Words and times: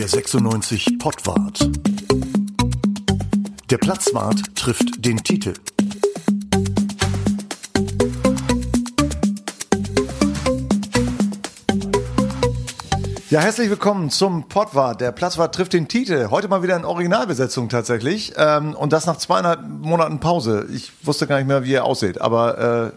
Der 0.00 0.08
96 0.08 0.98
Pottwart. 0.98 1.60
Der 3.70 3.76
Platzwart 3.76 4.56
trifft 4.56 5.04
den 5.04 5.18
Titel. 5.18 5.52
Ja, 13.28 13.40
herzlich 13.40 13.68
willkommen 13.68 14.08
zum 14.08 14.48
Pottwart. 14.48 15.02
Der 15.02 15.12
Platzwart 15.12 15.54
trifft 15.54 15.74
den 15.74 15.86
Titel. 15.86 16.30
Heute 16.30 16.48
mal 16.48 16.62
wieder 16.62 16.76
in 16.76 16.86
Originalbesetzung 16.86 17.68
tatsächlich. 17.68 18.32
Ähm, 18.36 18.74
und 18.74 18.94
das 18.94 19.04
nach 19.04 19.18
zweieinhalb 19.18 19.60
Monaten 19.68 20.18
Pause. 20.18 20.66
Ich 20.72 20.92
wusste 21.02 21.26
gar 21.26 21.36
nicht 21.36 21.46
mehr, 21.46 21.62
wie 21.62 21.74
er 21.74 21.84
aussieht, 21.84 22.22
aber 22.22 22.58
äh, 22.58 22.89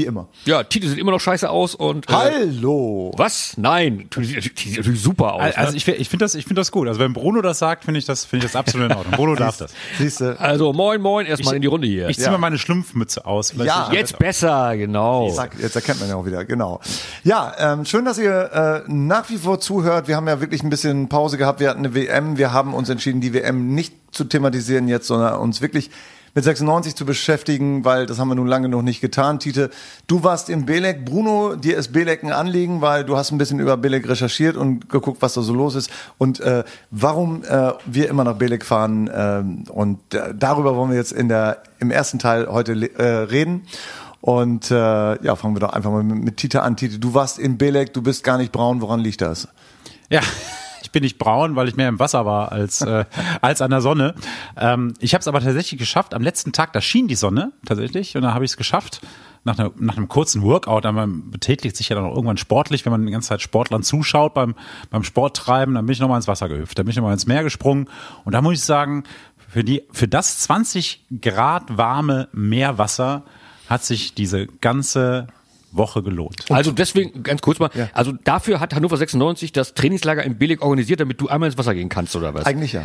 wie 0.00 0.06
immer. 0.06 0.28
Ja, 0.44 0.62
Titel 0.62 0.88
sieht 0.88 0.98
immer 0.98 1.12
noch 1.12 1.20
scheiße 1.20 1.48
aus 1.48 1.74
und. 1.74 2.08
Äh, 2.08 2.12
Hallo! 2.12 3.12
Was? 3.16 3.54
Nein, 3.56 4.08
Titel 4.10 4.24
sieht 4.24 4.76
natürlich 4.76 5.02
super 5.02 5.34
aus. 5.34 5.54
Also 5.54 5.72
ne? 5.72 5.76
ich, 5.76 5.86
ich 5.88 6.08
finde 6.08 6.24
das, 6.24 6.34
ich 6.34 6.44
finde 6.44 6.60
das 6.60 6.72
gut. 6.72 6.88
Also 6.88 7.00
wenn 7.00 7.12
Bruno 7.12 7.42
das 7.42 7.58
sagt, 7.58 7.84
finde 7.84 7.98
ich 7.98 8.06
das, 8.06 8.24
finde 8.24 8.46
ich 8.46 8.52
das 8.52 8.58
absolut 8.58 8.90
in 8.90 8.96
Ordnung. 8.96 9.14
Bruno 9.14 9.34
darf 9.36 9.58
das. 9.58 9.72
Siehst 9.98 10.20
du? 10.20 10.38
also 10.40 10.72
moin 10.72 11.00
moin, 11.00 11.26
erstmal 11.26 11.56
in 11.56 11.62
die 11.62 11.68
Runde 11.68 11.86
hier. 11.86 12.08
Ich 12.08 12.16
ziehe 12.16 12.26
Ja. 12.26 12.32
mal 12.32 12.38
meine 12.38 12.58
Schlumpfmütze 12.58 13.26
aus. 13.26 13.52
Ja. 13.56 13.90
Jetzt 13.92 14.18
besser, 14.18 14.76
genau. 14.76 15.30
Zack, 15.30 15.56
jetzt 15.60 15.76
erkennt 15.76 16.00
man 16.00 16.08
ja 16.08 16.16
auch 16.16 16.24
wieder, 16.26 16.44
genau. 16.44 16.80
Ja, 17.24 17.52
ähm, 17.58 17.84
schön, 17.84 18.04
dass 18.04 18.18
ihr 18.18 18.84
äh, 18.86 18.90
nach 18.90 19.28
wie 19.30 19.36
vor 19.36 19.60
zuhört. 19.60 20.08
Wir 20.08 20.16
haben 20.16 20.28
ja 20.28 20.40
wirklich 20.40 20.62
ein 20.62 20.70
bisschen 20.70 21.08
Pause 21.08 21.36
gehabt. 21.36 21.60
Wir 21.60 21.68
hatten 21.68 21.80
eine 21.80 21.94
WM. 21.94 22.38
Wir 22.38 22.52
haben 22.52 22.74
uns 22.74 22.88
entschieden, 22.88 23.20
die 23.20 23.34
WM 23.34 23.74
nicht 23.74 23.94
zu 24.12 24.24
thematisieren 24.24 24.88
jetzt, 24.88 25.06
sondern 25.06 25.38
uns 25.38 25.60
wirklich 25.60 25.90
mit 26.34 26.44
96 26.44 26.94
zu 26.94 27.04
beschäftigen, 27.04 27.84
weil 27.84 28.06
das 28.06 28.18
haben 28.18 28.28
wir 28.28 28.34
nun 28.34 28.46
lange 28.46 28.68
noch 28.68 28.82
nicht 28.82 29.00
getan. 29.00 29.38
Tite, 29.38 29.70
du 30.06 30.22
warst 30.22 30.48
in 30.48 30.66
Belek. 30.66 31.04
Bruno, 31.04 31.56
dir 31.56 31.76
ist 31.76 31.92
Belek 31.92 32.22
ein 32.22 32.32
Anliegen, 32.32 32.80
weil 32.80 33.04
du 33.04 33.16
hast 33.16 33.30
ein 33.32 33.38
bisschen 33.38 33.60
über 33.60 33.76
Belek 33.76 34.08
recherchiert 34.08 34.56
und 34.56 34.88
geguckt, 34.88 35.22
was 35.22 35.34
da 35.34 35.42
so 35.42 35.54
los 35.54 35.74
ist 35.74 35.90
und 36.18 36.40
äh, 36.40 36.64
warum 36.90 37.42
äh, 37.44 37.72
wir 37.86 38.08
immer 38.08 38.24
nach 38.24 38.36
Belek 38.36 38.64
fahren. 38.64 39.10
ähm, 39.12 39.64
und 39.68 40.14
äh, 40.14 40.34
darüber 40.36 40.76
wollen 40.76 40.90
wir 40.90 40.96
jetzt 40.96 41.12
in 41.12 41.28
der 41.28 41.62
im 41.78 41.90
ersten 41.90 42.18
Teil 42.18 42.46
heute 42.48 42.72
äh, 42.98 43.02
reden. 43.02 43.62
Und 44.20 44.70
äh, 44.70 44.74
ja, 44.74 45.34
fangen 45.34 45.56
wir 45.56 45.60
doch 45.60 45.72
einfach 45.72 45.90
mal 45.90 46.02
mit, 46.02 46.22
mit 46.22 46.36
Tite 46.36 46.62
an. 46.62 46.76
Tite, 46.76 46.98
du 46.98 47.14
warst 47.14 47.38
in 47.38 47.56
Belek, 47.56 47.94
du 47.94 48.02
bist 48.02 48.22
gar 48.22 48.36
nicht 48.36 48.52
braun. 48.52 48.80
Woran 48.82 49.00
liegt 49.00 49.22
das? 49.22 49.48
Ja, 50.10 50.20
ich 50.90 50.92
bin 50.92 51.04
nicht 51.04 51.18
braun, 51.18 51.54
weil 51.54 51.68
ich 51.68 51.76
mehr 51.76 51.88
im 51.88 52.00
Wasser 52.00 52.26
war 52.26 52.50
als, 52.50 52.82
äh, 52.82 53.04
als 53.40 53.62
an 53.62 53.70
der 53.70 53.80
Sonne. 53.80 54.16
Ähm, 54.56 54.94
ich 54.98 55.14
habe 55.14 55.20
es 55.20 55.28
aber 55.28 55.40
tatsächlich 55.40 55.78
geschafft. 55.78 56.14
Am 56.14 56.22
letzten 56.22 56.50
Tag, 56.50 56.72
da 56.72 56.80
schien 56.80 57.06
die 57.06 57.14
Sonne 57.14 57.52
tatsächlich 57.64 58.16
und 58.16 58.22
da 58.22 58.34
habe 58.34 58.44
ich 58.44 58.50
es 58.50 58.56
geschafft. 58.56 59.00
Nach, 59.44 59.58
einer, 59.58 59.70
nach 59.78 59.96
einem 59.96 60.08
kurzen 60.08 60.42
Workout, 60.42 60.84
dann 60.84 60.96
man 60.96 61.30
betätigt 61.30 61.74
sich 61.76 61.88
ja 61.88 61.96
dann 61.96 62.04
auch 62.04 62.14
irgendwann 62.14 62.36
sportlich, 62.36 62.84
wenn 62.84 62.90
man 62.90 63.06
die 63.06 63.12
ganze 63.12 63.28
Zeit 63.28 63.40
Sportlern 63.40 63.82
zuschaut 63.82 64.34
beim, 64.34 64.54
beim 64.90 65.02
Sporttreiben, 65.04 65.76
dann 65.76 65.86
bin 65.86 65.94
ich 65.94 66.00
nochmal 66.00 66.18
ins 66.18 66.28
Wasser 66.28 66.48
gehüpft, 66.48 66.76
dann 66.76 66.84
bin 66.84 66.90
ich 66.90 66.96
nochmal 66.96 67.14
ins 67.14 67.26
Meer 67.26 67.42
gesprungen 67.42 67.88
und 68.24 68.34
da 68.34 68.42
muss 68.42 68.54
ich 68.54 68.62
sagen, 68.62 69.04
für, 69.48 69.64
die, 69.64 69.84
für 69.92 70.08
das 70.08 70.40
20 70.40 71.06
Grad 71.22 71.78
warme 71.78 72.28
Meerwasser 72.32 73.22
hat 73.66 73.82
sich 73.82 74.12
diese 74.12 74.46
ganze 74.46 75.28
Woche 75.72 76.02
gelohnt. 76.02 76.36
Also 76.50 76.72
deswegen, 76.72 77.22
ganz 77.22 77.42
kurz 77.42 77.58
mal, 77.58 77.70
also 77.92 78.12
dafür 78.24 78.60
hat 78.60 78.74
Hannover 78.74 78.96
96 78.96 79.52
das 79.52 79.74
Trainingslager 79.74 80.24
in 80.24 80.36
Billig 80.36 80.62
organisiert, 80.62 81.00
damit 81.00 81.20
du 81.20 81.28
einmal 81.28 81.48
ins 81.48 81.58
Wasser 81.58 81.74
gehen 81.74 81.88
kannst, 81.88 82.16
oder 82.16 82.34
was? 82.34 82.44
Eigentlich 82.46 82.72
ja. 82.72 82.82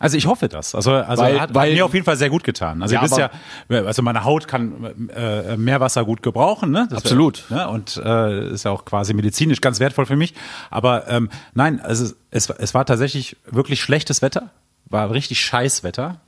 Also 0.00 0.16
ich 0.16 0.26
hoffe 0.26 0.48
das. 0.48 0.74
Also, 0.74 0.92
also 0.92 1.22
Weil- 1.22 1.40
hat, 1.40 1.54
weil- 1.54 1.70
hat 1.70 1.74
mir 1.76 1.84
auf 1.84 1.94
jeden 1.94 2.04
Fall 2.04 2.16
sehr 2.16 2.30
gut 2.30 2.42
getan. 2.42 2.82
Also 2.82 2.94
Ja, 2.94 3.00
ihr 3.00 3.04
wisst 3.04 3.16
ja, 3.18 3.30
also 3.68 4.02
meine 4.02 4.24
Haut 4.24 4.48
kann 4.48 5.08
äh, 5.14 5.56
Meerwasser 5.56 6.04
gut 6.04 6.22
gebrauchen, 6.22 6.72
ne? 6.72 6.88
Das 6.90 6.98
Absolut. 7.04 7.44
Ne? 7.48 7.68
Und 7.68 7.96
äh, 8.04 8.50
ist 8.50 8.64
ja 8.64 8.72
auch 8.72 8.84
quasi 8.84 9.14
medizinisch 9.14 9.60
ganz 9.60 9.78
wertvoll 9.78 10.06
für 10.06 10.16
mich. 10.16 10.34
Aber 10.70 11.08
ähm, 11.08 11.30
nein, 11.54 11.80
also 11.80 12.12
es, 12.32 12.50
es 12.50 12.74
war 12.74 12.84
tatsächlich 12.86 13.36
wirklich 13.48 13.80
schlechtes 13.80 14.20
Wetter, 14.20 14.50
war 14.86 15.10
richtig 15.12 15.40
scheiß 15.40 15.84
Wetter. 15.84 16.20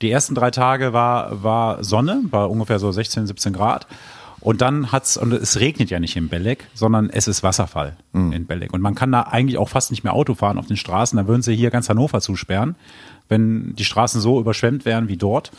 Die 0.00 0.10
ersten 0.10 0.34
drei 0.34 0.50
Tage 0.50 0.94
war 0.94 1.42
war 1.42 1.84
Sonne, 1.84 2.22
war 2.30 2.50
ungefähr 2.50 2.78
so 2.78 2.90
16, 2.90 3.26
17 3.26 3.52
Grad. 3.52 3.86
Und 4.40 4.62
dann 4.62 4.90
hat's 4.90 5.16
und 5.16 5.32
es 5.32 5.60
regnet 5.60 5.90
ja 5.90 6.00
nicht 6.00 6.16
in 6.16 6.28
Belek, 6.28 6.66
sondern 6.72 7.10
es 7.10 7.28
ist 7.28 7.42
Wasserfall 7.42 7.96
in 8.14 8.46
Belek. 8.46 8.72
Und 8.72 8.80
man 8.80 8.94
kann 8.94 9.12
da 9.12 9.22
eigentlich 9.22 9.58
auch 9.58 9.68
fast 9.68 9.90
nicht 9.90 10.02
mehr 10.02 10.14
Auto 10.14 10.34
fahren 10.34 10.58
auf 10.58 10.66
den 10.66 10.78
Straßen. 10.78 11.16
Da 11.16 11.26
würden 11.26 11.42
sie 11.42 11.54
hier 11.54 11.70
ganz 11.70 11.88
Hannover 11.88 12.20
zusperren, 12.20 12.74
wenn 13.28 13.74
die 13.76 13.84
Straßen 13.84 14.20
so 14.20 14.40
überschwemmt 14.40 14.84
wären 14.84 15.08
wie 15.08 15.18
dort. 15.18 15.52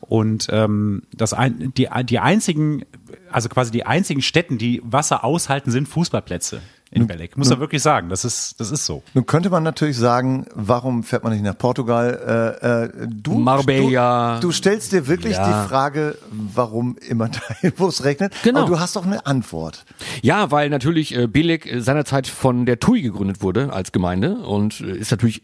Und 0.00 0.48
ähm, 0.50 1.02
das 1.12 1.32
ein, 1.32 1.72
die, 1.76 1.88
die 2.04 2.18
einzigen, 2.20 2.84
also 3.32 3.48
quasi 3.48 3.70
die 3.70 3.84
einzigen 3.84 4.22
Städten, 4.22 4.58
die 4.58 4.80
Wasser 4.84 5.24
aushalten, 5.24 5.70
sind 5.70 5.88
Fußballplätze 5.88 6.60
in 6.92 7.06
Belek. 7.06 7.36
Muss 7.36 7.48
man 7.50 7.60
wirklich 7.60 7.82
sagen, 7.82 8.08
das 8.08 8.24
ist, 8.24 8.58
das 8.58 8.70
ist 8.72 8.84
so. 8.84 9.02
Nun 9.14 9.24
könnte 9.24 9.48
man 9.48 9.62
natürlich 9.62 9.96
sagen, 9.96 10.46
warum 10.54 11.04
fährt 11.04 11.22
man 11.22 11.32
nicht 11.32 11.44
nach 11.44 11.56
Portugal? 11.56 12.56
Äh, 12.62 13.04
äh, 13.04 13.08
du, 13.08 13.34
Marbella. 13.38 14.40
Du, 14.40 14.48
du 14.48 14.52
stellst 14.52 14.90
dir 14.92 15.06
wirklich 15.06 15.36
Ja. 15.36 15.46
die 15.64 15.68
Frage, 15.68 16.18
warum 16.30 16.96
immer 17.08 17.28
dahin, 17.28 17.72
wo 17.76 17.86
es 17.86 18.04
regnet. 18.04 18.32
Genau. 18.42 18.60
Aber 18.60 18.68
du 18.68 18.80
hast 18.80 18.96
doch 18.96 19.06
eine 19.06 19.24
Antwort. 19.24 19.84
Ja, 20.22 20.50
weil 20.50 20.68
natürlich 20.68 21.14
äh, 21.14 21.24
äh, 21.24 21.80
seinerzeit 21.80 22.26
von 22.26 22.66
der 22.66 22.80
TUI 22.80 23.02
gegründet 23.02 23.40
wurde 23.40 23.72
als 23.72 23.92
Gemeinde 23.92 24.38
und 24.38 24.80
äh, 24.80 24.96
ist 24.96 25.12
natürlich 25.12 25.42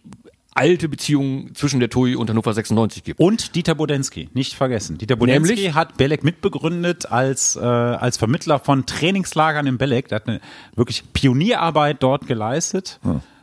alte 0.56 0.88
Beziehungen 0.88 1.54
zwischen 1.54 1.80
der 1.80 1.90
TUI 1.90 2.16
und 2.16 2.28
Hannover 2.30 2.52
96 2.54 3.04
gibt. 3.04 3.20
Und 3.20 3.54
Dieter 3.54 3.74
Bodensky, 3.74 4.28
nicht 4.34 4.54
vergessen. 4.54 4.98
Dieter 4.98 5.16
Bodensky 5.16 5.54
Nämlich? 5.54 5.74
hat 5.74 5.96
Belek 5.96 6.24
mitbegründet 6.24 7.06
als, 7.10 7.56
äh, 7.56 7.60
als 7.60 8.16
Vermittler 8.16 8.58
von 8.58 8.86
Trainingslagern 8.86 9.66
in 9.66 9.78
Belek. 9.78 10.08
Der 10.08 10.16
hat 10.16 10.28
eine 10.28 10.40
wirklich 10.74 11.04
Pionierarbeit 11.12 12.02
dort 12.02 12.26
geleistet. 12.26 13.00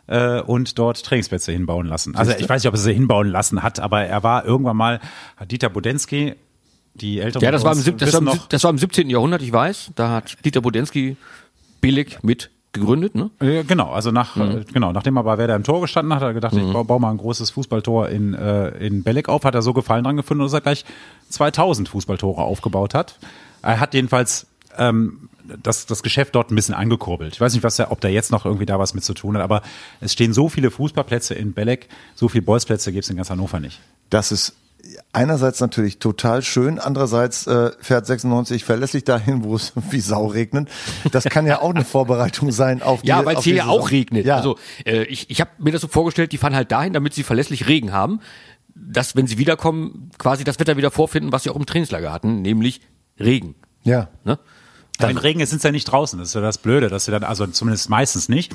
äh, 0.08 0.42
Und 0.42 0.78
dort 0.80 1.04
Trainingsplätze 1.06 1.52
hinbauen 1.52 1.88
lassen. 1.88 2.16
Also 2.16 2.34
ich 2.38 2.50
weiß 2.50 2.62
nicht, 2.64 2.68
ob 2.68 2.74
er 2.74 2.80
sie 2.80 2.94
hinbauen 2.94 3.30
lassen 3.30 3.64
hat, 3.64 3.80
aber 3.80 4.04
er 4.04 4.22
war 4.24 4.44
irgendwann 4.46 4.76
mal, 4.78 5.00
hat 5.38 5.52
Dieter 5.52 5.70
Bodensky, 5.70 6.36
die 6.96 7.20
Älteren 7.20 7.44
Ja, 7.44 7.52
das 7.52 7.64
war, 7.64 7.74
im, 7.74 7.98
das, 7.98 8.14
war 8.14 8.22
im, 8.34 8.40
das 8.50 8.64
war 8.64 8.72
im 8.72 8.78
17. 8.78 9.10
Jahrhundert, 9.10 9.42
ich 9.42 9.52
weiß. 9.54 9.92
Da 9.96 10.10
hat 10.10 10.38
Dieter 10.46 10.62
Bodensky 10.62 11.16
Billig 11.82 12.20
mit 12.22 12.50
gegründet, 12.74 13.16
ne? 13.16 13.30
Äh, 13.40 13.64
Genau, 13.64 13.92
also 13.92 14.12
nach, 14.12 14.36
äh, 14.36 14.64
genau, 14.74 14.92
nachdem 14.92 15.16
er 15.18 15.24
bei 15.24 15.38
Werder 15.38 15.56
im 15.56 15.64
Tor 15.64 15.82
gestanden 15.82 16.14
hat, 16.14 16.22
hat 16.22 16.30
er 16.30 16.34
gedacht, 16.34 16.54
ich 16.56 16.74
baue, 16.74 16.84
baue 16.86 17.00
mal 17.00 17.12
ein 17.12 17.18
großes 17.18 17.52
Fußballtor 17.52 18.10
in, 18.10 18.34
äh, 18.34 18.70
in 18.86 19.04
Belek 19.04 19.30
auf, 19.30 19.46
hat 19.46 19.56
er 19.56 19.62
so 19.62 19.74
Gefallen 19.74 20.04
dran 20.04 20.18
gefunden, 20.18 20.44
dass 20.44 20.54
er 20.54 20.62
gleich 20.62 20.84
2000 21.30 21.88
Fußballtore 21.90 22.42
aufgebaut 22.42 22.94
hat. 22.94 23.18
Er 23.62 23.80
hat 23.80 23.94
jedenfalls 23.94 24.48
ähm, 24.78 25.30
das, 25.62 25.86
das 25.86 26.04
Geschäft 26.04 26.36
dort 26.36 26.52
ein 26.52 26.56
bisschen 26.56 26.74
angekurbelt. 26.76 27.34
Ich 27.34 27.42
weiß 27.42 27.54
nicht, 27.54 27.64
was 27.64 27.78
er, 27.80 27.92
ob 27.92 28.02
da 28.02 28.08
jetzt 28.08 28.32
noch 28.32 28.46
irgendwie 28.46 28.66
da 28.66 28.80
was 28.80 28.94
mit 28.94 29.04
zu 29.04 29.14
tun 29.14 29.36
hat, 29.36 29.44
aber 29.44 29.62
es 30.00 30.14
stehen 30.14 30.34
so 30.34 30.50
viele 30.50 30.72
Fußballplätze 30.72 31.34
in 31.36 31.54
Belek, 31.54 31.90
so 32.16 32.28
viele 32.30 32.44
Bolzplätze 32.44 32.92
gibt 32.92 33.04
es 33.04 33.10
in 33.10 33.18
ganz 33.18 33.30
Hannover 33.30 33.60
nicht. 33.60 33.80
Das 34.10 34.32
ist 34.32 34.56
einerseits 35.12 35.60
natürlich 35.60 36.00
total 36.00 36.42
schön, 36.42 36.80
andererseits 36.80 37.48
äh, 37.48 37.72
fährt 37.80 38.06
96 38.06 38.64
verlässlich 38.64 39.04
dahin, 39.04 39.44
wo 39.44 39.56
es 39.56 39.74
wie 39.92 40.00
Sau 40.00 40.28
regnet. 40.28 40.70
Das 41.12 41.26
kann 41.26 41.46
ja 41.46 41.62
auch 41.62 41.70
eine 41.70 41.86
Vorbereitung 41.86 42.52
sein 42.52 42.82
auf 42.82 43.02
die 43.02 43.08
Ja, 43.08 43.26
weil 43.26 43.38
es 43.38 43.44
hier 43.44 43.56
ja 43.56 43.68
auch 43.68 43.92
regnet. 43.92 44.26
Ja. 44.26 44.38
Also 44.38 44.58
äh, 44.86 45.04
ich, 45.04 45.30
ich 45.30 45.42
habe 45.42 45.52
mir 45.60 45.72
das 45.72 45.82
so 45.82 45.88
vorgestellt, 45.88 46.32
die 46.32 46.38
fahren 46.38 46.56
halt 46.56 46.72
dahin, 46.72 46.94
damit 46.94 47.14
sie 47.14 47.24
verlässlich 47.24 47.68
Regen 47.68 47.92
haben, 47.92 48.20
dass 48.76 49.16
wenn 49.16 49.28
sie 49.28 49.38
wiederkommen, 49.38 50.12
quasi 50.18 50.44
das 50.44 50.60
Wetter 50.60 50.78
wieder 50.78 50.92
vorfinden, 50.92 51.32
was 51.32 51.44
sie 51.44 51.50
auch 51.50 51.56
im 51.56 51.66
Trainingslager 51.66 52.12
hatten, 52.12 52.42
nämlich 52.42 52.82
Regen. 53.20 53.56
ja. 53.84 54.10
Ne? 54.24 54.40
Aber 55.00 55.10
in 55.10 55.18
Regen 55.18 55.46
sind 55.46 55.62
sie 55.62 55.68
ja 55.68 55.72
nicht 55.72 55.86
draußen. 55.86 56.20
Das 56.20 56.30
ist 56.30 56.36
ja 56.36 56.42
das 56.42 56.60
Blöde, 56.60 56.88
dass 56.88 57.06
sie 57.06 57.12
dann, 57.12 57.24
also 57.24 57.48
zumindest 57.48 57.90
meistens 57.90 58.30
nicht. 58.30 58.54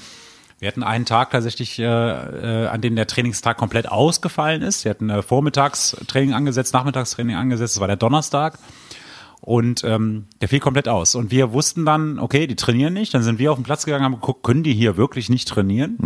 Wir 0.58 0.69
hatten 0.69 0.82
einen 0.82 1.04
Tag 1.04 1.30
tatsächlich, 1.30 1.78
äh, 1.78 1.84
äh, 1.84 2.66
an 2.66 2.80
dem 2.80 2.96
der 2.96 3.06
Trainingstag 3.06 3.56
komplett 3.56 3.88
ausgefallen 3.88 4.62
ist. 4.62 4.84
Wir 4.84 4.91
hatten 4.91 5.08
äh, 5.08 5.22
Vormittagstraining 5.22 6.34
angesetzt, 6.34 6.74
Nachmittagstraining 6.74 7.36
angesetzt. 7.36 7.76
Das 7.76 7.80
war 7.80 7.86
der 7.86 7.96
Donnerstag. 7.96 8.58
Und 9.41 9.84
ähm, 9.84 10.26
der 10.41 10.48
fiel 10.48 10.58
komplett 10.58 10.88
aus. 10.88 11.14
Und 11.14 11.30
wir 11.30 11.52
wussten 11.52 11.86
dann, 11.86 12.19
okay, 12.19 12.48
die 12.48 12.56
trainieren 12.56 12.92
nicht. 12.92 13.14
Dann 13.14 13.22
sind 13.22 13.38
wir 13.38 13.52
auf 13.52 13.58
den 13.58 13.64
Platz 13.64 13.84
gegangen, 13.84 14.04
haben 14.04 14.14
geguckt, 14.14 14.42
können 14.42 14.64
die 14.64 14.74
hier 14.74 14.96
wirklich 14.96 15.28
nicht 15.28 15.46
trainieren? 15.46 15.96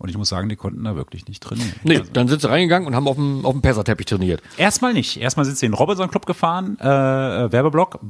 Und 0.00 0.08
ich 0.08 0.16
muss 0.16 0.30
sagen, 0.30 0.48
die 0.48 0.56
konnten 0.56 0.82
da 0.82 0.96
wirklich 0.96 1.28
nicht 1.28 1.42
trainieren. 1.42 1.74
Nee, 1.84 2.00
dann 2.14 2.26
sind 2.26 2.40
sie 2.40 2.48
reingegangen 2.48 2.88
und 2.88 2.94
haben 2.94 3.06
auf 3.06 3.16
dem, 3.16 3.44
auf 3.44 3.52
dem 3.52 3.60
Perserteppich 3.60 4.06
trainiert. 4.06 4.42
Erstmal 4.56 4.94
nicht. 4.94 5.20
Erstmal 5.20 5.44
sind 5.44 5.58
sie 5.58 5.66
in 5.66 5.72
den 5.72 5.78
Robinson 5.78 6.10
Club 6.10 6.24
gefahren, 6.24 6.78
äh, 6.80 6.86
äh, 7.44 7.52
Werbeblock, 7.52 8.00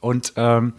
und, 0.00 0.32
ähm, 0.36 0.72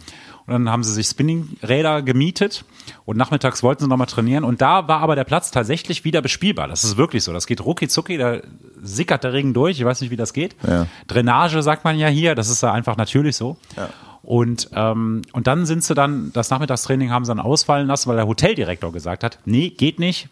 und 0.46 0.52
dann 0.52 0.68
haben 0.68 0.82
sie 0.82 0.92
sich 0.92 1.06
Spinningräder 1.06 2.02
gemietet 2.02 2.64
und 3.04 3.16
nachmittags 3.16 3.62
wollten 3.62 3.84
sie 3.84 3.88
nochmal 3.88 4.08
trainieren 4.08 4.42
und 4.42 4.60
da 4.60 4.88
war 4.88 4.98
aber 4.98 5.14
der 5.14 5.22
Platz 5.22 5.52
tatsächlich 5.52 6.04
wieder 6.04 6.20
bespielbar. 6.20 6.66
Das 6.66 6.82
ist 6.82 6.96
wirklich 6.96 7.22
so. 7.22 7.32
Das 7.32 7.46
geht 7.46 7.64
rucki 7.64 7.86
zucki, 7.86 8.18
da 8.18 8.40
sickert 8.82 9.22
der 9.22 9.32
Regen 9.32 9.54
durch. 9.54 9.78
Ich 9.78 9.84
weiß 9.84 10.00
nicht, 10.00 10.10
wie 10.10 10.16
das 10.16 10.32
geht. 10.32 10.56
Ja. 10.66 10.88
Drainage 11.06 11.62
sagt 11.62 11.84
man 11.84 11.96
ja 11.96 12.08
hier, 12.08 12.34
das 12.34 12.48
ist 12.48 12.64
ja 12.64 12.72
einfach 12.72 12.96
natürlich 12.96 13.36
so. 13.36 13.56
Und, 14.22 14.70
ähm, 14.74 15.22
und 15.32 15.46
dann 15.46 15.66
sind 15.66 15.82
sie 15.82 15.94
dann, 15.94 16.32
das 16.32 16.50
Nachmittagstraining 16.50 17.10
haben 17.10 17.24
sie 17.24 17.30
dann 17.30 17.40
ausfallen 17.40 17.88
lassen, 17.88 18.08
weil 18.08 18.16
der 18.16 18.28
Hoteldirektor 18.28 18.92
gesagt 18.92 19.24
hat, 19.24 19.38
nee, 19.44 19.70
geht 19.70 19.98
nicht. 19.98 20.28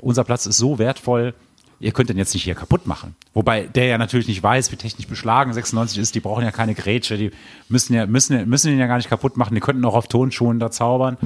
Unser 0.00 0.24
Platz 0.24 0.46
ist 0.46 0.56
so 0.56 0.78
wertvoll, 0.78 1.34
ihr 1.78 1.92
könnt 1.92 2.08
den 2.08 2.16
jetzt 2.16 2.32
nicht 2.32 2.44
hier 2.44 2.54
kaputt 2.54 2.86
machen. 2.86 3.14
Wobei 3.34 3.66
der 3.66 3.86
ja 3.86 3.98
natürlich 3.98 4.28
nicht 4.28 4.42
weiß, 4.42 4.72
wie 4.72 4.76
technisch 4.76 5.06
beschlagen 5.06 5.52
96 5.52 5.98
ist, 5.98 6.14
die 6.14 6.20
brauchen 6.20 6.42
ja 6.42 6.50
keine 6.50 6.74
Grätsche, 6.74 7.18
die 7.18 7.32
müssen 7.68 7.92
ja, 7.92 8.06
müssen, 8.06 8.48
müssen 8.48 8.72
ihn 8.72 8.78
ja 8.78 8.86
gar 8.86 8.96
nicht 8.96 9.10
kaputt 9.10 9.36
machen, 9.36 9.54
die 9.54 9.60
könnten 9.60 9.84
auch 9.84 9.94
auf 9.94 10.08
Tonschuhen 10.08 10.58
da 10.58 10.70
zaubern. 10.70 11.18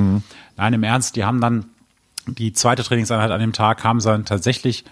Nein, 0.57 0.73
im 0.73 0.83
Ernst, 0.83 1.15
die 1.15 1.25
haben 1.25 1.41
dann 1.41 1.67
die 2.27 2.53
zweite 2.53 2.83
Trainingseinheit 2.83 3.31
an 3.31 3.41
dem 3.41 3.53
Tag 3.53 3.85
haben 3.85 4.01
sie 4.01 4.11
dann 4.11 4.25
tatsächlich 4.25 4.85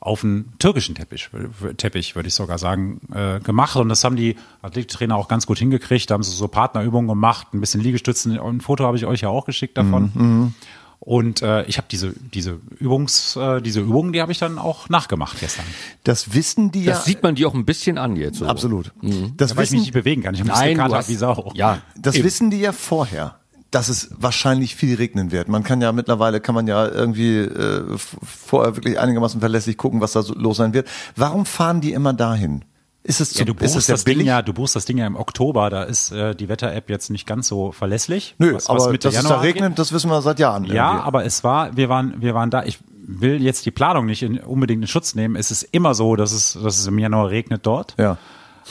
auf 0.00 0.24
einen 0.24 0.54
türkischen 0.58 0.94
Teppich, 0.94 1.28
Teppich 1.76 2.16
würde 2.16 2.28
ich 2.28 2.34
sogar 2.34 2.56
sagen, 2.56 3.00
äh, 3.14 3.38
gemacht. 3.40 3.76
Und 3.76 3.90
das 3.90 4.02
haben 4.02 4.16
die 4.16 4.36
Athletiktrainer 4.62 5.14
auch 5.14 5.28
ganz 5.28 5.46
gut 5.46 5.58
hingekriegt. 5.58 6.10
Da 6.10 6.14
haben 6.14 6.22
sie 6.22 6.34
so 6.34 6.48
Partnerübungen 6.48 7.06
gemacht, 7.06 7.48
ein 7.52 7.60
bisschen 7.60 7.82
Liegestützen. 7.82 8.38
Ein 8.38 8.62
Foto 8.62 8.84
habe 8.84 8.96
ich 8.96 9.04
euch 9.04 9.20
ja 9.20 9.28
auch 9.28 9.44
geschickt 9.44 9.76
davon. 9.76 10.10
Mhm, 10.14 10.54
Und 11.00 11.42
äh, 11.42 11.64
ich 11.64 11.76
habe 11.76 11.86
diese 11.90 12.14
diese 12.32 12.60
Übungs 12.78 13.36
äh, 13.36 13.60
diese 13.60 13.80
Übungen, 13.80 14.12
die 14.14 14.22
habe 14.22 14.32
ich 14.32 14.38
dann 14.38 14.58
auch 14.58 14.88
nachgemacht 14.88 15.38
gestern. 15.38 15.66
Das 16.04 16.32
wissen 16.34 16.70
die 16.72 16.86
Das 16.86 16.98
ja. 17.00 17.04
sieht 17.04 17.22
man 17.22 17.34
dir 17.34 17.48
auch 17.48 17.54
ein 17.54 17.66
bisschen 17.66 17.98
an 17.98 18.16
jetzt. 18.16 18.38
So. 18.38 18.46
absolut. 18.46 18.92
Das 19.36 19.50
Da 19.50 19.56
weil 19.56 19.64
ich 19.64 19.70
mich 19.70 19.80
wissen, 19.80 19.80
nicht 19.80 19.92
bewegen 19.92 20.22
kann. 20.22 20.34
Ich 20.34 20.40
habe 20.40 20.50
Muskelkater 20.50 21.08
wie 21.08 21.14
Sau. 21.14 21.52
ja, 21.54 21.82
das 21.96 22.14
eben. 22.14 22.24
wissen 22.24 22.50
die 22.50 22.60
ja 22.60 22.72
vorher. 22.72 23.39
Dass 23.70 23.88
es 23.88 24.10
wahrscheinlich 24.18 24.74
viel 24.74 24.96
regnen 24.96 25.30
wird. 25.30 25.48
Man 25.48 25.62
kann 25.62 25.80
ja 25.80 25.92
mittlerweile 25.92 26.40
kann 26.40 26.54
man 26.56 26.66
ja 26.66 26.88
irgendwie 26.88 27.38
äh, 27.38 27.84
vorher 28.24 28.74
wirklich 28.76 28.98
einigermaßen 28.98 29.38
verlässlich 29.40 29.76
gucken, 29.76 30.00
was 30.00 30.12
da 30.12 30.22
so 30.22 30.34
los 30.34 30.56
sein 30.56 30.74
wird. 30.74 30.88
Warum 31.14 31.46
fahren 31.46 31.80
die 31.80 31.92
immer 31.92 32.12
dahin? 32.12 32.64
Ist 33.02 33.20
es, 33.20 33.30
zu, 33.32 33.38
Ja, 33.38 33.44
du 33.46 33.54
buchst 33.54 33.76
das 33.88 34.04
Ding 34.04 34.14
billig? 34.14 34.26
ja, 34.26 34.42
du 34.42 34.52
buchst 34.52 34.76
das 34.76 34.84
Ding 34.84 34.98
ja 34.98 35.06
im 35.06 35.16
Oktober, 35.16 35.70
da 35.70 35.84
ist 35.84 36.10
äh, 36.12 36.34
die 36.34 36.48
Wetter-App 36.48 36.90
jetzt 36.90 37.10
nicht 37.10 37.26
ganz 37.26 37.48
so 37.48 37.72
verlässlich. 37.72 38.34
Nö, 38.38 38.54
was- 38.54 38.68
was 38.68 38.82
aber 38.82 38.90
Mitte 38.92 39.08
dass 39.08 39.14
es 39.16 39.22
da 39.22 39.28
Januar 39.28 39.42
regnet, 39.44 39.64
angeht. 39.64 39.78
das 39.78 39.92
wissen 39.92 40.10
wir 40.10 40.20
seit 40.20 40.38
Jahren. 40.38 40.64
Ja, 40.64 40.88
irgendwie. 40.90 41.06
aber 41.06 41.24
es 41.24 41.42
war, 41.44 41.76
wir 41.76 41.88
waren, 41.88 42.14
wir 42.20 42.34
waren 42.34 42.50
da. 42.50 42.64
Ich 42.64 42.78
will 43.06 43.40
jetzt 43.42 43.64
die 43.66 43.70
Planung 43.70 44.04
nicht 44.06 44.22
in, 44.22 44.38
unbedingt 44.38 44.82
in 44.82 44.88
Schutz 44.88 45.14
nehmen. 45.14 45.34
Es 45.36 45.50
ist 45.50 45.62
immer 45.62 45.94
so, 45.94 46.14
dass 46.16 46.32
es, 46.32 46.58
dass 46.62 46.78
es 46.78 46.86
im 46.86 46.98
Januar 46.98 47.30
regnet 47.30 47.64
dort. 47.64 47.94
Ja. 47.98 48.18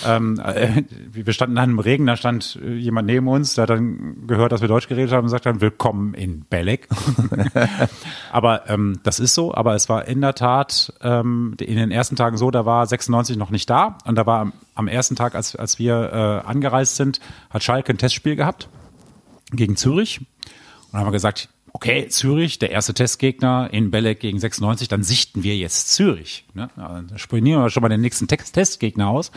Ähm, 0.06 0.40
äh, 0.40 0.84
wir 1.12 1.34
standen 1.34 1.56
dann 1.56 1.72
im 1.72 1.80
Regen, 1.80 2.06
da 2.06 2.16
stand 2.16 2.60
äh, 2.64 2.74
jemand 2.74 3.08
neben 3.08 3.28
uns, 3.28 3.56
der 3.56 3.64
hat 3.64 3.70
dann 3.70 4.28
gehört, 4.28 4.52
dass 4.52 4.62
wir 4.62 4.68
Deutsch 4.68 4.88
geredet 4.88 5.12
haben 5.12 5.26
und 5.26 5.30
sagt 5.30 5.46
dann, 5.46 5.62
willkommen 5.62 6.14
in 6.14 6.46
Belek. 6.50 6.88
aber 8.32 8.70
ähm, 8.70 9.00
das 9.04 9.20
ist 9.20 9.34
so, 9.34 9.54
aber 9.54 9.76
es 9.76 9.90
war 9.90 10.08
in 10.08 10.22
der 10.22 10.36
Tat 10.36 10.94
ähm, 11.02 11.56
in 11.60 11.76
den 11.76 11.92
ersten 11.92 12.16
Tagen 12.16 12.38
so, 12.38 12.52
da 12.52 12.66
war 12.66 12.86
96 12.86 13.38
noch 13.38 13.50
nicht 13.50 13.70
da 13.70 13.98
und 14.06 14.16
da 14.16 14.26
war 14.26 14.40
am, 14.40 14.54
am 14.76 14.88
ersten 14.88 15.16
Tag, 15.16 15.36
als, 15.36 15.56
als 15.56 15.80
wir 15.80 16.12
äh, 16.14 16.48
angereist 16.48 16.96
sind, 16.96 17.20
hat 17.50 17.64
Schalke 17.64 17.94
ein 17.94 17.98
Testspiel 17.98 18.36
gehabt 18.36 18.70
gegen 19.52 19.76
Zürich. 19.76 20.20
Und 20.20 20.28
dann 20.94 21.02
haben 21.02 21.08
wir 21.08 21.12
gesagt, 21.12 21.50
okay, 21.74 22.08
Zürich, 22.08 22.60
der 22.60 22.72
erste 22.72 22.94
Testgegner 22.94 23.70
in 23.72 23.92
Belek 23.92 24.20
gegen 24.20 24.40
96, 24.40 24.88
dann 24.88 25.04
sichten 25.04 25.44
wir 25.44 25.56
jetzt 25.56 25.94
Zürich. 25.94 26.46
Ne? 26.54 26.70
Dann 26.76 27.18
spionieren 27.18 27.62
wir 27.62 27.70
schon 27.70 27.82
mal 27.82 27.90
den 27.90 28.02
nächsten 28.02 28.28
Testgegner 28.28 29.08
aus. 29.10 29.32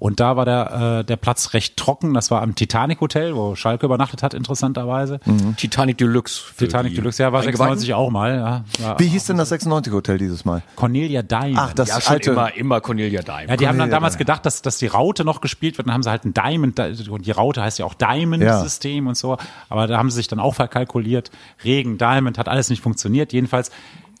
Und 0.00 0.20
da 0.20 0.36
war 0.36 0.44
der, 0.44 1.00
äh, 1.00 1.04
der 1.04 1.16
Platz 1.16 1.54
recht 1.54 1.76
trocken. 1.76 2.14
Das 2.14 2.30
war 2.30 2.40
am 2.42 2.54
Titanic 2.54 3.00
Hotel, 3.00 3.34
wo 3.34 3.56
Schalke 3.56 3.84
übernachtet 3.84 4.22
hat, 4.22 4.32
interessanterweise. 4.32 5.18
Titanic 5.56 5.98
Deluxe. 5.98 6.54
Titanic 6.56 6.94
Deluxe, 6.94 7.20
ja, 7.20 7.32
war 7.32 7.40
Eingeweihten. 7.40 7.78
96 7.80 7.94
auch 7.94 8.08
mal. 8.10 8.36
Ja, 8.36 8.64
war 8.86 9.00
Wie 9.00 9.08
hieß 9.08 9.26
denn 9.26 9.38
das 9.38 9.48
96 9.48 9.92
Hotel 9.92 10.16
dieses 10.18 10.44
Mal? 10.44 10.62
Cornelia 10.76 11.22
Diamond. 11.22 11.58
Ach, 11.58 11.72
das 11.72 11.88
Ja, 11.88 11.98
alte. 12.12 12.30
immer, 12.30 12.54
immer 12.56 12.80
Cornelia 12.80 13.22
Diamond. 13.22 13.50
Ja, 13.50 13.56
die 13.56 13.66
haben 13.66 13.76
dann 13.76 13.88
Cornelia 13.88 13.96
damals 13.96 14.14
Diamond. 14.14 14.18
gedacht, 14.26 14.46
dass, 14.46 14.62
dass 14.62 14.78
die 14.78 14.86
Raute 14.86 15.24
noch 15.24 15.40
gespielt 15.40 15.78
wird. 15.78 15.88
Dann 15.88 15.94
haben 15.94 16.04
sie 16.04 16.10
halt 16.10 16.24
ein 16.24 16.32
Diamond, 16.32 16.78
und 17.10 17.26
die 17.26 17.32
Raute 17.32 17.60
heißt 17.62 17.80
ja 17.80 17.84
auch 17.84 17.94
Diamond-System 17.94 19.08
und 19.08 19.16
so. 19.16 19.36
Aber 19.68 19.88
da 19.88 19.98
haben 19.98 20.10
sie 20.10 20.16
sich 20.18 20.28
dann 20.28 20.38
auch 20.38 20.54
verkalkuliert. 20.54 21.32
Regen, 21.64 21.98
Diamond, 21.98 22.38
hat 22.38 22.48
alles 22.48 22.70
nicht 22.70 22.82
funktioniert. 22.82 23.32
Jedenfalls. 23.32 23.72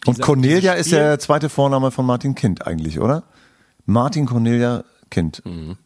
Und 0.06 0.20
Cornelia 0.20 0.72
ist 0.72 0.90
ja 0.90 0.98
der 0.98 1.18
zweite 1.20 1.48
Vorname 1.48 1.92
von 1.92 2.04
Martin 2.04 2.34
Kind 2.34 2.66
eigentlich, 2.66 2.98
oder? 2.98 3.22
Martin 3.86 4.26
Cornelia 4.26 4.82
Kind. 5.10 5.42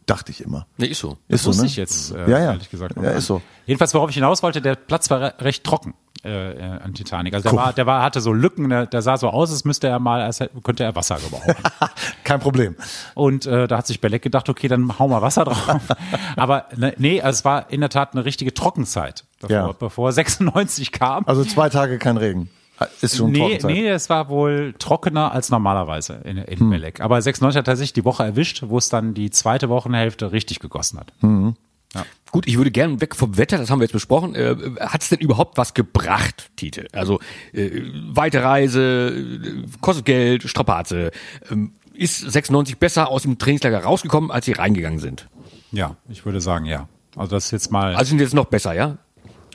Dachte 0.06 0.32
ich 0.32 0.40
immer. 0.42 0.66
Nee, 0.76 0.86
ist 0.86 1.00
so. 1.00 1.18
Ist 1.28 1.46
wusste 1.46 1.58
so, 1.58 1.62
ne? 1.62 1.68
ich 1.68 1.76
jetzt, 1.76 2.12
äh, 2.12 2.30
ja, 2.30 2.38
ja. 2.38 2.52
ehrlich 2.52 2.70
gesagt. 2.70 2.96
Ja, 2.96 3.10
ist 3.10 3.26
so. 3.26 3.42
Jedenfalls, 3.66 3.94
worauf 3.94 4.10
ich 4.10 4.16
hinaus 4.16 4.42
wollte, 4.42 4.60
der 4.60 4.74
Platz 4.74 5.10
war 5.10 5.20
re 5.20 5.34
recht 5.40 5.64
trocken 5.64 5.94
äh, 6.24 6.52
äh, 6.52 6.62
an 6.62 6.94
Titanic. 6.94 7.34
Also 7.34 7.48
der 7.48 7.58
war, 7.58 7.72
der 7.72 7.86
war, 7.86 8.02
hatte 8.02 8.20
so 8.20 8.32
Lücken, 8.32 8.68
der, 8.68 8.86
der 8.86 9.02
sah 9.02 9.16
so 9.16 9.28
aus, 9.28 9.50
als 9.50 9.64
müsste 9.64 9.88
er 9.88 9.98
mal, 9.98 10.20
als 10.20 10.40
könnte 10.62 10.84
er 10.84 10.94
Wasser 10.94 11.16
gebrauchen. 11.16 11.54
Kein 12.24 12.38
Problem. 12.40 12.76
Und 13.14 13.46
äh, 13.46 13.66
da 13.66 13.78
hat 13.78 13.86
sich 13.86 14.00
Belek 14.00 14.22
gedacht, 14.22 14.48
okay, 14.48 14.68
dann 14.68 14.98
hau 14.98 15.08
mal 15.08 15.20
Wasser 15.20 15.44
drauf. 15.44 15.66
Aber 16.36 16.66
ne, 16.76 16.94
nee, 16.98 17.20
also 17.20 17.38
es 17.38 17.44
war 17.44 17.70
in 17.70 17.80
der 17.80 17.90
Tat 17.90 18.14
eine 18.14 18.24
richtige 18.24 18.54
Trockenzeit, 18.54 19.24
bevor, 19.40 19.56
Ja. 19.56 19.72
bevor 19.72 20.12
96 20.12 20.92
kam. 20.92 21.24
Also 21.26 21.44
zwei 21.44 21.68
Tage 21.68 21.98
kein 21.98 22.16
Regen. 22.16 22.50
Ist 23.00 23.16
schon 23.16 23.30
Nee, 23.30 23.38
Trockenzeit. 23.38 23.70
nee, 23.70 23.88
es 23.88 24.08
war 24.10 24.28
wohl 24.28 24.74
trockener 24.78 25.32
als 25.32 25.50
normalerweise 25.50 26.14
in, 26.24 26.38
in 26.38 26.68
Belek. 26.70 27.00
Aber 27.00 27.20
96 27.22 27.58
hat 27.58 27.66
tatsächlich 27.66 27.92
die 27.92 28.04
Woche 28.04 28.24
erwischt, 28.24 28.64
wo 28.66 28.78
es 28.78 28.88
dann 28.88 29.14
die 29.14 29.30
zweite 29.30 29.68
Wochenhälfte 29.68 30.32
richtig 30.32 30.58
gegossen 30.58 30.98
hat. 30.98 31.12
Gut, 32.32 32.48
ich 32.48 32.56
würde 32.56 32.70
gerne 32.70 33.00
weg 33.02 33.14
vom 33.14 33.36
Wetter, 33.36 33.58
das 33.58 33.70
haben 33.70 33.78
wir 33.80 33.84
jetzt 33.84 33.92
besprochen. 33.92 34.34
Äh, 34.34 34.56
Hat 34.80 35.02
es 35.02 35.10
denn 35.10 35.18
überhaupt 35.18 35.58
was 35.58 35.74
gebracht, 35.74 36.50
Tite? 36.56 36.86
Also 36.92 37.20
äh, 37.52 37.82
weite 38.08 38.42
Reise, 38.42 39.10
äh, 39.14 39.66
kostet 39.82 40.06
Geld, 40.06 40.42
Strapaze. 40.44 41.10
Ähm, 41.50 41.74
ist 41.92 42.20
96 42.20 42.78
besser 42.78 43.10
aus 43.10 43.22
dem 43.22 43.36
Trainingslager 43.38 43.84
rausgekommen, 43.84 44.30
als 44.30 44.46
sie 44.46 44.52
reingegangen 44.52 44.98
sind? 44.98 45.28
Ja, 45.72 45.96
ich 46.08 46.24
würde 46.24 46.40
sagen, 46.40 46.64
ja. 46.64 46.88
Also 47.16 47.32
das 47.36 47.44
ist 47.44 47.50
jetzt 47.50 47.70
mal. 47.70 47.94
Also 47.94 48.08
sind 48.08 48.20
jetzt 48.22 48.32
noch 48.32 48.46
besser, 48.46 48.72
ja? 48.72 48.96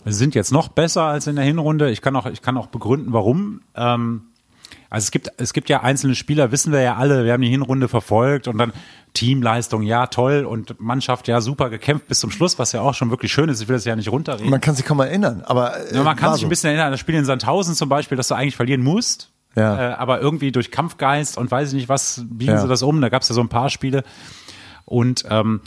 Wir 0.08 0.14
sind 0.16 0.36
jetzt 0.36 0.52
noch 0.52 0.70
besser 0.70 1.04
als 1.04 1.28
in 1.28 1.36
der 1.36 1.46
Hinrunde. 1.46 1.90
Ich 1.92 2.02
kann 2.02 2.16
auch, 2.16 2.26
ich 2.26 2.42
kann 2.42 2.58
auch 2.58 2.68
begründen, 2.68 3.14
warum. 3.14 3.62
Ähm, 3.76 4.22
also 4.90 5.06
es 5.06 5.12
gibt, 5.12 5.32
es 5.38 5.52
gibt 5.54 5.70
ja 5.70 5.82
einzelne 5.84 6.16
Spieler, 6.16 6.52
wissen 6.52 6.72
wir 6.72 6.82
ja 6.82 6.96
alle, 6.96 7.26
wir 7.26 7.34
haben 7.34 7.42
die 7.42 7.50
Hinrunde 7.50 7.88
verfolgt 7.90 8.48
und 8.48 8.58
dann 8.58 8.72
Teamleistung, 9.14 9.82
ja 9.82 10.08
toll 10.08 10.46
und 10.46 10.80
Mannschaft, 10.80 11.28
ja 11.28 11.42
super 11.42 11.70
gekämpft 11.70 12.08
bis 12.08 12.20
zum 12.22 12.32
Schluss, 12.32 12.58
was 12.58 12.72
ja 12.72 12.82
auch 12.82 12.94
schon 12.94 13.10
wirklich 13.10 13.32
schön 13.34 13.50
ist. 13.50 13.62
Ich 13.62 13.68
will 13.68 13.76
das 13.76 13.84
ja 13.86 13.96
nicht 13.96 14.10
runterreden. 14.10 14.50
Man 14.50 14.62
kann 14.62 14.76
sich 14.76 14.86
kaum 14.86 15.00
erinnern, 15.02 15.44
aber 15.46 15.78
äh, 15.92 15.96
Ja, 15.96 16.04
man 16.04 16.16
kann 16.16 16.32
sich 16.34 16.42
so. 16.42 16.48
ein 16.48 16.50
bisschen 16.50 16.70
erinnern 16.70 16.88
an 16.88 16.92
das 16.94 17.00
Spiel 17.02 17.16
in 17.16 17.26
Sandhausen 17.26 17.76
zum 17.76 17.90
Beispiel, 17.90 18.16
dass 18.18 18.28
du 18.30 18.36
eigentlich 18.36 18.56
verlieren 18.56 18.82
musst. 18.84 19.32
Ja. 19.56 19.90
Äh, 19.90 19.94
aber 19.96 20.22
irgendwie 20.22 20.52
durch 20.54 20.72
Kampfgeist 20.72 21.38
und 21.38 21.50
weiß 21.52 21.70
ich 21.70 21.74
nicht 21.76 21.90
was, 21.90 22.24
biegen 22.30 22.54
Ja. 22.54 22.62
sie 22.62 22.68
das 22.68 22.82
um. 22.84 23.02
Da 23.02 23.10
gab 23.10 23.24
es 23.24 23.30
ja 23.30 23.36
so 23.36 23.42
ein 23.42 23.50
paar 23.50 23.70
Spiele. 23.70 24.04
Und 24.86 25.26
ähm, 25.30 25.62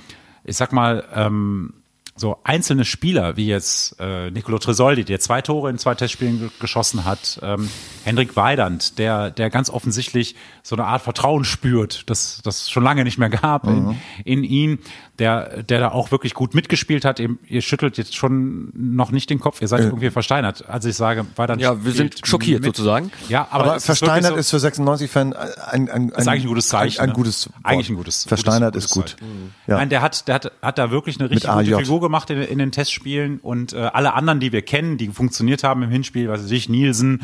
ich 0.45 0.57
sag 0.57 0.73
mal, 0.73 1.05
ähm, 1.15 1.75
so 2.21 2.37
einzelne 2.45 2.85
Spieler, 2.85 3.37
wie 3.37 3.47
jetzt 3.47 3.97
äh, 3.99 4.31
Nicolo 4.31 4.59
Tresoldi, 4.59 5.05
der 5.05 5.19
zwei 5.21 5.41
Tore 5.43 5.71
in 5.71 5.79
zwei 5.79 5.95
Testspielen 5.95 6.39
ge 6.39 6.49
geschossen 6.61 7.05
hat, 7.05 7.41
ähm, 7.43 7.69
Hendrik 8.05 8.37
Weidand, 8.37 8.99
der, 8.99 9.31
der 9.31 9.51
ganz 9.51 9.71
offensichtlich 9.71 10.37
so 10.63 10.77
eine 10.77 10.85
Art 10.85 11.03
Vertrauen 11.03 11.45
spürt, 11.45 12.09
das 12.11 12.41
das 12.45 12.71
schon 12.71 12.85
lange 12.85 13.05
nicht 13.05 13.19
mehr 13.19 13.31
gab 13.31 13.65
Mhm. 13.65 13.97
in, 14.25 14.39
in 14.39 14.45
ihn, 14.45 14.79
der, 15.19 15.63
der 15.63 15.81
da 15.81 15.91
auch 15.91 16.11
wirklich 16.11 16.35
gut 16.35 16.55
mitgespielt 16.55 17.05
hat. 17.05 17.21
Ihr, 17.21 17.31
ihr 17.47 17.61
schüttelt 17.63 17.99
jetzt 17.99 18.17
schon 18.17 18.71
noch 18.75 19.11
nicht 19.11 19.29
den 19.31 19.39
Kopf, 19.41 19.61
ihr 19.61 19.69
seid 19.69 19.81
irgendwie 19.81 20.11
versteinert. 20.11 20.69
Also 20.69 20.89
ich 20.89 20.97
sage, 20.97 21.27
Weidand 21.37 21.61
Ja, 21.61 21.85
wir 21.85 21.93
sind 21.93 22.21
schockiert 22.27 22.61
mit. 22.63 22.75
sozusagen. 22.77 23.11
Ja, 23.29 23.47
aber, 23.51 23.65
Aber 23.65 23.77
es 23.77 23.83
ist 23.83 23.87
versteinert 23.87 24.33
so, 24.33 24.37
ist 24.37 24.51
für 24.51 24.57
96-Fan 24.57 25.33
ein, 25.35 25.51
ein, 25.71 25.89
ein, 25.91 26.09
ist 26.11 26.27
eigentlich 26.29 26.45
ein 26.45 26.49
gutes 26.49 26.69
Zeichen. 26.69 26.99
Ein, 27.01 27.05
ein 27.05 27.09
ne? 27.11 27.15
gutes 27.15 27.49
Wort. 27.49 27.57
Eigentlich 27.65 27.91
ein 27.91 27.97
gutes. 27.97 28.25
Versteinert 28.25 28.73
gutes, 28.75 28.85
ist 28.87 28.91
gut. 28.93 29.17
gutes. 29.21 29.29
Ja. 29.67 29.77
Nein, 29.77 29.89
der 29.91 30.03
hat, 30.03 30.27
der 30.27 30.35
hat, 30.37 30.53
hat 30.63 30.79
da 30.79 30.91
wirklich 30.91 31.21
eine 31.21 31.31
richtig 31.31 31.51
gute 31.51 31.79
Figur 31.79 32.01
gemacht 32.01 32.10
in, 32.31 32.43
in 32.43 32.59
den 32.59 32.73
Testspielen 32.73 33.39
und 33.41 33.73
äh, 33.73 33.79
alle 33.79 34.15
anderen, 34.15 34.41
die 34.41 34.53
wir 34.53 34.63
kennen, 34.63 34.99
die 34.99 35.09
funktioniert 35.09 35.65
haben 35.65 35.83
im 35.83 35.91
Hinspiel, 35.91 36.29
was 36.29 36.43
weiß 36.43 36.51
ich, 36.51 36.69
Nielsen, 36.69 37.23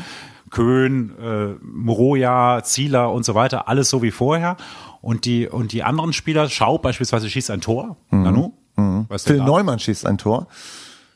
Köhn, 0.49 1.11
äh, 1.19 1.55
Moroja, 1.61 2.61
Zieler 2.63 3.11
und 3.11 3.25
so 3.25 3.35
weiter, 3.35 3.67
alles 3.67 3.89
so 3.89 4.01
wie 4.01 4.11
vorher. 4.11 4.57
Und 5.01 5.25
die, 5.25 5.47
und 5.47 5.71
die 5.73 5.83
anderen 5.83 6.13
Spieler, 6.13 6.49
Schaub 6.49 6.81
beispielsweise 6.81 7.29
schießt 7.29 7.51
ein 7.51 7.61
Tor, 7.61 7.97
Nanu. 8.09 8.53
Weißt 8.75 9.25
du 9.27 9.33
Phil 9.33 9.37
da? 9.39 9.45
Neumann 9.45 9.79
schießt 9.79 10.05
ein 10.05 10.17
Tor. 10.17 10.47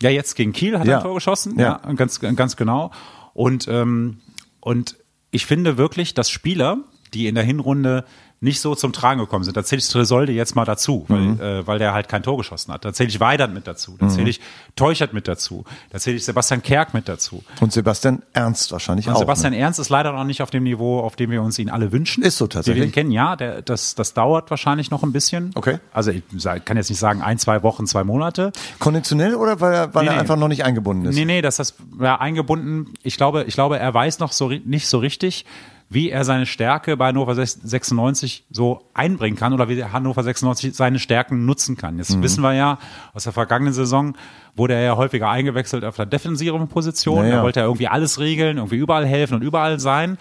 Ja, 0.02 0.10
jetzt 0.10 0.36
gegen 0.36 0.52
Kiel 0.52 0.80
hat 0.80 0.88
Ja. 0.88 0.94
er 0.94 0.98
ein 1.00 1.04
Tor 1.04 1.16
geschossen. 1.16 1.60
Ja. 1.60 1.80
Ja, 1.86 1.94
ganz, 1.94 2.20
ganz 2.20 2.56
genau. 2.58 2.92
Und, 3.34 3.68
ähm, 3.68 4.18
und 4.60 4.98
ich 5.32 5.46
finde 5.46 5.78
wirklich, 5.78 6.14
dass 6.14 6.30
Spieler, 6.30 6.78
die 7.14 7.28
in 7.28 7.36
der 7.36 7.44
Hinrunde 7.44 8.04
nicht 8.44 8.60
so 8.60 8.74
zum 8.74 8.92
Tragen 8.92 9.20
gekommen 9.20 9.44
sind. 9.44 9.56
Da 9.56 9.64
zähle 9.64 9.80
ich 9.80 9.88
Tresolde 9.88 10.32
jetzt 10.32 10.56
mal 10.56 10.66
dazu, 10.66 11.06
weil, 11.08 11.20
Mhm. 11.20 11.40
äh, 11.40 11.68
weil 11.68 11.78
der 11.78 11.94
halt 11.94 12.10
kein 12.10 12.24
Tor 12.24 12.38
geschossen 12.38 12.74
hat. 12.74 12.84
Da 12.84 12.92
zähle 12.92 13.08
ich 13.10 13.20
Weidand 13.20 13.54
mit 13.54 13.68
dazu. 13.68 13.96
Da 14.00 14.08
zähle 14.10 14.30
ich 14.32 14.42
Teuchert 14.76 15.14
mit 15.14 15.28
dazu. 15.28 15.64
Da 15.92 16.00
zähle 16.00 16.18
ich 16.18 16.26
Sebastian 16.26 16.64
Kerk 16.64 16.96
mit 16.96 17.08
dazu. 17.08 17.44
Und 17.60 17.72
Sebastian 17.72 18.24
Ernst 18.34 18.72
wahrscheinlich 18.72 19.08
Und 19.08 19.14
auch. 19.14 19.20
Sebastian 19.20 19.54
ne? 19.54 19.60
Ernst 19.60 19.80
ist 19.80 19.90
leider 19.90 20.12
noch 20.12 20.24
nicht 20.24 20.42
auf 20.42 20.50
dem 20.50 20.64
Niveau, 20.64 21.02
auf 21.02 21.16
dem 21.16 21.30
wir 21.30 21.44
uns 21.44 21.60
ihn 21.60 21.70
alle 21.70 21.92
wünschen. 21.92 22.24
Ist 22.24 22.38
so 22.38 22.46
Wie 22.46 22.50
wir 22.50 22.54
tatsächlich. 22.54 22.86
ihn 22.86 22.92
kennen, 22.92 23.12
ja, 23.12 23.36
der, 23.36 23.62
das, 23.62 23.94
das 23.94 24.16
dauert 24.16 24.50
wahrscheinlich 24.50 24.90
noch 24.90 25.04
ein 25.04 25.12
bisschen. 25.12 25.52
Okay. 25.54 25.78
Also 25.94 26.10
ich 26.10 26.24
kann 26.66 26.78
jetzt 26.78 26.90
nicht 26.90 26.98
sagen 27.00 27.22
ein, 27.22 27.38
zwei 27.38 27.62
Wochen, 27.62 27.86
zwei 27.86 28.04
Monate. 28.04 28.52
Konditionell 28.80 29.36
oder 29.36 29.62
weil 29.62 29.74
er, 29.74 29.94
weil 29.94 30.04
Nee, 30.06 30.10
er 30.10 30.14
nee. 30.16 30.20
einfach 30.20 30.38
noch 30.38 30.48
nicht 30.48 30.66
eingebunden 30.66 31.06
ist? 31.06 31.16
Nee, 31.16 31.26
nee, 31.26 31.44
das 31.44 31.60
ist 31.60 31.76
ja, 32.00 32.20
eingebunden. 32.20 32.94
Ich 33.04 33.18
glaube, 33.18 33.44
ich 33.46 33.54
glaube, 33.54 33.78
er 33.78 33.94
weiß 33.94 34.18
noch 34.18 34.32
so 34.32 34.50
nicht 34.50 34.88
so 34.88 34.98
richtig, 34.98 35.46
wie 35.94 36.10
er 36.10 36.24
seine 36.24 36.46
Stärke 36.46 36.96
bei 36.96 37.08
Hannover 37.10 37.36
96 37.36 38.46
so 38.50 38.86
einbringen 38.94 39.36
kann 39.38 39.52
oder 39.52 39.68
wie 39.68 39.84
Hannover 39.84 40.24
96 40.24 40.74
seine 40.74 41.00
Stärken 41.00 41.46
nutzen 41.46 41.76
kann. 41.76 41.98
Jetzt 41.98 42.16
Mhm. 42.16 42.24
wissen 42.24 42.42
wir 42.42 42.54
ja, 42.54 42.78
aus 43.14 43.26
der 43.26 43.34
vergangenen 43.34 43.74
Saison 43.74 44.16
wurde 44.56 44.74
er 44.74 44.82
ja 44.84 44.96
häufiger 44.98 45.30
eingewechselt 45.30 45.84
auf 45.84 45.98
der 45.98 46.06
defensiven 46.06 46.68
Position. 46.70 47.26
Ja, 47.26 47.30
ja. 47.30 47.36
Da 47.38 47.44
wollte 47.44 47.60
er 47.60 47.66
irgendwie 47.66 47.88
alles 47.90 48.20
regeln, 48.20 48.58
irgendwie 48.58 48.78
überall 48.78 49.06
helfen 49.06 49.36
und 49.36 49.42
überall 49.42 49.80
sein. 49.82 50.18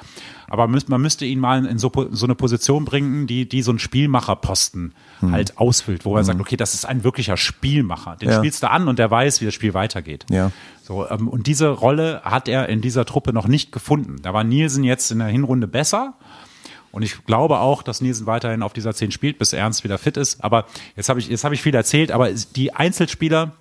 Aber 0.51 0.67
man 0.67 1.01
müsste 1.01 1.25
ihn 1.25 1.39
mal 1.39 1.65
in 1.65 1.79
so, 1.79 1.93
so 2.11 2.27
eine 2.27 2.35
Position 2.35 2.85
bringen, 2.85 3.29
die, 3.29 3.49
die 3.49 3.63
so 3.63 3.71
einen 3.71 3.79
Spielmacherposten 3.79 4.95
hm. 5.21 5.33
halt 5.33 5.57
ausfüllt, 5.59 6.05
wo 6.05 6.17
er 6.17 6.19
hm. 6.19 6.25
sagt, 6.25 6.41
okay, 6.41 6.57
das 6.57 6.75
ist 6.75 6.85
ein 6.85 7.05
wirklicher 7.05 7.37
Spielmacher. 7.37 8.17
Den 8.17 8.31
ja. 8.31 8.39
spielst 8.39 8.65
du 8.65 8.71
an 8.71 8.89
und 8.89 8.99
der 8.99 9.13
weiß, 9.13 9.41
wie 9.41 9.45
das 9.45 9.55
Spiel 9.55 9.75
weitergeht. 9.75 10.27
Ja. 10.29 10.51
So, 10.83 11.09
ähm, 11.09 11.29
und 11.29 11.47
diese 11.47 11.69
Rolle 11.69 12.23
hat 12.25 12.49
er 12.49 12.69
in 12.69 12.81
dieser 12.81 13.05
Truppe 13.05 13.33
noch 13.33 13.47
nicht 13.47 13.71
gefunden. 13.71 14.17
Da 14.23 14.35
war 14.35 14.43
Nielsen 14.43 14.83
jetzt 14.83 15.13
in 15.13 15.21
der 15.21 15.29
Hinrunde 15.29 15.69
besser. 15.69 16.15
Und 16.91 17.03
ich 17.03 17.25
glaube 17.27 17.61
auch, 17.61 17.85
dass 17.85 18.01
Nielsen 18.01 18.27
weiterhin 18.27 18.65
auf 18.65 18.73
dieser 18.73 18.93
10 18.93 19.13
spielt, 19.13 19.39
bis 19.39 19.53
Ernst 19.53 19.85
wieder 19.85 19.99
fit 19.99 20.17
ist. 20.17 20.43
Aber 20.43 20.67
jetzt 20.97 21.09
habe 21.09 21.21
ich, 21.21 21.29
jetzt 21.29 21.45
habe 21.45 21.55
ich 21.55 21.63
viel 21.63 21.77
erzählt, 21.77 22.11
aber 22.11 22.29
die 22.33 22.75
Einzelspieler, 22.75 23.53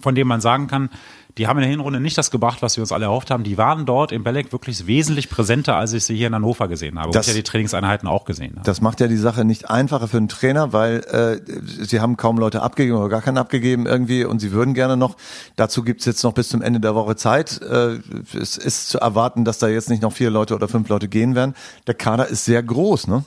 von 0.00 0.16
denen 0.16 0.26
man 0.26 0.40
sagen 0.40 0.66
kann, 0.66 0.90
die 1.38 1.46
haben 1.46 1.58
in 1.58 1.62
der 1.62 1.70
Hinrunde 1.70 2.00
nicht 2.00 2.18
das 2.18 2.30
gebracht, 2.30 2.62
was 2.62 2.76
wir 2.76 2.82
uns 2.82 2.92
alle 2.92 3.06
erhofft 3.06 3.30
haben. 3.30 3.44
Die 3.44 3.58
waren 3.58 3.86
dort 3.86 4.12
in 4.12 4.24
Belek 4.24 4.52
wirklich 4.52 4.86
wesentlich 4.86 5.28
präsenter, 5.28 5.76
als 5.76 5.92
ich 5.92 6.04
sie 6.04 6.16
hier 6.16 6.26
in 6.26 6.34
Hannover 6.34 6.68
gesehen 6.68 6.98
habe. 6.98 7.10
Das, 7.12 7.26
wo 7.26 7.30
ich 7.30 7.36
ja 7.36 7.40
die 7.40 7.44
Trainingseinheiten 7.44 8.08
auch 8.08 8.24
gesehen 8.24 8.52
habe. 8.56 8.64
Das 8.64 8.80
macht 8.80 9.00
ja 9.00 9.08
die 9.08 9.16
Sache 9.16 9.44
nicht 9.44 9.70
einfacher 9.70 10.08
für 10.08 10.16
einen 10.16 10.28
Trainer, 10.28 10.72
weil 10.72 10.98
äh, 11.10 11.40
sie 11.84 12.00
haben 12.00 12.16
kaum 12.16 12.38
Leute 12.38 12.62
abgegeben 12.62 12.98
oder 12.98 13.08
gar 13.08 13.22
keinen 13.22 13.38
abgegeben 13.38 13.86
irgendwie 13.86 14.24
und 14.24 14.40
sie 14.40 14.52
würden 14.52 14.74
gerne 14.74 14.96
noch. 14.96 15.16
Dazu 15.56 15.82
gibt's 15.82 16.04
jetzt 16.04 16.22
noch 16.24 16.32
bis 16.32 16.48
zum 16.48 16.62
Ende 16.62 16.80
der 16.80 16.94
Woche 16.94 17.16
Zeit. 17.16 17.60
Äh, 17.62 17.98
es 18.38 18.56
ist 18.56 18.88
zu 18.88 18.98
erwarten, 18.98 19.44
dass 19.44 19.58
da 19.58 19.68
jetzt 19.68 19.90
nicht 19.90 20.02
noch 20.02 20.12
vier 20.12 20.30
Leute 20.30 20.54
oder 20.54 20.68
fünf 20.68 20.88
Leute 20.88 21.08
gehen 21.08 21.34
werden. 21.34 21.54
Der 21.86 21.94
Kader 21.94 22.28
ist 22.28 22.44
sehr 22.44 22.62
groß, 22.62 23.06
ne? 23.06 23.24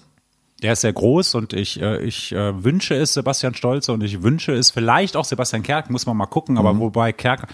Der 0.61 0.73
ist 0.73 0.81
sehr 0.81 0.93
groß 0.93 1.35
und 1.35 1.51
ich, 1.51 1.81
äh, 1.81 2.01
ich 2.01 2.31
äh, 2.31 2.63
wünsche 2.63 2.95
es 2.95 3.13
Sebastian 3.13 3.53
Stolze 3.53 3.91
und 3.91 4.01
ich 4.01 4.23
wünsche 4.23 4.53
es 4.53 4.71
vielleicht 4.71 5.17
auch 5.17 5.25
Sebastian 5.25 5.61
Kerk, 5.61 5.89
muss 5.89 6.05
man 6.05 6.15
mal 6.15 6.25
gucken, 6.25 6.57
aber 6.57 6.73
mhm. 6.73 6.79
wobei 6.79 7.11
Kerk 7.11 7.47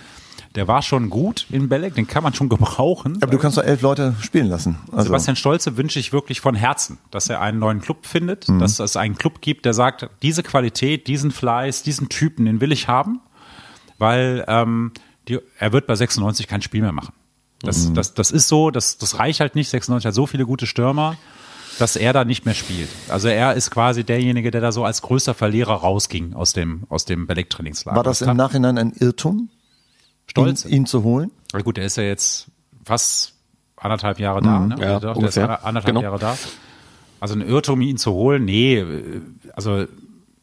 der 0.56 0.68
war 0.68 0.82
schon 0.82 1.10
gut 1.10 1.46
in 1.50 1.70
Belek, 1.70 1.96
den 1.96 2.08
kann 2.08 2.24
man 2.24 2.34
schon 2.34 2.50
gebrauchen. 2.50 3.18
Aber 3.22 3.32
du 3.32 3.38
kannst 3.38 3.58
doch 3.58 3.64
elf 3.64 3.82
Leute 3.82 4.16
spielen 4.22 4.48
lassen. 4.48 4.78
Also. 4.92 5.06
Sebastian 5.06 5.36
Stolze 5.36 5.78
wünsche 5.78 6.00
ich 6.00 6.12
wirklich 6.12 6.42
von 6.42 6.56
Herzen, 6.56 6.98
dass 7.12 7.30
er 7.30 7.42
einen 7.42 7.60
neuen 7.60 7.82
Club 7.82 8.06
findet, 8.06 8.50
mhm. 8.50 8.60
dass 8.60 8.80
es 8.80 8.96
einen 8.96 9.16
Club 9.16 9.42
gibt, 9.42 9.66
der 9.66 9.74
sagt, 9.74 10.10
diese 10.24 10.42
Qualität, 10.42 11.08
diesen 11.08 11.32
Fleiß, 11.32 11.84
diesen 11.84 12.10
Typen, 12.10 12.46
den 12.46 12.62
will 12.62 12.72
ich 12.72 12.88
haben, 12.88 13.22
weil 13.98 14.44
ähm, 14.48 14.92
die, 15.28 15.40
er 15.60 15.72
wird 15.72 15.86
bei 15.86 15.96
96 15.96 16.48
kein 16.48 16.62
Spiel 16.62 16.82
mehr 16.82 16.94
machen. 16.94 17.14
Das, 17.62 17.90
mhm. 17.90 17.94
das, 17.94 18.14
das 18.14 18.32
ist 18.32 18.48
so, 18.48 18.72
das, 18.72 18.98
das 18.98 19.20
reicht 19.20 19.42
halt 19.42 19.56
nicht. 19.56 19.70
96 19.70 20.08
hat 20.08 20.14
so 20.16 20.26
viele 20.26 20.46
gute 20.46 20.66
Stürmer 20.66 21.18
dass 21.78 21.96
er 21.96 22.12
da 22.12 22.26
nicht 22.26 22.46
mehr 22.46 22.56
spielt. 22.56 22.90
Also 23.08 23.30
er 23.30 23.54
ist 23.54 23.72
quasi 23.72 24.04
derjenige, 24.04 24.52
der 24.52 24.60
da 24.60 24.74
so 24.74 24.84
als 24.84 25.02
größter 25.02 25.34
Verlierer 25.34 25.76
rausging 25.76 26.34
aus 26.34 26.52
dem, 26.52 26.84
aus 26.90 27.06
dem 27.06 27.26
Belek-Trainingslager. 27.26 27.96
War 27.96 28.04
das 28.04 28.22
im 28.22 28.36
Nachhinein 28.36 28.78
ein 28.78 28.92
Irrtum? 28.92 29.50
Stolz, 30.30 30.66
ihn, 30.66 30.72
ihn, 30.72 30.86
zu 30.86 31.04
holen? 31.04 31.32
Na 31.54 31.62
gut, 31.62 31.78
der 31.78 31.86
ist 31.86 31.98
ja 31.98 32.04
jetzt 32.04 32.48
fast 32.86 33.34
anderthalb 33.76 34.20
Jahre 34.20 34.42
da. 34.42 34.60
Mhm, 34.60 34.68
ne? 34.70 34.76
ja, 34.80 35.00
der 35.00 35.16
ist 35.16 35.38
anderthalb 35.38 35.86
genau. 35.86 36.02
Jahre 36.02 36.20
da. 36.20 36.38
Also 37.20 37.36
ein 37.36 37.42
Irrtum, 37.42 37.82
ihn 37.82 37.98
zu 37.98 38.14
holen, 38.14 38.46
nee, 38.46 38.86
also 39.54 39.86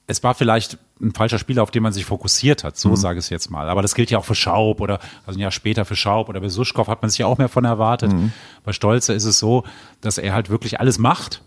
es 0.07 0.23
war 0.23 0.35
vielleicht 0.35 0.79
ein 1.01 1.13
falscher 1.13 1.39
Spieler, 1.39 1.63
auf 1.63 1.71
den 1.71 1.83
man 1.83 1.93
sich 1.93 2.05
fokussiert 2.05 2.65
hat, 2.65 2.79
so 2.79 2.91
mhm. 2.91 2.97
sage 2.97 3.19
ich 3.19 3.27
es 3.27 3.31
jetzt 3.31 3.51
mal. 3.51 3.69
Aber 3.69 3.83
das 3.83 3.95
gilt 3.95 4.11
ja 4.11 4.19
auch 4.19 4.25
für 4.25 4.35
Schaub 4.35 4.81
oder 4.81 4.99
also 5.27 5.39
ein 5.39 5.43
Jahr 5.43 5.51
später 5.51 5.85
für 5.85 5.97
Schaub 5.97 6.29
oder 6.29 6.41
bei 6.41 6.49
Suschkow 6.49 6.87
hat 6.89 7.03
man 7.03 7.11
sich 7.11 7.19
ja 7.19 7.27
auch 7.27 7.39
mehr 7.39 7.49
von 7.49 7.65
erwartet. 7.65 8.13
Mhm. 8.13 8.33
Bei 8.65 8.73
Stolze 8.73 9.13
ist 9.13 9.25
es 9.25 9.39
so, 9.39 9.65
dass 10.01 10.17
er 10.19 10.33
halt 10.33 10.49
wirklich 10.49 10.81
alles 10.81 10.99
macht 10.99 11.43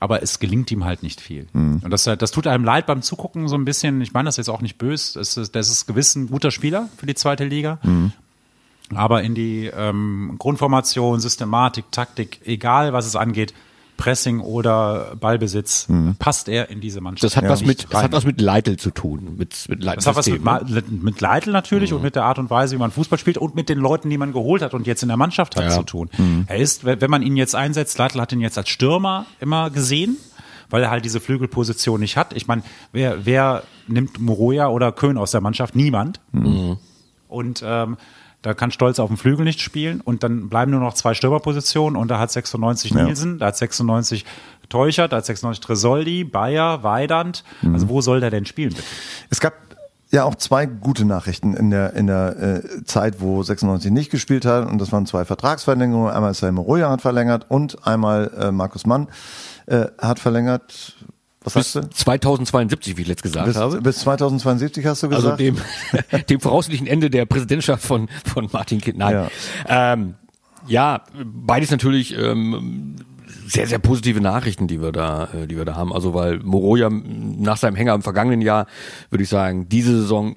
aber 0.00 0.22
es 0.22 0.38
gelingt 0.38 0.70
ihm 0.70 0.84
halt 0.84 1.02
nicht 1.02 1.20
viel. 1.20 1.46
Mhm. 1.52 1.80
Und 1.84 1.90
das, 1.90 2.04
das 2.04 2.30
tut 2.30 2.46
einem 2.46 2.64
leid 2.64 2.86
beim 2.86 3.02
Zugucken 3.02 3.48
so 3.48 3.56
ein 3.56 3.64
bisschen. 3.64 4.00
Ich 4.00 4.12
meine 4.12 4.26
das 4.26 4.36
jetzt 4.36 4.48
auch 4.48 4.60
nicht 4.60 4.78
böse. 4.78 5.18
Das 5.18 5.36
ist, 5.36 5.54
das 5.54 5.70
ist 5.70 5.86
gewiss 5.86 6.14
ein 6.14 6.28
guter 6.28 6.50
Spieler 6.50 6.88
für 6.96 7.06
die 7.06 7.14
zweite 7.14 7.44
Liga. 7.44 7.78
Mhm. 7.82 8.12
Aber 8.94 9.22
in 9.22 9.34
die 9.34 9.66
ähm, 9.66 10.36
Grundformation, 10.38 11.20
Systematik, 11.20 11.90
Taktik, 11.90 12.40
egal 12.44 12.92
was 12.92 13.06
es 13.06 13.16
angeht, 13.16 13.52
Pressing 13.98 14.40
oder 14.40 15.16
Ballbesitz 15.20 15.88
mhm. 15.88 16.14
passt 16.18 16.48
er 16.48 16.70
in 16.70 16.80
diese 16.80 17.02
Mannschaft. 17.02 17.24
Das 17.24 17.36
hat 17.36 17.46
was 17.46 17.62
mit, 17.62 17.86
das 17.90 18.02
hat 18.02 18.12
was 18.12 18.24
mit 18.24 18.40
Leitl 18.40 18.78
zu 18.78 18.90
tun, 18.90 19.34
mit, 19.36 19.66
mit 19.68 19.82
Leitl 19.82 19.96
Das 19.96 20.06
hat 20.06 20.16
was 20.16 20.26
mit, 20.28 20.42
ne? 20.42 20.84
mit 20.88 21.20
Leitl 21.20 21.50
natürlich 21.50 21.90
mhm. 21.90 21.96
und 21.96 22.02
mit 22.04 22.16
der 22.16 22.24
Art 22.24 22.38
und 22.38 22.48
Weise, 22.48 22.76
wie 22.76 22.78
man 22.78 22.90
Fußball 22.90 23.18
spielt 23.18 23.36
und 23.36 23.54
mit 23.54 23.68
den 23.68 23.78
Leuten, 23.78 24.08
die 24.08 24.16
man 24.16 24.32
geholt 24.32 24.62
hat 24.62 24.72
und 24.72 24.86
jetzt 24.86 25.02
in 25.02 25.08
der 25.08 25.18
Mannschaft 25.18 25.56
hat 25.56 25.64
ja. 25.64 25.70
zu 25.70 25.82
tun. 25.82 26.08
Mhm. 26.16 26.44
Er 26.46 26.56
ist, 26.56 26.86
wenn 26.86 27.10
man 27.10 27.22
ihn 27.22 27.36
jetzt 27.36 27.54
einsetzt, 27.54 27.98
Leitl 27.98 28.20
hat 28.20 28.32
ihn 28.32 28.40
jetzt 28.40 28.56
als 28.56 28.70
Stürmer 28.70 29.26
immer 29.40 29.68
gesehen 29.68 30.16
weil 30.70 30.82
er 30.82 30.90
halt 30.90 31.06
diese 31.06 31.18
Flügelposition 31.18 31.98
nicht 31.98 32.18
hat. 32.18 32.34
Ich 32.34 32.46
meine, 32.46 32.62
wer, 32.92 33.24
wer 33.24 33.62
nimmt 33.86 34.20
Moroja 34.20 34.68
oder 34.68 34.92
Köhn 34.92 35.16
aus 35.16 35.30
der 35.30 35.40
Mannschaft? 35.40 35.74
Niemand. 35.74 36.20
Mhm. 36.32 36.76
Und 37.26 37.62
ähm, 37.64 37.96
da 38.42 38.54
kann 38.54 38.70
Stolz 38.70 38.98
auf 38.98 39.08
dem 39.08 39.16
Flügel 39.16 39.44
nicht 39.44 39.60
spielen 39.60 40.00
und 40.00 40.22
dann 40.22 40.48
bleiben 40.48 40.70
nur 40.70 40.80
noch 40.80 40.94
zwei 40.94 41.14
Stürmerpositionen 41.14 41.96
und 41.96 42.08
da 42.08 42.18
hat 42.18 42.30
96 42.30 42.92
ja. 42.92 43.04
Nielsen, 43.04 43.38
da 43.38 43.46
hat 43.46 43.56
96 43.56 44.24
Teuchert, 44.68 45.12
da 45.12 45.16
hat 45.16 45.26
96 45.26 45.64
Tresoldi, 45.64 46.24
Bayer, 46.24 46.82
Weidand. 46.82 47.42
Mhm. 47.62 47.74
Also 47.74 47.88
wo 47.88 48.00
soll 48.00 48.20
der 48.20 48.30
denn 48.30 48.46
spielen 48.46 48.70
bitte? 48.70 48.82
Es 49.30 49.40
gab 49.40 49.54
ja 50.10 50.24
auch 50.24 50.36
zwei 50.36 50.66
gute 50.66 51.04
Nachrichten 51.04 51.54
in 51.54 51.70
der 51.70 51.94
in 51.94 52.06
der 52.06 52.62
äh, 52.64 52.84
Zeit, 52.84 53.20
wo 53.20 53.42
96 53.42 53.90
nicht 53.90 54.10
gespielt 54.10 54.44
hat 54.44 54.68
und 54.70 54.78
das 54.78 54.92
waren 54.92 55.06
zwei 55.06 55.24
Vertragsverlängerungen. 55.24 56.10
Einmal 56.10 56.34
Selma 56.34 56.60
Roya 56.60 56.90
hat 56.90 57.02
verlängert 57.02 57.46
und 57.48 57.86
einmal 57.86 58.30
äh, 58.38 58.50
Markus 58.52 58.86
Mann 58.86 59.08
äh, 59.66 59.86
hat 59.98 60.18
verlängert. 60.18 60.96
Was 61.42 61.54
bis 61.54 61.74
hast 61.74 61.84
du? 61.84 61.90
2072, 61.90 62.96
wie 62.96 63.02
ich 63.02 63.08
letzt 63.08 63.22
gesagt 63.22 63.46
bis, 63.46 63.56
habe. 63.56 63.80
Bis 63.80 63.98
2072 63.98 64.84
hast 64.86 65.02
du 65.02 65.08
also 65.08 65.36
gesagt? 65.36 65.40
Also 65.40 65.52
dem, 66.12 66.22
dem 66.28 66.40
voraussichtlichen 66.40 66.86
Ende 66.86 67.10
der 67.10 67.26
Präsidentschaft 67.26 67.84
von, 67.84 68.08
von 68.24 68.48
Martin 68.52 68.80
Kind. 68.80 68.98
Nein. 68.98 69.28
Ja, 69.68 69.92
ähm, 69.92 70.14
ja 70.66 71.04
beides 71.24 71.70
natürlich 71.70 72.16
ähm, 72.16 72.96
sehr, 73.46 73.66
sehr 73.66 73.78
positive 73.78 74.20
Nachrichten, 74.20 74.66
die 74.66 74.82
wir 74.82 74.92
da, 74.92 75.28
äh, 75.32 75.46
die 75.46 75.56
wir 75.56 75.64
da 75.64 75.76
haben. 75.76 75.92
Also 75.92 76.14
weil 76.14 76.38
Moroja 76.40 76.90
nach 76.90 77.56
seinem 77.56 77.76
Hänger 77.76 77.94
im 77.94 78.02
vergangenen 78.02 78.40
Jahr, 78.40 78.66
würde 79.10 79.22
ich 79.22 79.28
sagen, 79.28 79.68
diese 79.68 79.92
Saison 80.00 80.36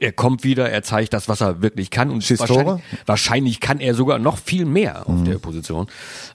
er 0.00 0.12
kommt 0.12 0.42
wieder, 0.44 0.68
er 0.70 0.82
zeigt 0.82 1.12
das, 1.12 1.28
was 1.28 1.42
er 1.42 1.62
wirklich 1.62 1.90
kann 1.90 2.10
und 2.10 2.28
wahrscheinlich, 2.38 2.82
wahrscheinlich, 3.06 3.60
kann 3.60 3.80
er 3.80 3.94
sogar 3.94 4.18
noch 4.18 4.38
viel 4.38 4.64
mehr 4.64 5.06
auf 5.06 5.14
mhm. 5.14 5.24
der 5.26 5.38
Position. 5.38 5.88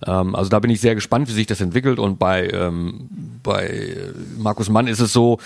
Ähm, 0.05 0.36
also 0.36 0.50
da 0.50 0.60
bin 0.60 0.69
ich 0.69 0.79
sehr 0.79 0.95
gespannt, 0.95 1.27
wie 1.27 1.34
sich 1.34 1.48
das 1.48 1.60
entwickelt 1.62 2.00
und 2.00 2.19
bei 2.19 2.48
ähm, 2.50 3.10
bei 3.43 3.98
Markus 4.38 4.69
Mann 4.69 4.88
ist 4.88 5.00
es 5.00 5.12
so, 5.12 5.39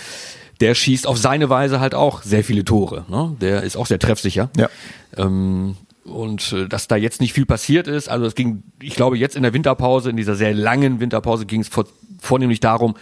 der 0.59 0.75
schießt 0.75 1.07
auf 1.07 1.17
seine 1.17 1.49
Weise 1.49 1.79
halt 1.79 1.95
auch 1.95 2.21
sehr 2.21 2.43
viele 2.43 2.65
Tore. 2.65 3.05
Ne? 3.09 3.35
Der 3.39 3.63
ist 3.63 3.77
auch 3.77 3.85
sehr 3.85 3.99
treffsicher. 3.99 4.49
Ja. 4.57 4.69
Ähm, 5.15 5.77
und 6.03 6.51
äh, 6.51 6.67
dass 6.67 6.87
da 6.87 6.97
jetzt 6.97 7.21
nicht 7.21 7.33
viel 7.33 7.45
passiert 7.45 7.87
ist, 7.87 8.09
also 8.09 8.25
es 8.25 8.35
ging, 8.35 8.63
ich 8.81 8.95
glaube 8.95 9.17
jetzt 9.17 9.35
in 9.35 9.43
der 9.43 9.53
Winterpause, 9.53 10.09
in 10.09 10.17
dieser 10.17 10.35
sehr 10.35 10.53
langen 10.53 10.99
Winterpause 10.99 11.45
ging 11.45 11.61
es 11.61 11.69
vor, 11.69 11.85
vornehmlich 12.19 12.59
darum, 12.59 12.95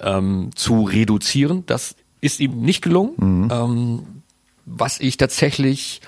ähm, 0.00 0.50
zu 0.54 0.84
reduzieren. 0.84 1.64
Das 1.66 1.96
ist 2.20 2.40
ihm 2.40 2.60
nicht 2.60 2.82
gelungen. 2.82 3.12
Mhm. 3.16 3.48
Ähm, 3.50 4.21
was 4.64 5.00
ich 5.00 5.16
tatsächlich 5.16 6.00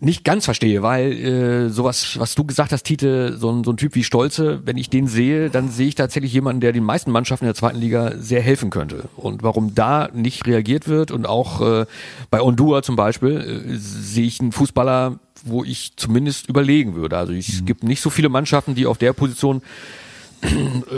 nicht 0.00 0.22
ganz 0.22 0.44
verstehe, 0.44 0.82
weil 0.82 1.12
äh, 1.12 1.68
sowas, 1.70 2.18
was 2.20 2.36
du 2.36 2.44
gesagt 2.44 2.70
hast, 2.70 2.84
Tite, 2.84 3.36
so 3.36 3.50
ein, 3.50 3.64
so 3.64 3.72
ein 3.72 3.76
Typ 3.76 3.96
wie 3.96 4.04
Stolze, 4.04 4.60
wenn 4.64 4.76
ich 4.76 4.90
den 4.90 5.08
sehe, 5.08 5.50
dann 5.50 5.70
sehe 5.70 5.88
ich 5.88 5.96
tatsächlich 5.96 6.32
jemanden, 6.32 6.60
der 6.60 6.72
den 6.72 6.84
meisten 6.84 7.10
Mannschaften 7.10 7.46
in 7.46 7.48
der 7.48 7.56
zweiten 7.56 7.78
Liga 7.78 8.12
sehr 8.16 8.40
helfen 8.40 8.70
könnte. 8.70 9.08
Und 9.16 9.42
warum 9.42 9.74
da 9.74 10.08
nicht 10.12 10.46
reagiert 10.46 10.86
wird 10.86 11.10
und 11.10 11.26
auch 11.26 11.60
äh, 11.60 11.86
bei 12.30 12.40
Ondua 12.40 12.82
zum 12.82 12.94
Beispiel 12.94 13.64
äh, 13.72 13.76
sehe 13.76 14.26
ich 14.26 14.38
einen 14.40 14.52
Fußballer, 14.52 15.18
wo 15.44 15.64
ich 15.64 15.96
zumindest 15.96 16.48
überlegen 16.48 16.94
würde. 16.94 17.16
Also 17.16 17.32
es 17.32 17.60
mhm. 17.60 17.66
gibt 17.66 17.82
nicht 17.82 18.00
so 18.00 18.10
viele 18.10 18.28
Mannschaften, 18.28 18.76
die 18.76 18.86
auf 18.86 18.98
der 18.98 19.12
Position 19.12 19.62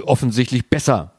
offensichtlich 0.05 0.69
besser 0.69 1.13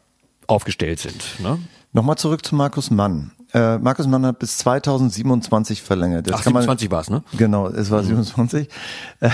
aufgestellt 0.46 1.00
sind. 1.00 1.24
Ne? 1.40 1.58
Nochmal 1.94 2.18
zurück 2.18 2.46
zu 2.46 2.56
Markus 2.56 2.92
Mann. 2.92 3.32
Äh, 3.54 3.78
Markus 3.80 4.08
Mann 4.08 4.26
hat 4.26 4.40
bis 4.40 4.58
2027 4.60 5.82
verlängert. 5.82 6.28
Jetzt 6.28 6.40
Ach, 6.40 6.44
27 6.44 6.90
war 6.90 7.02
es, 7.02 7.10
ne? 7.10 7.24
Genau, 7.38 7.68
es 7.68 7.92
war 7.92 8.02
mhm. 8.02 8.24
27. 8.24 8.70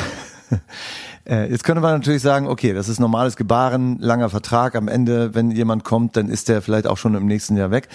Äh, 1.29 1.51
jetzt 1.51 1.65
könnte 1.65 1.81
man 1.81 1.91
natürlich 1.91 2.21
sagen, 2.21 2.47
okay, 2.47 2.71
das 2.71 2.87
ist 2.87 3.01
normales 3.01 3.35
Gebaren, 3.35 3.99
langer 3.99 4.29
Vertrag. 4.29 4.75
Am 4.77 4.87
Ende, 4.87 5.35
wenn 5.35 5.51
jemand 5.51 5.83
kommt, 5.83 6.15
dann 6.15 6.29
ist 6.29 6.47
der 6.47 6.61
vielleicht 6.61 6.87
auch 6.87 6.97
schon 6.97 7.15
im 7.15 7.25
nächsten 7.25 7.57
Jahr 7.57 7.69
weg. 7.69 7.89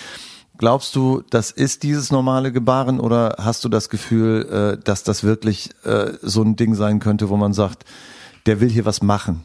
Glaubst 0.59 0.95
du, 0.95 1.23
das 1.31 1.51
ist 1.51 1.83
dieses 1.83 2.13
normale 2.13 2.53
Gebaren 2.53 3.01
oder 3.01 3.37
hast 3.39 3.65
du 3.65 3.71
das 3.71 3.89
Gefühl, 3.89 4.77
äh, 4.79 4.85
dass 4.85 5.03
das 5.03 5.25
wirklich 5.25 5.71
äh, 5.85 6.13
so 6.21 6.43
ein 6.43 6.57
Ding 6.57 6.75
sein 6.75 7.01
könnte, 7.01 7.31
wo 7.31 7.37
man 7.39 7.55
sagt, 7.55 7.87
der 8.45 8.61
will 8.61 8.69
hier 8.69 8.85
was 8.85 9.01
machen? 9.01 9.45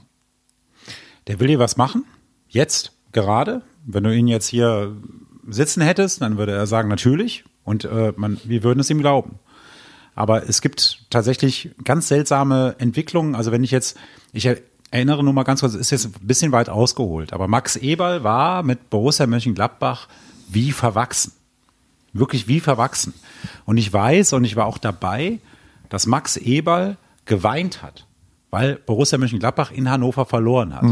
Der 1.27 1.39
will 1.39 1.47
hier 1.47 1.59
was 1.59 1.77
machen? 1.77 2.03
Jetzt? 2.49 2.91
Gerade? 3.13 3.61
Wenn 3.85 4.03
du 4.03 4.13
ihn 4.13 4.27
jetzt 4.27 4.47
hier 4.47 4.97
sitzen 5.47 5.81
hättest, 5.81 6.21
dann 6.21 6.37
würde 6.37 6.51
er 6.51 6.67
sagen, 6.67 6.89
natürlich. 6.89 7.43
Und 7.63 7.85
äh, 7.85 8.13
man, 8.15 8.39
wir 8.43 8.63
würden 8.63 8.79
es 8.79 8.89
ihm 8.89 8.99
glauben. 8.99 9.39
Aber 10.15 10.47
es 10.49 10.61
gibt 10.61 11.05
tatsächlich 11.09 11.71
ganz 11.83 12.07
seltsame 12.07 12.75
Entwicklungen. 12.79 13.35
Also 13.35 13.51
wenn 13.51 13.63
ich 13.63 13.71
jetzt, 13.71 13.97
ich 14.33 14.49
erinnere 14.91 15.23
nur 15.23 15.33
mal 15.33 15.43
ganz 15.43 15.59
kurz, 15.59 15.75
ist 15.75 15.91
jetzt 15.91 16.05
ein 16.05 16.27
bisschen 16.27 16.51
weit 16.51 16.69
ausgeholt, 16.69 17.33
aber 17.33 17.47
Max 17.47 17.75
Eberl 17.75 18.23
war 18.23 18.63
mit 18.63 18.89
Borussia 18.89 19.27
Mönchengladbach 19.27 20.07
wie 20.49 20.71
verwachsen. 20.71 21.33
Wirklich 22.13 22.47
wie 22.47 22.59
verwachsen. 22.59 23.13
Und 23.65 23.77
ich 23.77 23.91
weiß, 23.91 24.33
und 24.33 24.43
ich 24.43 24.55
war 24.55 24.65
auch 24.65 24.77
dabei, 24.77 25.39
dass 25.89 26.07
Max 26.07 26.37
Eberl 26.37 26.97
geweint 27.25 27.83
hat, 27.83 28.07
weil 28.49 28.75
Borussia 28.77 29.17
Mönchengladbach 29.17 29.71
in 29.71 29.89
Hannover 29.89 30.25
verloren 30.25 30.73
hat. 30.73 30.83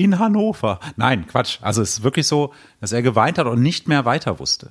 In 0.00 0.18
Hannover. 0.18 0.80
Nein, 0.96 1.26
Quatsch. 1.26 1.58
Also 1.60 1.82
es 1.82 1.98
ist 1.98 2.02
wirklich 2.02 2.26
so, 2.26 2.54
dass 2.80 2.92
er 2.92 3.02
geweint 3.02 3.36
hat 3.36 3.46
und 3.46 3.60
nicht 3.60 3.86
mehr 3.86 4.06
weiter 4.06 4.38
wusste. 4.38 4.70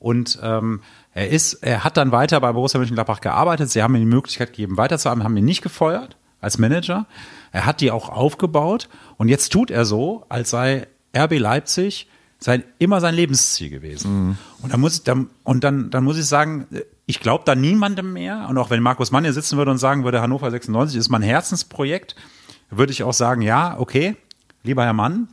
Und 0.00 0.40
ähm, 0.42 0.80
er 1.14 1.28
ist, 1.28 1.54
er 1.54 1.84
hat 1.84 1.96
dann 1.96 2.10
weiter 2.10 2.40
bei 2.40 2.50
Borussia 2.50 2.78
Mönchengladbach 2.78 3.20
gearbeitet. 3.20 3.70
Sie 3.70 3.84
haben 3.84 3.94
ihm 3.94 4.00
die 4.00 4.06
Möglichkeit 4.06 4.48
gegeben, 4.48 4.76
weiterzuarbeiten, 4.76 5.22
haben 5.22 5.36
ihn 5.36 5.44
nicht 5.44 5.62
gefeuert 5.62 6.16
als 6.40 6.58
Manager. 6.58 7.06
Er 7.52 7.66
hat 7.66 7.80
die 7.80 7.92
auch 7.92 8.08
aufgebaut 8.08 8.88
und 9.16 9.28
jetzt 9.28 9.52
tut 9.52 9.70
er 9.70 9.84
so, 9.84 10.26
als 10.28 10.50
sei 10.50 10.88
RB 11.16 11.38
Leipzig 11.38 12.08
sein, 12.40 12.64
immer 12.80 13.00
sein 13.00 13.14
Lebensziel 13.14 13.70
gewesen. 13.70 14.38
Und 14.60 14.72
dann 14.72 14.80
muss 14.80 14.96
ich, 14.96 15.02
dann, 15.04 15.30
und 15.44 15.62
dann, 15.62 15.90
dann 15.90 16.02
muss 16.02 16.18
ich 16.18 16.26
sagen, 16.26 16.66
ich 17.06 17.20
glaube 17.20 17.44
da 17.46 17.54
niemandem 17.54 18.12
mehr. 18.12 18.48
Und 18.50 18.58
auch 18.58 18.70
wenn 18.70 18.82
Markus 18.82 19.12
Mann 19.12 19.22
hier 19.22 19.32
sitzen 19.32 19.56
würde 19.56 19.70
und 19.70 19.78
sagen 19.78 20.02
würde, 20.02 20.20
Hannover 20.20 20.50
96 20.50 20.98
ist 20.98 21.10
mein 21.10 21.22
Herzensprojekt, 21.22 22.16
würde 22.70 22.92
ich 22.92 23.04
auch 23.04 23.12
sagen, 23.12 23.42
ja, 23.42 23.78
okay, 23.78 24.16
lieber 24.64 24.84
Herr 24.84 24.92
Mann, 24.92 25.28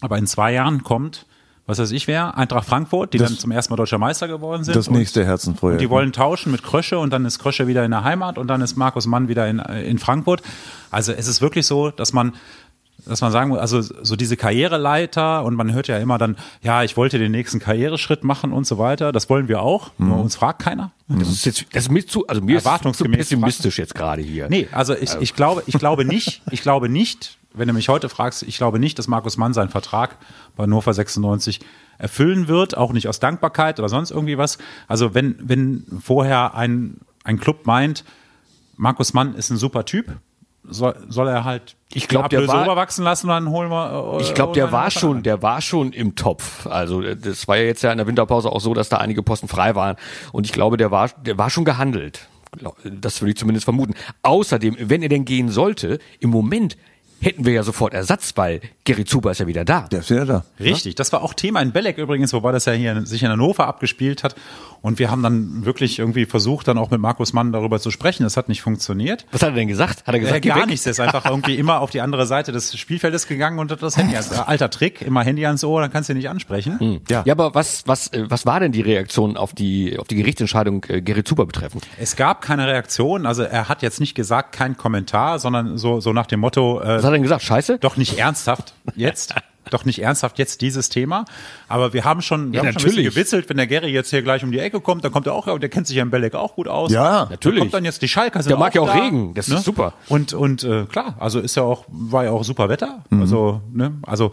aber 0.00 0.18
in 0.18 0.26
zwei 0.26 0.52
Jahren 0.52 0.82
kommt, 0.84 1.26
was 1.66 1.78
weiß 1.78 1.92
ich 1.92 2.06
wer, 2.08 2.36
Eintracht 2.36 2.66
Frankfurt, 2.66 3.14
die 3.14 3.18
Das- 3.18 3.30
dann 3.30 3.38
zum 3.38 3.50
ersten 3.50 3.72
Mal 3.72 3.76
deutscher 3.76 3.98
Meister 3.98 4.28
geworden 4.28 4.64
sind. 4.64 4.76
Das 4.76 4.88
Und- 4.88 4.96
nächste 4.98 5.24
Herzensprojekt. 5.24 5.80
und 5.80 5.82
die 5.82 5.90
wollen 5.90 6.12
tauschen 6.12 6.52
mit 6.52 6.62
Krösche 6.62 6.98
und 6.98 7.10
dann 7.12 7.24
ist 7.24 7.38
Krösche 7.38 7.66
wieder 7.66 7.84
in 7.84 7.90
der 7.90 8.04
Heimat 8.04 8.36
und 8.36 8.48
dann 8.48 8.60
ist 8.60 8.76
Markus 8.76 9.06
Mann 9.06 9.28
wieder 9.28 9.48
in, 9.48 9.60
äh, 9.60 9.82
in 9.84 9.98
Frankfurt. 9.98 10.42
Also 10.90 11.12
es 11.12 11.26
ist 11.26 11.40
wirklich 11.40 11.66
so, 11.66 11.90
dass 11.90 12.12
man 12.12 12.34
dass 13.06 13.20
man 13.20 13.32
sagen 13.32 13.50
muss, 13.50 13.58
also 13.58 13.82
so 13.82 14.16
diese 14.16 14.34
Karriereleiter 14.36 15.44
und 15.44 15.56
man 15.56 15.74
hört 15.74 15.88
ja 15.88 15.98
immer 15.98 16.16
dann, 16.16 16.36
ja, 16.62 16.84
ich 16.84 16.96
wollte 16.96 17.18
den 17.18 17.32
nächsten 17.32 17.58
Karriereschritt 17.58 18.24
machen 18.24 18.50
und 18.52 18.66
so 18.66 18.78
weiter. 18.78 19.12
Das 19.12 19.28
wollen 19.28 19.46
wir 19.46 19.60
auch. 19.60 19.90
Nur 19.98 20.16
uns 20.18 20.36
fragt 20.36 20.62
keiner. 20.62 20.90
Das 21.08 21.28
ist 21.28 21.44
jetzt, 21.44 21.66
das 21.72 21.82
ist 21.84 21.90
mir 21.90 22.06
zu, 22.06 22.26
also 22.28 22.40
mir 22.40 22.56
ist 22.58 22.64
zu 22.96 23.04
pessimistisch 23.04 23.78
jetzt 23.78 23.94
gerade 23.94 24.22
hier. 24.22 24.48
Nee, 24.48 24.68
also 24.72 24.94
ich, 24.96 25.14
ich 25.20 25.34
glaube, 25.34 25.64
ich 25.66 25.78
glaube 25.78 26.06
nicht, 26.06 26.40
ich 26.50 26.62
glaube 26.62 26.88
nicht, 26.88 27.36
wenn 27.54 27.68
du 27.68 27.74
mich 27.74 27.88
heute 27.88 28.08
fragst, 28.08 28.42
ich 28.42 28.56
glaube 28.58 28.78
nicht, 28.78 28.98
dass 28.98 29.08
Markus 29.08 29.36
Mann 29.36 29.54
seinen 29.54 29.68
Vertrag 29.70 30.16
bei 30.56 30.64
Hannover 30.64 30.92
96 30.92 31.60
erfüllen 31.98 32.48
wird, 32.48 32.76
auch 32.76 32.92
nicht 32.92 33.08
aus 33.08 33.20
Dankbarkeit 33.20 33.78
oder 33.78 33.88
sonst 33.88 34.10
irgendwie 34.10 34.36
was. 34.38 34.58
Also 34.88 35.14
wenn, 35.14 35.36
wenn 35.40 35.84
vorher 36.02 36.54
ein, 36.54 36.98
ein 37.22 37.38
Club 37.38 37.66
meint, 37.66 38.04
Markus 38.76 39.14
Mann 39.14 39.34
ist 39.34 39.50
ein 39.50 39.56
super 39.56 39.84
Typ, 39.84 40.12
soll, 40.66 40.96
soll 41.08 41.28
er 41.28 41.44
halt 41.44 41.76
Ich 41.92 42.08
glaub, 42.08 42.28
die 42.30 42.36
der 42.36 42.48
war- 42.48 42.64
überwachsen 42.64 43.04
lassen, 43.04 43.28
dann 43.28 43.48
holen 43.50 43.70
wir. 43.70 44.16
äh, 44.18 44.22
Ich 44.22 44.34
glaube, 44.34 44.54
der 44.54 44.72
war 44.72 44.90
schon, 44.90 45.22
der 45.22 45.42
war 45.42 45.60
schon 45.60 45.92
im 45.92 46.16
Topf. 46.16 46.66
Also 46.66 47.02
äh, 47.02 47.16
das 47.16 47.46
war 47.46 47.56
ja 47.58 47.64
jetzt 47.64 47.82
ja 47.82 47.92
in 47.92 47.98
der 47.98 48.06
Winterpause 48.06 48.50
auch 48.50 48.60
so, 48.60 48.72
dass 48.74 48.88
da 48.88 48.96
einige 48.96 49.22
Posten 49.22 49.46
frei 49.46 49.74
waren. 49.74 49.96
Und 50.32 50.46
ich 50.46 50.52
glaube, 50.52 50.76
der 50.78 50.90
war, 50.90 51.08
der 51.22 51.36
war 51.38 51.50
schon 51.50 51.64
gehandelt. 51.64 52.28
Das 52.84 53.20
würde 53.20 53.32
ich 53.32 53.36
zumindest 53.36 53.64
vermuten. 53.64 53.94
Außerdem, 54.22 54.76
wenn 54.80 55.02
er 55.02 55.08
denn 55.08 55.24
gehen 55.24 55.50
sollte, 55.50 55.98
im 56.20 56.30
Moment 56.30 56.76
hätten 57.20 57.44
wir 57.44 57.52
ja 57.52 57.62
sofort 57.62 57.94
Ersatz, 57.94 58.32
weil 58.36 58.60
Gary 58.84 59.04
Zuber 59.04 59.30
ist 59.30 59.38
ja 59.40 59.46
wieder 59.46 59.64
da. 59.64 59.82
Der 59.90 60.00
ist 60.00 60.10
wieder 60.10 60.26
da. 60.26 60.44
Richtig, 60.60 60.94
das 60.94 61.12
war 61.12 61.22
auch 61.22 61.32
Thema 61.34 61.60
in 61.62 61.72
Belek 61.72 61.96
übrigens, 61.98 62.32
wobei 62.32 62.52
das 62.52 62.66
ja 62.66 62.72
hier 62.72 63.06
sich 63.06 63.22
in 63.22 63.30
Hannover 63.30 63.66
abgespielt 63.66 64.22
hat. 64.24 64.34
Und 64.82 64.98
wir 64.98 65.10
haben 65.10 65.22
dann 65.22 65.64
wirklich 65.64 65.98
irgendwie 65.98 66.26
versucht, 66.26 66.68
dann 66.68 66.76
auch 66.76 66.90
mit 66.90 67.00
Markus 67.00 67.32
Mann 67.32 67.52
darüber 67.52 67.80
zu 67.80 67.90
sprechen. 67.90 68.24
Das 68.24 68.36
hat 68.36 68.50
nicht 68.50 68.60
funktioniert. 68.60 69.24
Was 69.32 69.40
hat 69.42 69.50
er 69.50 69.54
denn 69.54 69.68
gesagt? 69.68 70.06
Hat 70.06 70.12
er 70.14 70.20
gesagt, 70.20 70.44
Ja, 70.44 70.54
geh 70.54 70.60
gar 70.60 70.66
nichts. 70.66 70.84
Er 70.84 70.90
ist 70.90 71.00
einfach 71.00 71.24
irgendwie 71.24 71.54
immer 71.54 71.80
auf 71.80 71.88
die 71.90 72.02
andere 72.02 72.26
Seite 72.26 72.52
des 72.52 72.76
Spielfeldes 72.76 73.26
gegangen 73.26 73.58
und 73.58 73.70
hat 73.72 73.82
das 73.82 73.96
Handy. 73.96 74.14
als- 74.14 74.30
Alter 74.38 74.68
Trick, 74.68 75.00
immer 75.00 75.24
Handy 75.24 75.46
ans 75.46 75.64
Ohr, 75.64 75.80
dann 75.80 75.90
kannst 75.90 76.10
du 76.10 76.12
ihn 76.12 76.18
nicht 76.18 76.28
ansprechen. 76.28 77.00
Ja. 77.08 77.22
ja, 77.24 77.32
aber 77.32 77.54
was, 77.54 77.84
was, 77.86 78.08
äh, 78.12 78.26
was 78.28 78.44
war 78.44 78.60
denn 78.60 78.72
die 78.72 78.82
Reaktion 78.82 79.38
auf 79.38 79.54
die, 79.54 79.98
auf 79.98 80.06
die 80.08 80.16
Gerichtsentscheidung 80.16 80.84
äh, 80.88 81.00
Gary 81.00 81.24
Zuber 81.24 81.46
betreffend? 81.46 81.86
Es 81.98 82.14
gab 82.16 82.42
keine 82.42 82.66
Reaktion. 82.66 83.24
Also 83.24 83.42
er 83.44 83.70
hat 83.70 83.80
jetzt 83.80 84.00
nicht 84.00 84.14
gesagt, 84.14 84.52
kein 84.52 84.76
Kommentar, 84.76 85.38
sondern 85.38 85.78
so, 85.78 86.00
so 86.00 86.12
nach 86.12 86.26
dem 86.26 86.40
Motto, 86.40 86.82
äh, 86.82 87.00
er 87.14 87.18
denn 87.18 87.22
gesagt? 87.22 87.42
Scheiße? 87.42 87.78
doch 87.78 87.96
nicht 87.96 88.18
ernsthaft 88.18 88.74
jetzt. 88.94 89.34
Doch 89.70 89.86
nicht 89.86 90.02
ernsthaft 90.02 90.38
jetzt 90.38 90.60
dieses 90.60 90.90
Thema. 90.90 91.24
Aber 91.68 91.94
wir 91.94 92.04
haben 92.04 92.20
schon, 92.20 92.52
wir 92.52 92.58
Ja, 92.60 92.66
haben 92.66 92.72
schon 92.74 92.82
ein 92.82 92.84
bisschen 92.84 92.96
natürlich. 92.96 93.14
gewitzelt, 93.14 93.48
wenn 93.48 93.56
der 93.56 93.66
Gary 93.66 93.90
jetzt 93.90 94.10
hier 94.10 94.20
gleich 94.20 94.44
um 94.44 94.52
die 94.52 94.58
Ecke 94.58 94.78
kommt, 94.82 95.06
dann 95.06 95.10
kommt 95.10 95.26
er 95.26 95.32
auch, 95.32 95.58
der 95.58 95.70
kennt 95.70 95.86
sich 95.86 95.96
ja 95.96 96.02
in 96.02 96.10
Belek 96.10 96.34
auch 96.34 96.54
gut 96.54 96.68
aus. 96.68 96.92
Ja, 96.92 97.26
natürlich. 97.30 97.60
Da 97.60 97.64
kommt 97.64 97.72
dann 97.74 97.84
jetzt 97.86 98.02
die 98.02 98.08
Schalker 98.08 98.42
sind 98.42 98.50
Der 98.50 98.58
mag 98.58 98.74
ja 98.74 98.82
auch 98.82 98.86
da, 98.88 98.92
Regen, 98.92 99.32
das 99.32 99.48
ist 99.48 99.64
super. 99.64 99.94
Und 100.08 100.34
und 100.34 100.64
äh, 100.64 100.84
klar, 100.84 101.16
also 101.18 101.40
ist 101.40 101.54
ja 101.56 101.62
auch 101.62 101.86
war 101.88 102.24
ja 102.24 102.30
auch 102.32 102.44
super 102.44 102.68
Wetter, 102.68 103.04
Mhm. 103.08 103.22
also 103.22 103.62
ne, 103.72 103.94
also 104.02 104.32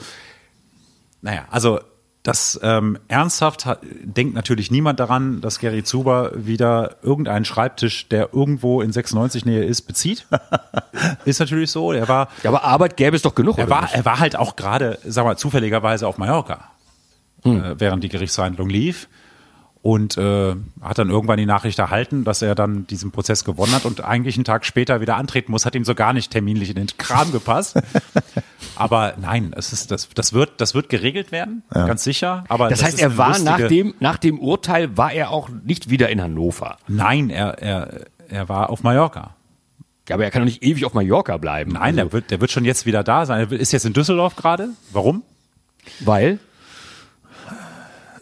naja, 1.21 1.45
also 1.49 1.79
das 2.23 2.59
ähm, 2.61 2.99
ernsthaft 3.07 3.65
hat, 3.65 3.79
denkt 4.03 4.35
natürlich 4.35 4.69
niemand 4.69 4.99
daran, 4.99 5.41
dass 5.41 5.59
Gary 5.59 5.83
Zuber 5.83 6.31
wieder 6.35 6.97
irgendeinen 7.01 7.45
Schreibtisch, 7.45 8.07
der 8.09 8.29
irgendwo 8.33 8.81
in 8.81 8.91
96 8.91 9.45
Nähe 9.45 9.63
ist, 9.63 9.83
bezieht. 9.83 10.27
ist 11.25 11.39
natürlich 11.39 11.71
so. 11.71 11.91
Er 11.93 12.07
war, 12.07 12.29
Ja, 12.43 12.51
aber 12.51 12.63
Arbeit 12.63 12.95
gäbe 12.95 13.15
es 13.15 13.23
doch 13.23 13.33
genug, 13.33 13.57
er 13.57 13.69
war, 13.69 13.83
nicht? 13.83 13.95
er 13.95 14.05
war 14.05 14.19
halt 14.19 14.35
auch 14.35 14.55
gerade, 14.55 14.99
sag 15.03 15.25
mal, 15.25 15.37
zufälligerweise 15.37 16.07
auf 16.07 16.19
Mallorca, 16.19 16.69
äh, 17.43 17.75
während 17.77 18.03
die 18.03 18.09
Gerichtsverhandlung 18.09 18.69
lief. 18.69 19.07
Und 19.83 20.15
äh, 20.15 20.55
hat 20.81 20.99
dann 20.99 21.09
irgendwann 21.09 21.37
die 21.37 21.47
Nachricht 21.47 21.79
erhalten, 21.79 22.23
dass 22.23 22.43
er 22.43 22.53
dann 22.53 22.85
diesen 22.85 23.09
Prozess 23.09 23.43
gewonnen 23.43 23.73
hat 23.73 23.85
und 23.85 24.03
eigentlich 24.03 24.35
einen 24.35 24.43
Tag 24.43 24.63
später 24.63 25.01
wieder 25.01 25.15
antreten 25.15 25.51
muss. 25.51 25.65
Hat 25.65 25.73
ihm 25.73 25.85
so 25.85 25.95
gar 25.95 26.13
nicht 26.13 26.29
terminlich 26.29 26.69
in 26.69 26.75
den 26.75 26.85
Kram 26.99 27.31
gepasst. 27.31 27.81
Aber 28.81 29.13
nein, 29.19 29.53
es 29.55 29.73
ist, 29.73 29.91
das, 29.91 30.09
das, 30.09 30.33
wird, 30.33 30.59
das 30.59 30.73
wird 30.73 30.89
geregelt 30.89 31.31
werden, 31.31 31.63
ganz 31.69 32.03
sicher. 32.03 32.43
Aber 32.49 32.69
Das, 32.69 32.83
heißt, 32.83 32.95
ist 32.95 33.01
er 33.01 33.17
war 33.17 33.37
nach 33.39 33.67
dem, 33.67 33.93
nach 33.99 34.17
dem 34.17 34.39
Urteil 34.39 34.97
war 34.97 35.11
er 35.13 35.31
auch 35.31 35.49
nicht 35.63 35.89
wieder 35.89 36.09
in 36.09 36.21
Hannover. 36.21 36.77
Nein, 36.87 37.29
er, 37.29 37.59
er, 37.59 38.05
er 38.29 38.49
war 38.49 38.69
auf 38.69 38.83
Mallorca. 38.83 39.35
Ja, 40.09 40.15
aber 40.15 40.25
er 40.25 40.31
kann 40.31 40.41
doch 40.41 40.47
nicht 40.47 40.63
ewig 40.63 40.83
auf 40.85 40.93
Mallorca 40.93 41.37
bleiben. 41.37 41.73
Nein, 41.73 41.83
also, 41.83 41.95
der, 41.97 42.11
wird, 42.13 42.31
der 42.31 42.41
wird 42.41 42.51
schon 42.51 42.65
jetzt 42.65 42.85
wieder 42.85 43.03
da 43.03 43.25
sein. 43.25 43.39
Er 43.39 43.51
ist 43.51 43.71
jetzt 43.71 43.85
in 43.85 43.93
Düsseldorf 43.93 44.35
gerade. 44.35 44.69
Warum? 44.91 45.23
weil. 45.99 46.39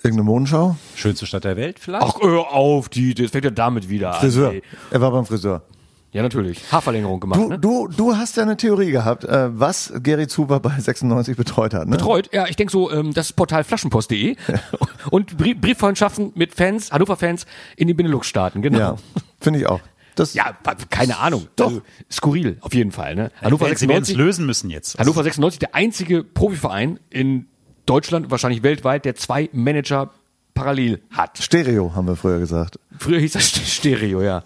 Irgendeine 0.01 0.23
Modenschau? 0.23 0.77
Schönste 0.95 1.25
Stadt 1.25 1.43
der 1.43 1.57
Welt 1.57 1.77
vielleicht? 1.79 2.05
Ach, 2.05 2.21
hör 2.21 2.53
auf, 2.53 2.87
die, 2.87 3.13
das 3.13 3.31
fängt 3.31 3.43
ja 3.43 3.51
damit 3.51 3.89
wieder 3.89 4.13
Friseur. 4.13 4.49
an. 4.49 4.55
ey. 4.55 4.63
Er 4.91 5.01
war 5.01 5.11
beim 5.11 5.25
Friseur. 5.25 5.63
Ja, 6.11 6.23
natürlich. 6.23 6.71
Haarverlängerung 6.71 7.19
gemacht, 7.19 7.39
Du, 7.39 7.49
ne? 7.49 7.59
du, 7.59 7.87
du 7.87 8.15
hast 8.15 8.35
ja 8.37 8.43
eine 8.43 8.57
Theorie 8.57 8.89
gehabt, 8.91 9.25
äh, 9.25 9.59
was 9.59 9.93
Gary 10.01 10.27
Zuber 10.27 10.59
bei 10.59 10.79
96 10.79 11.37
betreut 11.37 11.73
hat. 11.73 11.87
Ne? 11.87 11.97
Betreut, 11.97 12.29
ja, 12.33 12.47
ich 12.47 12.55
denke 12.55 12.71
so, 12.71 12.91
ähm, 12.91 13.13
das 13.13 13.31
Portal 13.31 13.63
flaschenpost.de 13.63 14.35
und 15.11 15.37
Brief, 15.37 15.61
Brieffreundschaften 15.61 16.31
mit 16.33 16.55
Fans, 16.55 16.91
Hannover-Fans 16.91 17.45
in 17.75 17.87
den 17.87 17.95
Benelux-Staaten, 17.95 18.61
genau. 18.63 18.79
Ja, 18.79 18.95
finde 19.39 19.59
ich 19.59 19.67
auch. 19.67 19.81
Das, 20.15 20.33
Ja, 20.33 20.57
keine 20.89 21.17
Ahnung. 21.19 21.47
Doch. 21.55 21.67
Also, 21.67 21.81
skurril, 22.11 22.57
auf 22.61 22.73
jeden 22.73 22.91
Fall. 22.91 23.15
Ne? 23.15 23.31
Hannover 23.41 23.65
Sie 23.75 23.87
werden 23.87 24.01
es 24.03 24.07
96, 24.09 24.17
lösen 24.17 24.45
müssen 24.47 24.69
jetzt. 24.69 24.97
Hannover 24.97 25.23
96, 25.23 25.59
der 25.59 25.75
einzige 25.75 26.23
Profiverein 26.23 26.99
in 27.09 27.47
Deutschland, 27.85 28.29
wahrscheinlich 28.31 28.63
weltweit, 28.63 29.05
der 29.05 29.15
zwei 29.15 29.49
Manager 29.53 30.09
parallel 30.55 31.01
hat. 31.11 31.37
Stereo 31.41 31.93
haben 31.95 32.07
wir 32.07 32.15
früher 32.15 32.39
gesagt. 32.39 32.79
Früher 32.97 33.19
hieß 33.19 33.33
das 33.33 33.49
Stereo, 33.49 34.21
ja. 34.21 34.43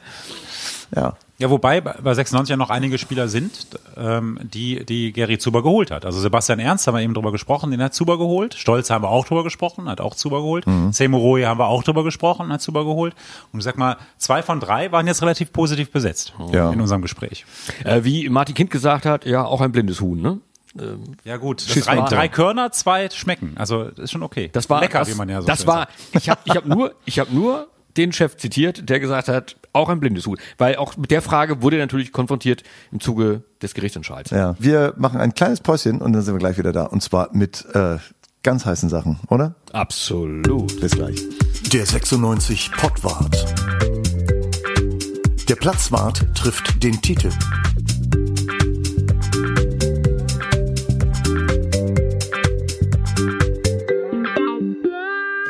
Ja. 0.96 1.16
Ja, 1.44 1.50
wobei 1.50 1.82
bei 1.82 1.94
bei 2.02 2.14
96 2.14 2.52
ja 2.52 2.56
noch 2.56 2.70
einige 2.70 2.98
Spieler 2.98 3.28
sind, 3.28 3.68
ähm, 3.98 4.40
die, 4.42 4.86
die 4.86 5.12
Gary 5.12 5.38
Zuber 5.40 5.62
geholt 5.62 5.92
hat. 5.92 6.06
Also 6.06 6.22
Sebastian 6.22 6.60
Ernst 6.60 6.88
haben 6.88 6.96
wir 6.96 7.02
eben 7.02 7.14
drüber 7.14 7.34
gesprochen, 7.34 7.70
den 7.72 7.84
hat 7.84 7.94
Zuber 7.94 8.18
geholt. 8.18 8.54
Stolz 8.54 8.90
haben 8.90 9.04
wir 9.04 9.10
auch 9.10 9.26
drüber 9.26 9.44
gesprochen, 9.44 9.90
hat 9.90 10.00
auch 10.00 10.16
Zuber 10.16 10.38
geholt. 10.38 10.66
Mhm. 10.66 10.94
Roy 11.14 11.42
haben 11.44 11.60
wir 11.60 11.68
auch 11.68 11.84
drüber 11.84 12.06
gesprochen, 12.06 12.48
hat 12.54 12.62
Zuber 12.62 12.86
geholt. 12.86 13.14
Und 13.52 13.60
ich 13.60 13.66
sag 13.66 13.78
mal, 13.78 13.98
zwei 14.18 14.42
von 14.42 14.62
drei 14.62 14.94
waren 14.94 15.06
jetzt 15.06 15.22
relativ 15.22 15.52
positiv 15.52 15.92
besetzt 15.92 16.32
Ja. 16.54 16.72
in 16.72 16.80
unserem 16.80 17.02
Gespräch. 17.02 17.46
Äh, 17.84 18.06
wie 18.06 18.30
Martin 18.30 18.56
Kind 18.56 18.72
gesagt 18.72 19.06
hat, 19.06 19.26
ja, 19.26 19.44
auch 19.44 19.60
ein 19.60 19.74
blindes 19.74 20.00
Huhn, 20.00 20.22
ne? 20.22 20.40
Ja 21.26 21.36
gut, 21.36 21.66
drei, 21.86 21.98
drei 22.04 22.30
Körner, 22.30 22.72
zwei 22.72 23.10
schmecken. 23.10 23.56
Also 23.58 23.84
das 23.84 24.06
ist 24.06 24.12
schon 24.12 24.24
okay. 24.24 24.50
Das 24.54 24.70
war 24.70 24.80
lecker, 24.80 25.00
das, 25.00 25.10
wie 25.10 25.16
man 25.16 25.28
ja 25.28 25.42
so 25.42 25.48
Das 25.48 25.60
schön 25.60 25.68
war, 25.68 25.80
sagt. 25.80 25.92
ich 26.14 26.30
habe 26.30 26.40
ich 26.46 26.56
hab 26.56 26.66
nur, 26.66 26.94
ich 27.04 27.20
habe 27.20 27.36
nur 27.36 27.68
den 27.98 28.14
Chef 28.14 28.38
zitiert, 28.38 28.90
der 28.90 29.02
gesagt 29.02 29.28
hat, 29.28 29.58
auch 29.74 29.90
ein 29.90 30.00
blindes 30.00 30.26
Huhn, 30.26 30.38
weil 30.58 30.76
auch 30.78 30.96
mit 30.98 31.12
der 31.12 31.22
Frage 31.22 31.62
wurde 31.62 31.78
er 31.78 31.84
natürlich 31.84 32.12
konfrontiert 32.12 32.64
im 32.92 33.00
Zuge 33.00 33.44
des 33.62 33.74
Gerichtsentscheids. 33.74 34.30
Ja. 34.30 34.56
Wir 34.60 34.94
machen 34.98 35.20
ein 35.20 35.34
kleines 35.34 35.60
Päuschen 35.60 36.02
und 36.02 36.14
dann 36.14 36.22
sind 36.22 36.34
wir 36.34 36.40
gleich 36.40 36.58
wieder 36.58 36.72
da. 36.72 36.86
Und 36.86 37.02
zwar 37.02 37.30
mit 37.34 37.66
äh, 37.74 37.98
ganz 38.44 38.66
heißen 38.66 38.90
Sachen, 38.90 39.20
oder? 39.30 39.56
Absolut. 39.74 40.80
Bis 40.80 40.92
gleich. 40.92 41.20
Der 41.72 41.86
96 41.86 42.72
Pottwart. 42.72 43.54
Der 45.50 45.56
Platzwart 45.56 46.26
trifft 46.36 46.84
den 46.84 47.02
Titel. 47.02 47.30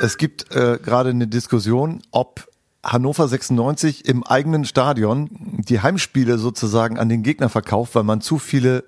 Es 0.01 0.17
gibt 0.17 0.53
äh, 0.53 0.79
gerade 0.83 1.11
eine 1.11 1.27
Diskussion, 1.27 2.01
ob 2.11 2.52
Hannover 2.83 3.27
96 3.27 4.05
im 4.05 4.23
eigenen 4.23 4.65
Stadion 4.65 5.29
die 5.31 5.79
Heimspiele 5.81 6.37
sozusagen 6.37 6.99
an 6.99 7.09
den 7.09 7.23
Gegner 7.23 7.49
verkauft, 7.49 7.95
weil 7.95 8.03
man 8.03 8.21
zu 8.21 8.39
viele 8.39 8.83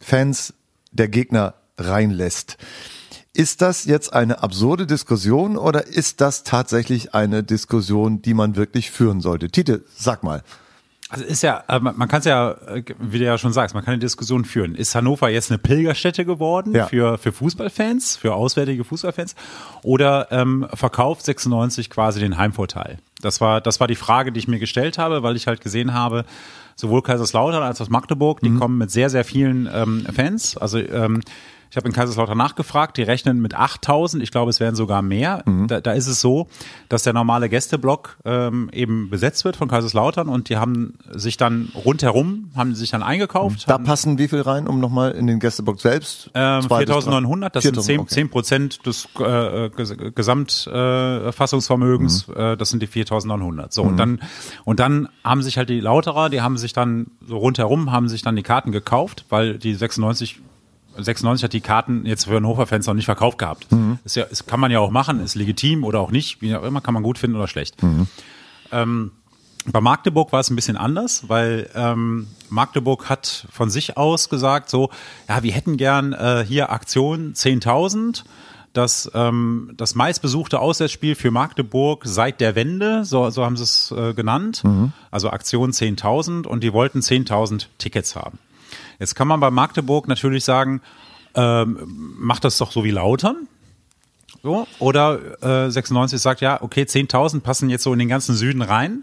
Fans 0.00 0.54
der 0.92 1.08
Gegner 1.08 1.54
reinlässt. 1.76 2.56
Ist 3.34 3.60
das 3.60 3.84
jetzt 3.84 4.14
eine 4.14 4.42
absurde 4.42 4.86
Diskussion 4.86 5.58
oder 5.58 5.86
ist 5.86 6.22
das 6.22 6.42
tatsächlich 6.42 7.14
eine 7.14 7.42
Diskussion, 7.42 8.22
die 8.22 8.32
man 8.32 8.56
wirklich 8.56 8.90
führen 8.90 9.20
sollte? 9.20 9.50
Tite, 9.50 9.84
sag 9.94 10.22
mal. 10.22 10.42
Also 11.08 11.24
ist 11.24 11.42
ja, 11.42 11.62
äh, 11.68 11.78
man 11.78 12.08
kann 12.08 12.18
es 12.18 12.24
ja, 12.24 12.50
äh, 12.66 12.82
wie 12.98 13.18
du 13.20 13.24
ja 13.24 13.38
schon 13.38 13.52
sagst, 13.52 13.74
man 13.74 13.84
kann 13.84 13.92
eine 13.92 14.00
Diskussion 14.00 14.44
führen. 14.44 14.74
Ist 14.74 14.94
Hannover 14.94 15.28
jetzt 15.28 15.50
eine 15.52 15.58
Pilgerstätte 15.58 16.24
geworden 16.24 16.74
Ja. 16.74 16.86
für, 16.86 17.16
für 17.18 17.30
Fußballfans, 17.32 18.16
für 18.16 18.34
auswärtige 18.34 18.82
Fußballfans? 18.82 19.36
Oder 19.82 20.28
ähm, 20.32 20.66
verkauft 20.74 21.24
96 21.24 21.90
quasi 21.90 22.18
den 22.18 22.36
Heimvorteil? 22.36 22.98
Das 23.22 23.40
war, 23.40 23.60
das 23.60 23.78
war 23.78 23.86
die 23.86 23.94
Frage, 23.94 24.32
die 24.32 24.40
ich 24.40 24.48
mir 24.48 24.58
gestellt 24.58 24.98
habe, 24.98 25.22
weil 25.22 25.36
ich 25.36 25.46
halt 25.46 25.60
gesehen 25.60 25.94
habe, 25.94 26.24
sowohl 26.74 27.02
Kaiserslautern 27.02 27.62
als 27.62 27.80
auch 27.80 27.88
Magdeburg, 27.88 28.40
die 28.40 28.52
kommen 28.54 28.76
mit 28.76 28.90
sehr, 28.90 29.08
sehr 29.08 29.24
vielen 29.24 29.68
ähm, 29.72 30.06
Fans. 30.14 30.56
Also 30.56 30.78
ähm, 30.78 31.22
ich 31.70 31.76
habe 31.76 31.88
in 31.88 31.94
Kaiserslautern 31.94 32.38
nachgefragt, 32.38 32.96
die 32.96 33.02
rechnen 33.02 33.40
mit 33.40 33.54
8000, 33.54 34.22
ich 34.22 34.30
glaube, 34.30 34.50
es 34.50 34.60
wären 34.60 34.74
sogar 34.74 35.02
mehr. 35.02 35.42
Da, 35.66 35.80
da 35.80 35.92
ist 35.92 36.06
es 36.06 36.20
so, 36.20 36.46
dass 36.88 37.02
der 37.02 37.12
normale 37.12 37.48
Gästeblock 37.48 38.18
ähm, 38.24 38.70
eben 38.72 39.10
besetzt 39.10 39.44
wird 39.44 39.56
von 39.56 39.68
Kaiserslautern 39.68 40.28
und 40.28 40.48
die 40.48 40.56
haben 40.56 40.94
sich 41.12 41.36
dann 41.36 41.70
rundherum, 41.74 42.50
haben 42.56 42.74
sich 42.74 42.90
dann 42.90 43.02
eingekauft. 43.02 43.68
Da 43.68 43.74
haben, 43.74 43.84
passen 43.84 44.18
wie 44.18 44.28
viel 44.28 44.40
rein, 44.40 44.66
um 44.66 44.80
nochmal 44.80 45.12
in 45.12 45.26
den 45.26 45.40
Gästebox 45.40 45.82
selbst? 45.82 46.30
ähm, 46.34 46.62
Zwei 46.62 46.84
bis 46.84 47.04
drei? 47.04 47.12
4.900, 47.12 47.48
das 47.50 47.64
sind 47.64 47.76
4.000, 47.76 47.82
10, 47.82 48.00
okay. 48.00 48.08
10 48.14 48.30
Prozent 48.30 48.86
des 48.86 49.08
äh, 49.18 49.22
Ges- 49.22 50.10
Gesamtfassungsvermögens, 50.12 52.28
Mhm. 52.28 52.34
äh, 52.36 52.56
das 52.56 52.70
sind 52.70 52.82
die 52.82 52.88
4.900. 52.88 53.72
So, 53.72 53.82
und 53.82 53.96
dann, 53.96 54.20
und 54.64 54.80
dann 54.80 55.08
haben 55.24 55.42
sich 55.42 55.58
halt 55.58 55.68
die 55.68 55.80
Lauterer, 55.80 56.28
die 56.30 56.40
haben 56.40 56.56
sich 56.58 56.72
dann 56.72 57.06
so 57.26 57.36
rundherum, 57.38 57.92
haben 57.92 58.08
sich 58.08 58.22
dann 58.22 58.36
die 58.36 58.42
Karten 58.42 58.72
gekauft, 58.72 59.24
weil 59.28 59.58
die 59.58 59.74
96 59.74 60.40
96 60.96 61.44
hat 61.44 61.52
die 61.52 61.60
Karten 61.60 62.06
jetzt 62.06 62.24
für 62.24 62.36
Hannover-Fans 62.36 62.86
noch 62.86 62.94
nicht 62.94 63.04
verkauft 63.04 63.38
gehabt. 63.38 63.70
Mhm. 63.72 63.98
Ist 64.04 64.16
ja, 64.16 64.24
ist, 64.24 64.46
kann 64.46 64.60
man 64.60 64.70
ja 64.70 64.80
auch 64.80 64.90
machen, 64.90 65.20
ist 65.20 65.34
legitim 65.34 65.84
oder 65.84 66.00
auch 66.00 66.10
nicht, 66.10 66.42
wie 66.42 66.54
auch 66.54 66.62
immer, 66.62 66.80
kann 66.80 66.94
man 66.94 67.02
gut 67.02 67.18
finden 67.18 67.36
oder 67.36 67.48
schlecht. 67.48 67.82
Mhm. 67.82 68.06
Ähm, 68.72 69.10
bei 69.66 69.80
Magdeburg 69.80 70.32
war 70.32 70.40
es 70.40 70.50
ein 70.50 70.56
bisschen 70.56 70.76
anders, 70.76 71.28
weil 71.28 71.68
ähm, 71.74 72.28
Magdeburg 72.50 73.08
hat 73.08 73.46
von 73.50 73.68
sich 73.68 73.96
aus 73.96 74.28
gesagt, 74.28 74.70
so, 74.70 74.90
ja, 75.28 75.42
wir 75.42 75.52
hätten 75.52 75.76
gern 75.76 76.12
äh, 76.12 76.44
hier 76.46 76.70
Aktion 76.70 77.34
10.000, 77.34 78.22
das, 78.72 79.10
ähm, 79.14 79.72
das 79.76 79.94
meistbesuchte 79.94 80.60
Auswärtsspiel 80.60 81.14
für 81.14 81.30
Magdeburg 81.30 82.02
seit 82.04 82.40
der 82.40 82.54
Wende, 82.54 83.04
so, 83.04 83.30
so 83.30 83.44
haben 83.44 83.56
sie 83.56 83.64
es 83.64 83.90
äh, 83.90 84.14
genannt, 84.14 84.62
also 85.10 85.30
Aktion 85.30 85.72
10.000 85.72 86.46
und 86.46 86.62
die 86.62 86.72
wollten 86.72 87.00
10.000 87.00 87.66
Tickets 87.78 88.14
haben. 88.14 88.38
Jetzt 88.98 89.14
kann 89.14 89.28
man 89.28 89.40
bei 89.40 89.50
Magdeburg 89.50 90.08
natürlich 90.08 90.44
sagen, 90.44 90.80
ähm, 91.34 92.14
macht 92.18 92.44
das 92.44 92.58
doch 92.58 92.72
so 92.72 92.84
wie 92.84 92.90
Lautern. 92.90 93.48
So, 94.42 94.66
oder 94.78 95.66
äh, 95.66 95.70
96 95.70 96.20
sagt, 96.20 96.40
ja, 96.40 96.62
okay, 96.62 96.82
10.000 96.82 97.40
passen 97.40 97.68
jetzt 97.68 97.82
so 97.82 97.92
in 97.92 97.98
den 97.98 98.08
ganzen 98.08 98.36
Süden 98.36 98.62
rein. 98.62 99.00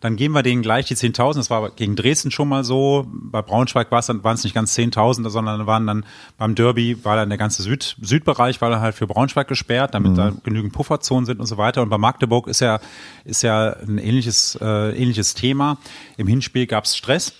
Dann 0.00 0.16
geben 0.16 0.34
wir 0.34 0.42
denen 0.42 0.62
gleich 0.62 0.86
die 0.86 0.94
10.000. 0.94 1.34
Das 1.36 1.50
war 1.50 1.70
gegen 1.70 1.94
Dresden 1.94 2.30
schon 2.30 2.48
mal 2.48 2.64
so. 2.64 3.06
Bei 3.10 3.42
Braunschweig 3.42 3.90
war 3.90 3.98
es 3.98 4.06
dann, 4.06 4.24
waren 4.24 4.36
es 4.36 4.44
nicht 4.44 4.54
ganz 4.54 4.74
10.000, 4.74 5.28
sondern 5.28 5.66
waren 5.66 5.86
dann 5.86 6.06
beim 6.38 6.54
Derby, 6.54 7.04
war 7.04 7.16
dann 7.16 7.28
der 7.28 7.36
ganze 7.36 7.62
Süd, 7.62 7.96
Südbereich, 8.00 8.62
war 8.62 8.70
dann 8.70 8.80
halt 8.80 8.94
für 8.94 9.06
Braunschweig 9.06 9.46
gesperrt, 9.46 9.94
damit 9.94 10.16
da 10.16 10.32
genügend 10.42 10.72
Pufferzonen 10.72 11.26
sind 11.26 11.38
und 11.38 11.46
so 11.46 11.58
weiter. 11.58 11.82
Und 11.82 11.90
bei 11.90 11.98
Magdeburg 11.98 12.46
ist 12.46 12.60
ja, 12.60 12.80
ist 13.24 13.42
ja 13.42 13.74
ein 13.86 13.98
ähnliches, 13.98 14.58
äh, 14.60 14.96
ähnliches 14.96 15.34
Thema. 15.34 15.76
Im 16.16 16.28
Hinspiel 16.28 16.66
gab 16.66 16.84
es 16.84 16.96
Stress. 16.96 17.34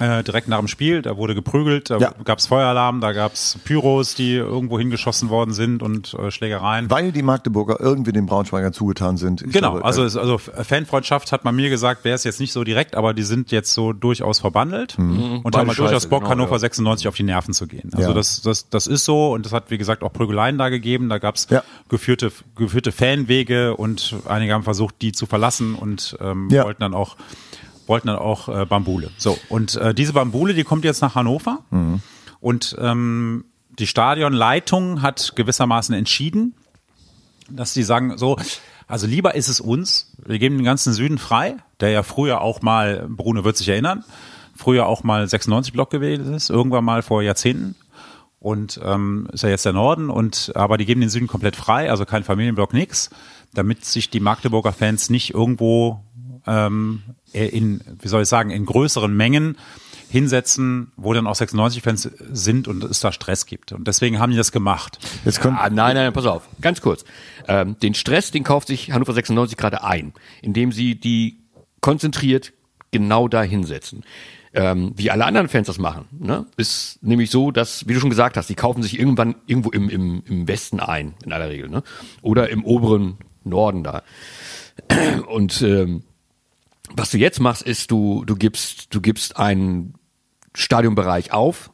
Äh, 0.00 0.24
direkt 0.24 0.48
nach 0.48 0.58
dem 0.58 0.66
Spiel, 0.66 1.02
da 1.02 1.16
wurde 1.16 1.36
geprügelt, 1.36 1.88
da 1.88 1.98
Ja. 1.98 2.14
gab's 2.24 2.46
Feueralarm, 2.48 3.00
da 3.00 3.12
gab's 3.12 3.58
Pyros, 3.64 4.16
die 4.16 4.32
irgendwo 4.34 4.76
hingeschossen 4.76 5.28
worden 5.28 5.52
sind 5.54 5.84
und 5.84 6.14
äh, 6.14 6.32
Schlägereien. 6.32 6.90
Weil 6.90 7.12
die 7.12 7.22
Magdeburger 7.22 7.78
irgendwie 7.78 8.10
den 8.10 8.26
Braunschweigern 8.26 8.72
zugetan 8.72 9.16
sind. 9.16 9.42
Ich 9.42 9.52
Genau, 9.52 9.70
glaube, 9.72 9.84
also, 9.84 10.02
äh, 10.02 10.06
es- 10.06 10.16
also 10.16 10.38
Fanfreundschaft 10.38 11.30
hat 11.30 11.44
man 11.44 11.54
mir 11.54 11.70
gesagt, 11.70 12.04
wäre 12.04 12.16
es 12.16 12.24
jetzt 12.24 12.40
nicht 12.40 12.52
so 12.52 12.64
direkt, 12.64 12.96
aber 12.96 13.14
die 13.14 13.22
sind 13.22 13.52
jetzt 13.52 13.72
so 13.72 13.92
durchaus 13.92 14.40
verbandelt 14.40 14.98
und 14.98 15.06
haben 15.08 15.42
Beide 15.44 15.68
halt 15.68 15.78
durchaus 15.78 16.06
Bock, 16.08 16.22
genau, 16.22 16.30
Hannover 16.32 16.52
ja. 16.56 16.58
96 16.58 17.06
auf 17.06 17.14
die 17.14 17.22
Nerven 17.22 17.54
zu 17.54 17.68
gehen. 17.68 17.90
Also 17.94 18.08
Ja. 18.08 18.14
das, 18.14 18.42
das, 18.42 18.68
das 18.68 18.88
ist 18.88 19.04
so 19.04 19.32
und 19.32 19.46
das 19.46 19.52
hat, 19.52 19.70
wie 19.70 19.78
gesagt, 19.78 20.02
auch 20.02 20.12
Prügeleien 20.12 20.58
da 20.58 20.70
gegeben. 20.70 21.08
Da 21.08 21.18
gab's 21.18 21.46
Ja. 21.50 21.62
geführte, 21.88 22.32
geführte 22.56 22.90
Fanwege 22.90 23.76
und 23.76 24.16
einige 24.26 24.54
haben 24.54 24.64
versucht, 24.64 24.96
die 25.02 25.12
zu 25.12 25.26
verlassen 25.26 25.76
und 25.76 26.16
ähm, 26.20 26.48
Ja. 26.50 26.64
wollten 26.64 26.80
dann 26.80 26.94
auch 26.94 27.16
wollten 27.86 28.08
dann 28.08 28.16
auch 28.16 28.48
äh, 28.48 28.64
Bambule. 28.66 29.10
So, 29.18 29.38
und 29.48 29.76
äh, 29.76 29.94
diese 29.94 30.12
Bambule, 30.12 30.54
die 30.54 30.64
kommt 30.64 30.84
jetzt 30.84 31.00
nach 31.00 31.14
Hannover 31.14 31.60
und 32.40 32.76
ähm, 32.78 33.44
die 33.78 33.86
Stadionleitung 33.86 35.02
hat 35.02 35.32
gewissermaßen 35.34 35.94
entschieden, 35.94 36.54
dass 37.50 37.74
die 37.74 37.82
sagen 37.82 38.16
so, 38.16 38.38
also 38.86 39.06
lieber 39.06 39.34
ist 39.34 39.48
es 39.48 39.60
uns, 39.60 40.12
wir 40.24 40.38
geben 40.38 40.56
den 40.56 40.64
ganzen 40.64 40.92
Süden 40.92 41.18
frei, 41.18 41.56
der 41.80 41.90
ja 41.90 42.02
früher 42.02 42.40
auch 42.40 42.62
mal, 42.62 43.06
Bruno 43.08 43.44
wird 43.44 43.56
sich 43.56 43.68
erinnern, 43.68 44.04
früher 44.54 44.86
auch 44.86 45.02
mal 45.02 45.26
96 45.26 45.72
Block 45.72 45.90
gewesen 45.90 46.34
ist, 46.34 46.50
irgendwann 46.50 46.84
mal 46.84 47.02
vor 47.02 47.22
Jahrzehnten. 47.22 47.76
Und 48.38 48.78
ähm, 48.84 49.26
ist 49.32 49.42
ja 49.42 49.48
jetzt 49.48 49.64
der 49.64 49.72
Norden 49.72 50.10
und 50.10 50.52
aber 50.54 50.76
die 50.76 50.84
geben 50.84 51.00
den 51.00 51.08
Süden 51.08 51.28
komplett 51.28 51.56
frei, 51.56 51.90
also 51.90 52.04
kein 52.04 52.24
Familienblock, 52.24 52.74
nix, 52.74 53.08
damit 53.54 53.86
sich 53.86 54.10
die 54.10 54.20
Magdeburger 54.20 54.72
Fans 54.72 55.08
nicht 55.08 55.32
irgendwo 55.32 56.04
ähm, 56.46 57.02
in, 57.34 57.80
wie 58.00 58.08
soll 58.08 58.22
ich 58.22 58.28
sagen, 58.28 58.50
in 58.50 58.64
größeren 58.66 59.14
Mengen 59.14 59.56
hinsetzen, 60.08 60.92
wo 60.96 61.12
dann 61.12 61.26
auch 61.26 61.34
96-Fans 61.34 62.08
sind 62.32 62.68
und 62.68 62.84
es 62.84 63.00
da 63.00 63.10
Stress 63.10 63.46
gibt. 63.46 63.72
Und 63.72 63.88
deswegen 63.88 64.20
haben 64.20 64.30
die 64.30 64.36
das 64.36 64.52
gemacht. 64.52 64.98
jetzt 65.24 65.40
können, 65.40 65.56
Ah, 65.58 65.70
nein, 65.70 65.96
nein, 65.96 66.12
pass 66.12 66.26
auf. 66.26 66.48
Ganz 66.60 66.80
kurz. 66.80 67.04
Ähm, 67.48 67.76
den 67.80 67.94
Stress, 67.94 68.30
den 68.30 68.44
kauft 68.44 68.68
sich 68.68 68.92
Hannover 68.92 69.12
96 69.12 69.56
gerade 69.56 69.82
ein, 69.82 70.12
indem 70.40 70.70
sie 70.70 70.94
die 70.94 71.40
konzentriert 71.80 72.52
genau 72.92 73.26
da 73.26 73.42
hinsetzen. 73.42 74.04
Ähm, 74.52 74.92
wie 74.94 75.10
alle 75.10 75.24
anderen 75.24 75.48
Fans 75.48 75.66
das 75.66 75.78
machen. 75.78 76.04
Ne? 76.12 76.46
Ist 76.56 77.02
nämlich 77.02 77.28
so, 77.32 77.50
dass, 77.50 77.88
wie 77.88 77.94
du 77.94 77.98
schon 77.98 78.10
gesagt 78.10 78.36
hast, 78.36 78.48
die 78.48 78.54
kaufen 78.54 78.84
sich 78.84 78.96
irgendwann 78.96 79.34
irgendwo 79.46 79.70
im, 79.70 79.90
im, 79.90 80.22
im 80.26 80.46
Westen 80.46 80.78
ein, 80.78 81.14
in 81.24 81.32
aller 81.32 81.48
Regel. 81.48 81.68
Ne? 81.68 81.82
Oder 82.22 82.50
im 82.50 82.64
oberen 82.64 83.18
Norden 83.42 83.82
da. 83.82 84.04
Und 85.26 85.60
ähm, 85.62 86.04
was 86.96 87.10
du 87.10 87.18
jetzt 87.18 87.40
machst, 87.40 87.62
ist, 87.62 87.90
du, 87.90 88.24
du 88.24 88.36
gibst, 88.36 88.94
du 88.94 89.00
gibst 89.00 89.36
einen 89.36 89.94
Stadionbereich 90.54 91.32
auf 91.32 91.70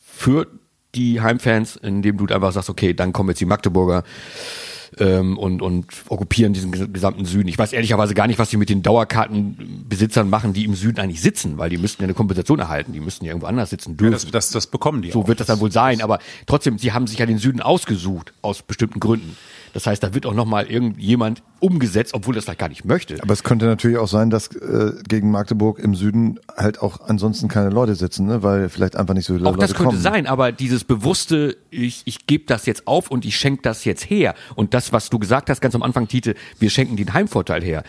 für 0.00 0.46
die 0.94 1.20
Heimfans, 1.20 1.76
indem 1.76 2.18
du 2.18 2.32
einfach 2.32 2.52
sagst, 2.52 2.68
okay, 2.68 2.92
dann 2.92 3.12
kommen 3.12 3.30
jetzt 3.30 3.40
die 3.40 3.46
Magdeburger 3.46 4.04
ähm, 4.98 5.38
und, 5.38 5.62
und 5.62 5.86
okkupieren 6.08 6.52
diesen 6.52 6.72
ges- 6.74 6.88
gesamten 6.92 7.24
Süden. 7.24 7.48
Ich 7.48 7.58
weiß 7.58 7.72
ehrlicherweise 7.72 8.14
gar 8.14 8.26
nicht, 8.26 8.38
was 8.38 8.50
die 8.50 8.56
mit 8.56 8.68
den 8.68 8.82
Dauerkartenbesitzern 8.82 10.28
machen, 10.28 10.52
die 10.52 10.64
im 10.64 10.74
Süden 10.74 11.00
eigentlich 11.00 11.20
sitzen, 11.22 11.58
weil 11.58 11.70
die 11.70 11.78
müssten 11.78 12.02
ja 12.02 12.06
eine 12.06 12.14
Kompensation 12.14 12.58
erhalten, 12.58 12.92
die 12.92 13.00
müssten 13.00 13.24
ja 13.24 13.30
irgendwo 13.32 13.46
anders 13.46 13.70
sitzen 13.70 13.90
Ja, 13.92 13.96
dürfen. 13.96 14.12
das, 14.12 14.30
das, 14.30 14.50
das 14.50 14.66
bekommen 14.66 15.02
die 15.02 15.10
So 15.10 15.22
auch. 15.22 15.28
wird 15.28 15.40
das 15.40 15.46
dann 15.46 15.60
wohl 15.60 15.72
sein, 15.72 16.00
aber 16.02 16.18
trotzdem, 16.46 16.78
sie 16.78 16.92
haben 16.92 17.06
sich 17.06 17.18
ja 17.18 17.26
den 17.26 17.38
Süden 17.38 17.60
ausgesucht, 17.60 18.32
aus 18.42 18.62
bestimmten 18.62 19.00
Gründen. 19.00 19.36
Das 19.72 19.86
heißt, 19.86 20.02
da 20.02 20.14
wird 20.14 20.26
auch 20.26 20.34
nochmal 20.34 20.66
irgendjemand 20.66 21.44
umgesetzt, 21.60 22.12
obwohl 22.14 22.34
das 22.34 22.44
vielleicht 22.44 22.58
gar 22.58 22.68
nicht 22.68 22.84
möchte. 22.84 23.22
aber 23.22 23.32
es 23.32 23.44
könnte 23.44 23.66
natürlich 23.66 23.98
auch 23.98 24.08
sein, 24.08 24.28
dass 24.28 24.48
äh, 24.48 24.92
gegen 25.06 25.30
Magdeburg 25.30 25.78
im 25.78 25.94
Süden 25.94 26.40
halt 26.56 26.80
auch 26.82 27.00
ansonsten 27.06 27.46
keine 27.46 27.68
Leute 27.70 27.94
sitzen, 27.94 28.26
ne? 28.26 28.42
weil 28.42 28.68
vielleicht 28.68 28.96
einfach 28.96 29.14
nicht 29.14 29.26
so 29.26 29.34
viele 29.34 29.46
Auch 29.46 29.52
Leute 29.52 29.60
das 29.60 29.74
könnte 29.74 29.90
kommen. 29.90 30.02
sein, 30.02 30.26
aber 30.26 30.50
dieses 30.50 30.82
bewusste, 30.82 31.56
ich, 31.70 32.02
ich 32.06 32.26
gebe 32.26 32.46
das 32.46 32.66
jetzt 32.66 32.88
auf 32.88 33.12
und 33.12 33.24
ich 33.24 33.36
schenke 33.36 33.62
das 33.62 33.84
jetzt 33.84 34.08
her. 34.10 34.34
Und 34.56 34.74
das, 34.74 34.79
was 34.92 35.10
du 35.10 35.18
gesagt 35.18 35.50
hast 35.50 35.60
ganz 35.60 35.74
am 35.74 35.82
Anfang, 35.82 36.08
Tite, 36.08 36.34
wir 36.58 36.70
schenken 36.70 36.96
den 36.96 37.12
Heimvorteil 37.12 37.62
her. 37.62 37.84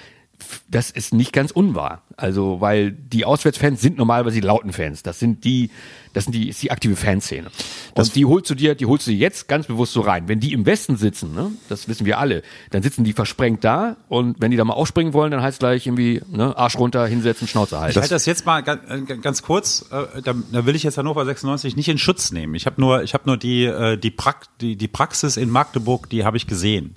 Das 0.69 0.91
ist 0.91 1.13
nicht 1.13 1.33
ganz 1.33 1.51
unwahr. 1.51 2.01
Also, 2.17 2.61
weil 2.61 2.91
die 2.91 3.25
Auswärtsfans 3.25 3.81
sind 3.81 3.97
normalerweise 3.97 4.39
die 4.39 4.45
lauten 4.45 4.73
Fans. 4.73 5.01
Das 5.03 5.19
sind 5.19 5.43
die, 5.43 5.69
das 6.13 6.25
sind 6.25 6.33
die, 6.33 6.49
ist 6.49 6.61
die 6.61 6.71
aktive 6.71 6.95
Fanszene. 6.95 7.49
Und 7.95 8.15
die 8.15 8.25
holst 8.25 8.49
du 8.49 8.55
dir, 8.55 8.75
die 8.75 8.85
holst 8.85 9.07
du 9.07 9.11
dir 9.11 9.17
jetzt 9.17 9.47
ganz 9.47 9.67
bewusst 9.67 9.93
so 9.93 10.01
rein. 10.01 10.27
Wenn 10.27 10.39
die 10.39 10.53
im 10.53 10.65
Westen 10.65 10.97
sitzen, 10.97 11.33
ne, 11.33 11.51
das 11.67 11.87
wissen 11.87 12.05
wir 12.05 12.19
alle, 12.19 12.43
dann 12.69 12.83
sitzen 12.83 13.03
die 13.03 13.13
versprengt 13.13 13.63
da 13.63 13.97
und 14.07 14.39
wenn 14.39 14.51
die 14.51 14.57
da 14.57 14.63
mal 14.65 14.73
ausspringen 14.73 15.13
wollen, 15.13 15.31
dann 15.31 15.41
heißt 15.41 15.59
gleich 15.59 15.87
irgendwie, 15.87 16.21
ne, 16.29 16.55
Arsch 16.57 16.77
runter, 16.77 17.05
hinsetzen, 17.07 17.47
Schnauze 17.47 17.79
halten. 17.79 17.91
Ich 17.91 17.97
halte 17.97 18.13
das 18.13 18.25
jetzt 18.25 18.45
mal 18.45 18.61
ganz, 18.61 18.81
äh, 18.89 19.17
ganz 19.17 19.41
kurz. 19.41 19.85
äh, 19.91 20.21
Da, 20.21 20.33
da 20.51 20.65
will 20.65 20.75
ich 20.75 20.83
jetzt 20.83 20.97
Hannover 20.97 21.25
96 21.25 21.75
nicht 21.75 21.87
in 21.89 21.97
Schutz 21.97 22.31
nehmen. 22.31 22.55
Ich 22.55 22.65
habe 22.65 22.79
nur, 22.79 23.03
ich 23.03 23.13
habe 23.13 23.23
nur 23.25 23.37
die 23.37 23.65
äh, 23.65 23.97
die, 23.97 24.11
Prak 24.11 24.45
die 24.59 24.75
die 24.75 24.87
Praxis 24.87 25.37
in 25.37 25.49
Magdeburg, 25.49 26.09
die 26.09 26.23
habe 26.23 26.37
ich 26.37 26.45
gesehen. 26.47 26.95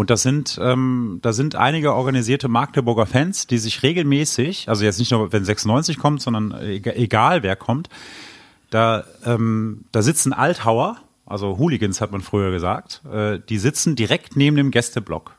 Und 0.00 0.08
das 0.08 0.22
sind, 0.22 0.58
ähm, 0.62 1.18
da 1.20 1.34
sind 1.34 1.56
einige 1.56 1.92
organisierte 1.92 2.48
Magdeburger 2.48 3.04
Fans, 3.04 3.46
die 3.46 3.58
sich 3.58 3.82
regelmäßig, 3.82 4.66
also 4.70 4.82
jetzt 4.82 4.98
nicht 4.98 5.10
nur 5.12 5.30
wenn 5.30 5.44
96 5.44 5.98
kommt, 5.98 6.22
sondern 6.22 6.52
ega- 6.52 6.94
egal 6.94 7.42
wer 7.42 7.54
kommt, 7.54 7.90
da, 8.70 9.04
ähm, 9.26 9.84
da 9.92 10.00
sitzen 10.00 10.32
Althauer, 10.32 10.96
also 11.26 11.58
Hooligans 11.58 12.00
hat 12.00 12.12
man 12.12 12.22
früher 12.22 12.50
gesagt, 12.50 13.02
äh, 13.12 13.40
die 13.46 13.58
sitzen 13.58 13.94
direkt 13.94 14.36
neben 14.36 14.56
dem 14.56 14.70
Gästeblock. 14.70 15.34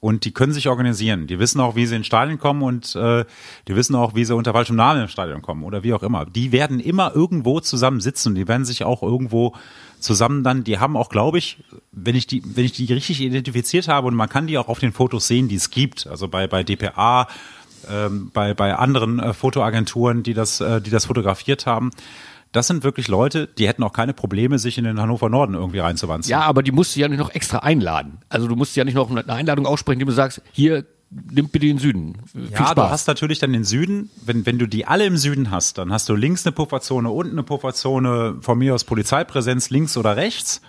Und 0.00 0.24
die 0.24 0.32
können 0.32 0.52
sich 0.52 0.68
organisieren. 0.68 1.26
Die 1.26 1.40
wissen 1.40 1.60
auch, 1.60 1.74
wie 1.74 1.86
sie 1.86 1.96
ins 1.96 2.06
Stadion 2.06 2.38
kommen 2.38 2.62
und 2.62 2.94
äh, 2.94 3.24
die 3.66 3.74
wissen 3.74 3.96
auch, 3.96 4.14
wie 4.14 4.24
sie 4.24 4.34
unter 4.34 4.52
falschem 4.52 4.76
Namen 4.76 5.02
ins 5.02 5.12
Stadion 5.12 5.42
kommen 5.42 5.64
oder 5.64 5.82
wie 5.82 5.92
auch 5.92 6.04
immer. 6.04 6.24
Die 6.24 6.52
werden 6.52 6.78
immer 6.78 7.16
irgendwo 7.16 7.58
zusammen 7.58 8.00
sitzen. 8.00 8.36
Die 8.36 8.46
werden 8.46 8.64
sich 8.64 8.84
auch 8.84 9.02
irgendwo 9.02 9.54
zusammen 9.98 10.44
dann, 10.44 10.62
die 10.62 10.78
haben 10.78 10.96
auch, 10.96 11.08
glaube 11.08 11.38
ich, 11.38 11.64
wenn 11.90 12.14
ich 12.14 12.28
die, 12.28 12.42
wenn 12.44 12.64
ich 12.64 12.72
die 12.72 12.92
richtig 12.92 13.20
identifiziert 13.20 13.88
habe 13.88 14.06
und 14.06 14.14
man 14.14 14.28
kann 14.28 14.46
die 14.46 14.56
auch 14.56 14.68
auf 14.68 14.78
den 14.78 14.92
Fotos 14.92 15.26
sehen, 15.26 15.48
die 15.48 15.56
es 15.56 15.70
gibt. 15.70 16.06
Also 16.06 16.28
bei, 16.28 16.46
bei 16.46 16.62
DPA 16.62 17.26
ähm, 17.90 18.30
bei, 18.32 18.54
bei 18.54 18.74
anderen 18.74 19.18
äh, 19.18 19.32
Fotoagenturen, 19.32 20.22
die 20.22 20.34
das, 20.34 20.60
äh, 20.60 20.80
die 20.80 20.90
das 20.90 21.06
fotografiert 21.06 21.66
haben. 21.66 21.90
Das 22.52 22.66
sind 22.66 22.82
wirklich 22.82 23.08
Leute, 23.08 23.46
die 23.46 23.68
hätten 23.68 23.82
auch 23.82 23.92
keine 23.92 24.14
Probleme, 24.14 24.58
sich 24.58 24.78
in 24.78 24.84
den 24.84 25.00
Hannover 25.00 25.28
Norden 25.28 25.54
irgendwie 25.54 25.80
reinzuwanzen. 25.80 26.30
Ja, 26.30 26.40
aber 26.42 26.62
die 26.62 26.72
musst 26.72 26.96
du 26.96 27.00
ja 27.00 27.08
nicht 27.08 27.18
noch 27.18 27.30
extra 27.34 27.58
einladen. 27.58 28.18
Also 28.30 28.48
du 28.48 28.56
musst 28.56 28.74
ja 28.76 28.84
nicht 28.84 28.94
noch 28.94 29.10
eine 29.10 29.28
Einladung 29.28 29.66
aussprechen, 29.66 29.98
die 29.98 30.04
du 30.06 30.12
sagst, 30.12 30.40
hier, 30.52 30.86
nimm 31.10 31.48
bitte 31.48 31.66
den 31.66 31.78
Süden. 31.78 32.16
Viel 32.32 32.48
Ja, 32.50 32.56
Spaß. 32.68 32.74
du 32.74 32.82
hast 32.82 33.06
natürlich 33.08 33.38
dann 33.38 33.52
den 33.52 33.64
Süden, 33.64 34.10
wenn, 34.24 34.46
wenn 34.46 34.58
du 34.58 34.66
die 34.66 34.86
alle 34.86 35.04
im 35.04 35.16
Süden 35.18 35.50
hast, 35.50 35.76
dann 35.78 35.92
hast 35.92 36.08
du 36.08 36.14
links 36.14 36.46
eine 36.46 36.52
Pufferzone, 36.52 37.10
unten 37.10 37.32
eine 37.32 37.42
Pufferzone, 37.42 38.36
von 38.40 38.58
mir 38.58 38.74
aus 38.74 38.84
Polizeipräsenz 38.84 39.70
links 39.70 39.96
oder 39.96 40.16
rechts. 40.16 40.60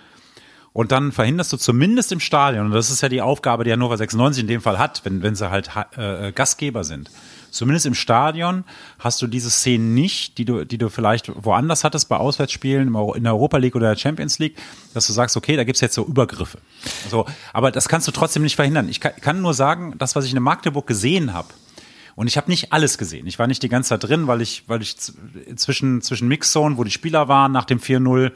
Und 0.72 0.92
dann 0.92 1.10
verhinderst 1.12 1.52
du 1.52 1.56
zumindest 1.56 2.12
im 2.12 2.20
Stadion, 2.20 2.66
und 2.66 2.72
das 2.72 2.90
ist 2.90 3.00
ja 3.00 3.08
die 3.08 3.22
Aufgabe, 3.22 3.64
die 3.64 3.72
Hannover 3.72 3.96
96 3.96 4.42
in 4.42 4.48
dem 4.48 4.60
Fall 4.60 4.78
hat, 4.78 5.00
wenn, 5.04 5.20
wenn 5.22 5.34
sie 5.34 5.50
halt 5.50 5.68
äh, 5.96 6.30
Gastgeber 6.32 6.84
sind. 6.84 7.10
Zumindest 7.50 7.86
im 7.86 7.94
Stadion 7.94 8.64
hast 8.98 9.20
du 9.22 9.26
diese 9.26 9.50
Szenen 9.50 9.94
nicht, 9.94 10.38
die 10.38 10.44
du, 10.44 10.64
die 10.64 10.78
du 10.78 10.88
vielleicht 10.88 11.30
woanders 11.44 11.84
hattest, 11.84 12.08
bei 12.08 12.16
Auswärtsspielen 12.16 12.94
in 13.14 13.24
der 13.24 13.32
Europa 13.32 13.58
League 13.58 13.76
oder 13.76 13.90
der 13.90 13.98
Champions 13.98 14.38
League, 14.38 14.56
dass 14.94 15.06
du 15.06 15.12
sagst, 15.12 15.36
okay, 15.36 15.56
da 15.56 15.64
gibt's 15.64 15.80
jetzt 15.80 15.94
so 15.94 16.04
Übergriffe. 16.04 16.58
So, 17.10 17.26
aber 17.52 17.70
das 17.70 17.88
kannst 17.88 18.08
du 18.08 18.12
trotzdem 18.12 18.42
nicht 18.42 18.56
verhindern. 18.56 18.88
Ich 18.88 19.00
kann, 19.00 19.12
kann 19.20 19.40
nur 19.40 19.54
sagen, 19.54 19.94
das, 19.98 20.16
was 20.16 20.24
ich 20.24 20.34
in 20.34 20.42
Magdeburg 20.42 20.86
gesehen 20.86 21.32
habe, 21.32 21.48
und 22.16 22.26
ich 22.26 22.36
habe 22.36 22.50
nicht 22.50 22.72
alles 22.72 22.98
gesehen. 22.98 23.26
Ich 23.26 23.38
war 23.38 23.46
nicht 23.46 23.62
die 23.62 23.70
ganze 23.70 23.90
Zeit 23.90 24.04
drin, 24.04 24.26
weil 24.26 24.42
ich, 24.42 24.64
weil 24.66 24.82
ich 24.82 24.96
zwischen, 24.98 26.02
zwischen 26.02 26.28
Mixzone, 26.28 26.76
wo 26.76 26.84
die 26.84 26.90
Spieler 26.90 27.28
waren, 27.28 27.50
nach 27.50 27.64
dem 27.64 27.78
4-0 27.78 28.32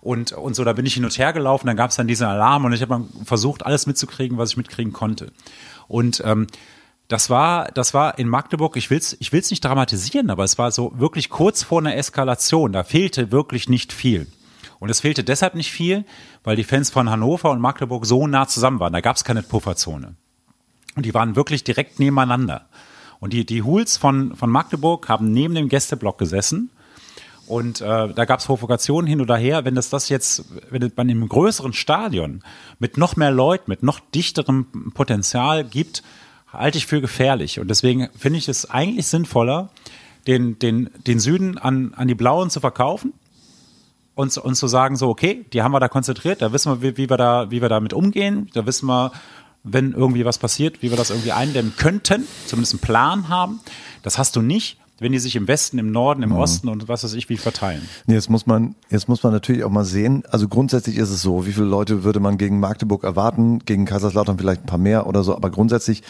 und, 0.00 0.32
und 0.32 0.54
so, 0.54 0.64
da 0.64 0.72
bin 0.72 0.84
ich 0.86 0.94
hin 0.94 1.04
und 1.04 1.16
her 1.16 1.32
gelaufen, 1.32 1.68
dann 1.68 1.76
gab 1.76 1.90
es 1.90 1.96
dann 1.96 2.08
diesen 2.08 2.26
Alarm 2.26 2.64
und 2.64 2.72
ich 2.72 2.82
habe 2.82 3.06
versucht, 3.24 3.64
alles 3.64 3.86
mitzukriegen, 3.86 4.38
was 4.38 4.50
ich 4.50 4.56
mitkriegen 4.56 4.92
konnte. 4.92 5.30
Und 5.86 6.20
ähm, 6.26 6.48
das 7.12 7.28
war, 7.28 7.66
das 7.72 7.92
war 7.92 8.18
in 8.18 8.26
Magdeburg, 8.26 8.76
ich 8.78 8.88
will's, 8.88 9.14
ich 9.20 9.32
will's 9.32 9.50
nicht 9.50 9.62
dramatisieren, 9.62 10.30
aber 10.30 10.44
es 10.44 10.56
war 10.56 10.72
so 10.72 10.92
wirklich 10.96 11.28
kurz 11.28 11.62
vor 11.62 11.80
einer 11.80 11.94
Eskalation. 11.94 12.72
Da 12.72 12.84
fehlte 12.84 13.30
wirklich 13.30 13.68
nicht 13.68 13.92
viel. 13.92 14.26
Und 14.78 14.88
es 14.88 15.00
fehlte 15.00 15.22
deshalb 15.22 15.54
nicht 15.54 15.70
viel, 15.70 16.06
weil 16.42 16.56
die 16.56 16.64
Fans 16.64 16.88
von 16.88 17.10
Hannover 17.10 17.50
und 17.50 17.60
Magdeburg 17.60 18.06
so 18.06 18.26
nah 18.26 18.48
zusammen 18.48 18.80
waren. 18.80 18.94
Da 18.94 19.02
gab 19.02 19.16
es 19.16 19.24
keine 19.24 19.42
Pufferzone. 19.42 20.14
Und 20.96 21.04
die 21.04 21.12
waren 21.12 21.36
wirklich 21.36 21.64
direkt 21.64 22.00
nebeneinander. 22.00 22.66
Und 23.20 23.34
die, 23.34 23.44
die 23.44 23.62
Hools 23.62 23.98
von, 23.98 24.34
von 24.34 24.48
Magdeburg 24.48 25.10
haben 25.10 25.32
neben 25.32 25.54
dem 25.54 25.68
Gästeblock 25.68 26.16
gesessen. 26.16 26.70
Und 27.46 27.82
äh, 27.82 28.14
da 28.14 28.24
gab 28.24 28.40
es 28.40 28.46
Provokationen 28.46 29.06
hin 29.06 29.20
oder 29.20 29.36
her. 29.36 29.66
Wenn 29.66 29.74
das 29.74 29.90
das 29.90 30.08
jetzt, 30.08 30.46
wenn 30.70 30.90
bei 30.90 31.02
einem 31.02 31.28
größeren 31.28 31.74
Stadion 31.74 32.42
mit 32.78 32.96
noch 32.96 33.16
mehr 33.16 33.30
Leuten, 33.30 33.70
mit 33.70 33.82
noch 33.82 34.00
dichterem 34.00 34.92
Potenzial 34.94 35.62
gibt, 35.62 36.02
halte 36.52 36.78
ich 36.78 36.86
für 36.86 37.00
gefährlich. 37.00 37.60
Und 37.60 37.68
deswegen 37.68 38.08
finde 38.16 38.38
ich 38.38 38.48
es 38.48 38.70
eigentlich 38.70 39.06
sinnvoller, 39.06 39.70
den, 40.26 40.58
den, 40.58 40.90
den 41.06 41.18
Süden 41.18 41.58
an, 41.58 41.94
an 41.94 42.08
die 42.08 42.14
Blauen 42.14 42.50
zu 42.50 42.60
verkaufen 42.60 43.12
und, 44.14 44.36
und 44.36 44.54
zu 44.54 44.68
sagen, 44.68 44.96
so, 44.96 45.08
okay, 45.08 45.44
die 45.52 45.62
haben 45.62 45.72
wir 45.72 45.80
da 45.80 45.88
konzentriert, 45.88 46.42
da 46.42 46.52
wissen 46.52 46.70
wir, 46.70 46.82
wie, 46.82 46.96
wie 46.96 47.10
wir 47.10 47.16
da, 47.16 47.50
wie 47.50 47.60
wir 47.62 47.68
damit 47.68 47.92
umgehen, 47.92 48.50
da 48.52 48.66
wissen 48.66 48.86
wir, 48.86 49.12
wenn 49.64 49.92
irgendwie 49.92 50.24
was 50.24 50.38
passiert, 50.38 50.82
wie 50.82 50.90
wir 50.90 50.96
das 50.96 51.10
irgendwie 51.10 51.32
eindämmen 51.32 51.74
könnten, 51.76 52.26
zumindest 52.46 52.74
einen 52.74 52.80
Plan 52.80 53.28
haben. 53.28 53.60
Das 54.02 54.18
hast 54.18 54.34
du 54.34 54.42
nicht, 54.42 54.78
wenn 54.98 55.12
die 55.12 55.18
sich 55.18 55.36
im 55.36 55.48
Westen, 55.48 55.78
im 55.78 55.90
Norden, 55.92 56.22
im 56.22 56.32
Osten 56.32 56.68
und 56.68 56.88
was 56.88 57.04
weiß 57.04 57.14
ich 57.14 57.28
wie 57.28 57.36
verteilen. 57.36 57.88
Nee, 58.06 58.14
Jetzt 58.14 58.30
muss 58.30 58.46
man, 58.46 58.74
jetzt 58.90 59.08
muss 59.08 59.22
man 59.22 59.32
natürlich 59.32 59.64
auch 59.64 59.70
mal 59.70 59.84
sehen. 59.84 60.24
Also 60.30 60.48
grundsätzlich 60.48 60.96
ist 60.96 61.10
es 61.10 61.22
so, 61.22 61.46
wie 61.46 61.52
viele 61.52 61.66
Leute 61.66 62.04
würde 62.04 62.20
man 62.20 62.38
gegen 62.38 62.60
Magdeburg 62.60 63.04
erwarten, 63.04 63.60
gegen 63.60 63.84
Kaiserslautern 63.84 64.38
vielleicht 64.38 64.62
ein 64.62 64.66
paar 64.66 64.78
mehr 64.78 65.06
oder 65.06 65.22
so, 65.22 65.34
aber 65.34 65.50
grundsätzlich 65.50 66.02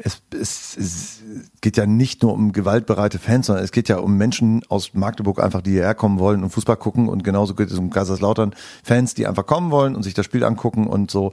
es, 0.00 0.22
es, 0.32 0.76
es 0.76 1.22
geht 1.60 1.76
ja 1.76 1.84
nicht 1.84 2.22
nur 2.22 2.32
um 2.32 2.52
gewaltbereite 2.52 3.18
Fans, 3.18 3.46
sondern 3.46 3.64
es 3.64 3.72
geht 3.72 3.88
ja 3.88 3.98
um 3.98 4.16
Menschen 4.16 4.62
aus 4.68 4.94
Magdeburg 4.94 5.42
einfach, 5.42 5.60
die 5.60 5.72
hierher 5.72 5.94
kommen 5.94 6.20
wollen 6.20 6.44
und 6.44 6.50
Fußball 6.50 6.76
gucken 6.76 7.08
und 7.08 7.24
genauso 7.24 7.54
geht 7.54 7.70
es 7.70 7.78
um 7.78 7.90
Kaiserslautern 7.90 8.54
Fans, 8.84 9.14
die 9.14 9.26
einfach 9.26 9.44
kommen 9.44 9.72
wollen 9.72 9.96
und 9.96 10.04
sich 10.04 10.14
das 10.14 10.24
Spiel 10.24 10.44
angucken 10.44 10.86
und 10.86 11.10
so. 11.10 11.32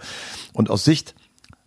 Und 0.54 0.72
aus 0.72 0.84
Sicht 0.84 1.14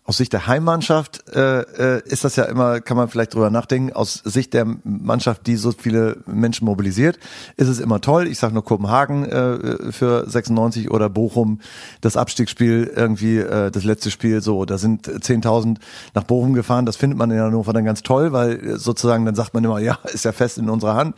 aus 0.09 0.17
Sicht 0.17 0.33
der 0.33 0.47
Heimmannschaft 0.47 1.23
äh, 1.37 1.61
äh, 1.97 2.03
ist 2.07 2.25
das 2.25 2.37
ja 2.37 2.45
immer, 2.45 2.81
kann 2.81 2.97
man 2.97 3.09
vielleicht 3.09 3.35
drüber 3.35 3.51
nachdenken, 3.51 3.93
aus 3.93 4.15
Sicht 4.25 4.55
der 4.55 4.67
Mannschaft, 4.83 5.47
die 5.47 5.57
so 5.57 5.71
viele 5.71 6.17
Menschen 6.25 6.65
mobilisiert, 6.65 7.19
ist 7.59 7.69
es 7.69 7.79
immer 7.79 8.01
toll. 8.01 8.27
Ich 8.27 8.39
sage 8.39 8.55
nur 8.55 8.65
Kopenhagen 8.65 9.27
äh, 9.27 9.93
für 9.93 10.25
96 10.27 10.91
oder 10.91 11.11
Bochum, 11.11 11.61
das 12.01 12.17
Abstiegsspiel 12.17 12.91
irgendwie, 12.97 13.37
äh, 13.37 13.71
das 13.71 13.85
letzte 13.85 14.11
Spiel, 14.11 14.41
so, 14.41 14.65
da 14.65 14.79
sind 14.79 15.07
10.000 15.07 15.77
nach 16.15 16.25
Bochum 16.25 16.55
gefahren, 16.55 16.87
das 16.87 16.97
findet 16.97 17.19
man 17.19 17.31
in 17.31 17.39
Hannover 17.39 17.75
dann 17.75 17.85
ganz 17.85 18.03
toll, 18.03 18.33
weil 18.33 18.79
sozusagen 18.79 19.27
dann 19.27 19.35
sagt 19.35 19.53
man 19.53 19.63
immer, 19.63 19.79
ja, 19.79 19.99
ist 20.15 20.25
ja 20.25 20.33
fest 20.33 20.57
in 20.57 20.71
unserer 20.71 20.95
Hand, 20.95 21.17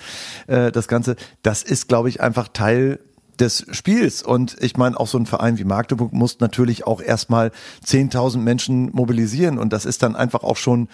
äh, 0.48 0.72
das 0.72 0.88
Ganze. 0.88 1.14
Das 1.42 1.62
ist, 1.62 1.86
glaube 1.86 2.08
ich, 2.08 2.20
einfach 2.20 2.48
Teil 2.48 2.98
des 3.40 3.66
Spiels. 3.70 4.22
Und 4.22 4.56
ich 4.60 4.76
meine, 4.76 4.98
auch 4.98 5.06
so 5.06 5.18
ein 5.18 5.26
Verein 5.26 5.58
wie 5.58 5.64
Magdeburg 5.64 6.12
muss 6.12 6.40
natürlich 6.40 6.86
auch 6.86 7.00
erstmal 7.00 7.50
10.000 7.86 8.38
Menschen 8.38 8.90
mobilisieren. 8.92 9.58
Und 9.58 9.72
das 9.72 9.84
ist 9.84 10.02
dann 10.02 10.14
einfach 10.14 10.42
auch 10.42 10.56
schon, 10.56 10.88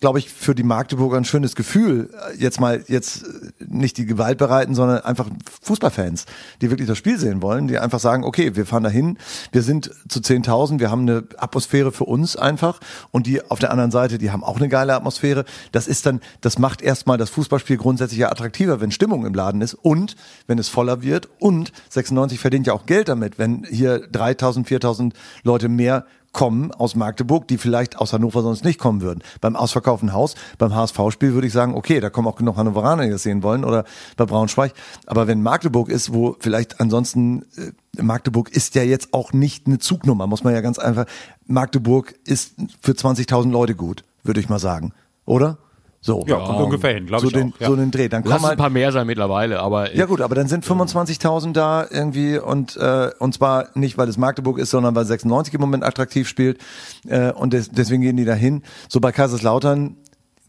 glaube 0.00 0.20
ich, 0.20 0.30
für 0.30 0.54
die 0.54 0.62
Magdeburger 0.62 1.16
ein 1.16 1.24
schönes 1.24 1.56
Gefühl. 1.56 2.10
Jetzt 2.38 2.60
mal, 2.60 2.84
jetzt 2.86 3.24
nicht 3.58 3.96
die 3.98 4.06
Gewaltbereiten, 4.06 4.74
sondern 4.74 5.00
einfach 5.00 5.28
Fußballfans, 5.62 6.26
die 6.60 6.70
wirklich 6.70 6.88
das 6.88 6.98
Spiel 6.98 7.18
sehen 7.18 7.42
wollen, 7.42 7.66
die 7.66 7.78
einfach 7.78 8.00
sagen, 8.00 8.24
okay, 8.24 8.54
wir 8.54 8.66
fahren 8.66 8.84
dahin, 8.84 9.18
wir 9.52 9.62
sind 9.62 9.90
zu 10.08 10.20
10.000, 10.20 10.78
wir 10.78 10.90
haben 10.90 11.02
eine 11.02 11.24
Atmosphäre 11.36 11.92
für 11.92 12.04
uns 12.04 12.36
einfach. 12.36 12.80
Und 13.10 13.26
die 13.26 13.42
auf 13.50 13.58
der 13.58 13.72
anderen 13.72 13.90
Seite, 13.90 14.18
die 14.18 14.30
haben 14.30 14.44
auch 14.44 14.56
eine 14.56 14.68
geile 14.68 14.94
Atmosphäre. 14.94 15.44
Das 15.72 15.88
ist 15.88 16.06
dann, 16.06 16.20
das 16.40 16.58
macht 16.58 16.82
erstmal 16.82 17.18
das 17.18 17.30
Fußballspiel 17.30 17.76
grundsätzlich 17.76 18.20
ja 18.20 18.30
attraktiver, 18.30 18.80
wenn 18.80 18.90
Stimmung 18.90 19.26
im 19.26 19.34
Laden 19.34 19.60
ist 19.60 19.74
und 19.74 20.16
wenn 20.46 20.58
es 20.58 20.68
voller 20.68 21.02
wird 21.02 21.28
und 21.38 21.63
96 21.90 22.38
verdient 22.38 22.66
ja 22.66 22.72
auch 22.72 22.86
Geld 22.86 23.08
damit, 23.08 23.38
wenn 23.38 23.64
hier 23.64 24.06
3000, 24.08 24.66
4000 24.68 25.14
Leute 25.42 25.68
mehr 25.68 26.04
kommen 26.34 26.72
aus 26.72 26.96
Magdeburg, 26.96 27.48
die 27.48 27.56
vielleicht 27.56 27.96
aus 27.96 28.12
Hannover 28.12 28.42
sonst 28.42 28.64
nicht 28.64 28.78
kommen 28.78 29.00
würden. 29.00 29.22
Beim 29.40 29.56
ausverkauften 29.56 30.12
Haus, 30.12 30.34
beim 30.58 30.74
HSV-Spiel 30.74 31.32
würde 31.32 31.46
ich 31.46 31.52
sagen, 31.54 31.74
okay, 31.74 32.00
da 32.00 32.10
kommen 32.10 32.28
auch 32.28 32.36
genug 32.36 32.56
Hannoveraner, 32.56 33.04
die 33.04 33.10
das 33.10 33.22
sehen 33.22 33.42
wollen, 33.42 33.64
oder 33.64 33.84
bei 34.18 34.26
Braunschweig. 34.26 34.74
Aber 35.06 35.26
wenn 35.26 35.42
Magdeburg 35.42 35.88
ist, 35.88 36.12
wo 36.12 36.36
vielleicht 36.40 36.80
ansonsten, 36.80 37.46
äh, 37.56 38.02
Magdeburg 38.02 38.50
ist 38.50 38.74
ja 38.74 38.82
jetzt 38.82 39.14
auch 39.14 39.32
nicht 39.32 39.66
eine 39.66 39.78
Zugnummer, 39.78 40.26
muss 40.26 40.44
man 40.44 40.52
ja 40.52 40.60
ganz 40.60 40.78
einfach, 40.78 41.06
Magdeburg 41.46 42.14
ist 42.24 42.54
für 42.82 42.92
20.000 42.92 43.50
Leute 43.50 43.74
gut, 43.74 44.04
würde 44.24 44.40
ich 44.40 44.48
mal 44.48 44.58
sagen. 44.58 44.92
Oder? 45.24 45.58
So. 46.04 46.22
Ja, 46.26 46.36
kommt 46.36 46.60
ungefähr 46.60 46.92
hin, 46.92 47.06
glaube 47.06 47.22
so 47.22 47.28
ich 47.28 47.32
den, 47.32 47.54
auch. 47.54 47.60
Ja. 47.60 47.66
So 47.68 47.76
den 47.76 47.90
Dreh. 47.90 48.08
Dann 48.10 48.24
Lass 48.24 48.34
kommen 48.34 48.44
ein 48.44 48.48
halt, 48.50 48.58
paar 48.58 48.68
mehr 48.68 48.92
sein 48.92 49.06
mittlerweile, 49.06 49.60
aber 49.60 49.96
ja 49.96 50.04
gut, 50.04 50.20
aber 50.20 50.34
dann 50.34 50.48
sind 50.48 50.62
25.000 50.62 51.54
da 51.54 51.86
irgendwie 51.90 52.36
und 52.36 52.76
äh, 52.76 53.10
und 53.18 53.32
zwar 53.32 53.68
nicht, 53.74 53.96
weil 53.96 54.06
es 54.10 54.18
Magdeburg 54.18 54.58
ist, 54.58 54.68
sondern 54.68 54.94
weil 54.94 55.06
96 55.06 55.54
im 55.54 55.62
Moment 55.62 55.82
attraktiv 55.82 56.28
spielt 56.28 56.58
äh, 57.06 57.32
und 57.32 57.54
des, 57.54 57.70
deswegen 57.70 58.02
gehen 58.02 58.18
die 58.18 58.26
dahin. 58.26 58.64
So 58.86 59.00
bei 59.00 59.12
Kaiserslautern 59.12 59.96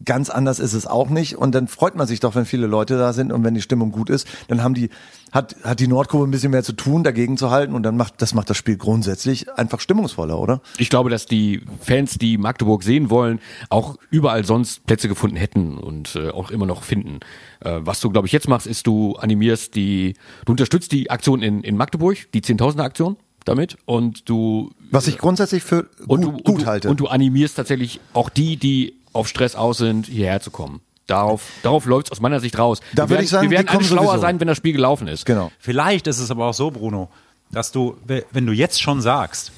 ganz 0.04 0.30
anders 0.30 0.58
ist 0.58 0.74
es 0.74 0.86
auch 0.86 1.08
nicht 1.08 1.36
und 1.36 1.54
dann 1.54 1.68
freut 1.68 1.96
man 1.96 2.06
sich 2.06 2.20
doch, 2.20 2.34
wenn 2.34 2.44
viele 2.44 2.66
Leute 2.66 2.98
da 2.98 3.12
sind 3.12 3.32
und 3.32 3.44
wenn 3.44 3.54
die 3.54 3.62
Stimmung 3.62 3.92
gut 3.92 4.10
ist, 4.10 4.26
dann 4.48 4.62
haben 4.62 4.74
die 4.74 4.90
hat 5.32 5.56
hat 5.64 5.80
die 5.80 5.88
Nordkurve 5.88 6.26
ein 6.26 6.30
bisschen 6.30 6.50
mehr 6.50 6.62
zu 6.62 6.72
tun, 6.72 7.02
dagegen 7.02 7.36
zu 7.36 7.50
halten 7.50 7.74
und 7.74 7.82
dann 7.82 7.96
macht 7.96 8.20
das 8.20 8.34
macht 8.34 8.50
das 8.50 8.56
Spiel 8.56 8.76
grundsätzlich 8.76 9.50
einfach 9.52 9.80
stimmungsvoller, 9.80 10.38
oder? 10.38 10.60
ich 10.78 10.90
glaube, 10.90 11.10
dass 11.10 11.26
die 11.26 11.62
Fans, 11.80 12.18
die 12.18 12.38
Magdeburg 12.38 12.82
sehen 12.82 13.10
wollen, 13.10 13.40
auch 13.70 13.96
überall 14.10 14.44
sonst 14.44 14.86
Plätze 14.86 15.08
gefunden 15.08 15.36
hätten 15.36 15.78
und 15.78 16.16
äh, 16.16 16.30
auch 16.30 16.50
immer 16.50 16.66
noch 16.66 16.82
finden. 16.82 17.20
Äh, 17.60 17.80
was 17.80 18.00
du, 18.00 18.10
glaube 18.10 18.26
ich, 18.26 18.32
jetzt 18.32 18.48
machst, 18.48 18.66
ist, 18.66 18.86
du 18.86 19.16
animierst 19.16 19.74
die, 19.74 20.14
du 20.44 20.52
unterstützt 20.52 20.92
die 20.92 21.10
Aktion 21.10 21.42
in, 21.42 21.62
in 21.62 21.76
Magdeburg, 21.76 22.18
die 22.32 22.42
Zehntausender 22.42 22.84
Aktion 22.84 23.16
damit 23.44 23.78
und 23.86 24.28
du 24.28 24.72
Was 24.90 25.06
ich 25.06 25.18
grundsätzlich 25.18 25.62
für 25.62 25.88
und 26.06 26.22
gut, 26.22 26.24
du, 26.24 26.32
gut 26.32 26.48
und 26.48 26.62
du, 26.62 26.66
halte. 26.66 26.90
Und 26.90 27.00
du 27.00 27.06
animierst 27.06 27.56
tatsächlich 27.56 28.00
auch 28.12 28.28
die, 28.28 28.56
die 28.56 28.94
auf 29.16 29.28
Stress 29.28 29.54
aus 29.56 29.78
sind, 29.78 30.06
hierher 30.06 30.40
zu 30.40 30.50
kommen. 30.50 30.80
Darauf, 31.06 31.42
darauf 31.62 31.86
läuft's 31.86 32.10
aus 32.12 32.20
meiner 32.20 32.40
Sicht 32.40 32.58
raus. 32.58 32.80
Da 32.94 33.04
Wir 33.04 33.10
würde 33.10 33.10
werden- 33.14 33.24
ich 33.24 33.30
sagen, 33.30 33.50
wir 33.50 33.56
werden 33.58 33.68
alle 33.68 33.84
schlauer 33.84 34.06
sowieso. 34.06 34.20
sein, 34.22 34.40
wenn 34.40 34.48
das 34.48 34.56
Spiel 34.56 34.72
gelaufen 34.72 35.06
ist. 35.08 35.24
genau. 35.26 35.50
Vielleicht 35.58 36.06
ist 36.08 36.18
es 36.18 36.30
aber 36.30 36.46
auch 36.46 36.54
so, 36.54 36.70
Bruno, 36.70 37.08
dass 37.52 37.70
du, 37.72 37.96
wenn 38.32 38.46
du 38.46 38.52
jetzt 38.52 38.82
schon 38.82 39.00
sagst, 39.00 39.52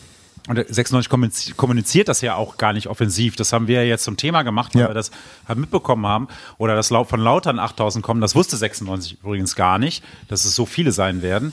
und 0.46 0.56
96 0.56 1.10
kommuniz- 1.10 1.54
kommuniziert 1.56 2.08
das 2.08 2.22
ja 2.22 2.34
auch 2.34 2.56
gar 2.56 2.72
nicht 2.72 2.86
offensiv. 2.86 3.36
Das 3.36 3.52
haben 3.52 3.66
wir 3.66 3.82
ja 3.82 3.88
jetzt 3.88 4.04
zum 4.04 4.16
Thema 4.16 4.44
gemacht, 4.44 4.74
weil 4.74 4.82
Ja. 4.82 4.88
wir 4.88 4.94
das 4.94 5.10
halt 5.46 5.58
mitbekommen 5.58 6.06
haben. 6.06 6.28
Oder 6.56 6.74
dass 6.74 6.88
laut 6.88 7.06
von 7.08 7.20
Lautern 7.20 7.58
8000 7.58 8.02
kommen, 8.02 8.22
das 8.22 8.34
wusste 8.34 8.56
96 8.56 9.18
übrigens 9.22 9.56
gar 9.56 9.78
nicht, 9.78 10.02
dass 10.28 10.46
es 10.46 10.54
so 10.54 10.64
viele 10.64 10.92
sein 10.92 11.20
werden. 11.20 11.52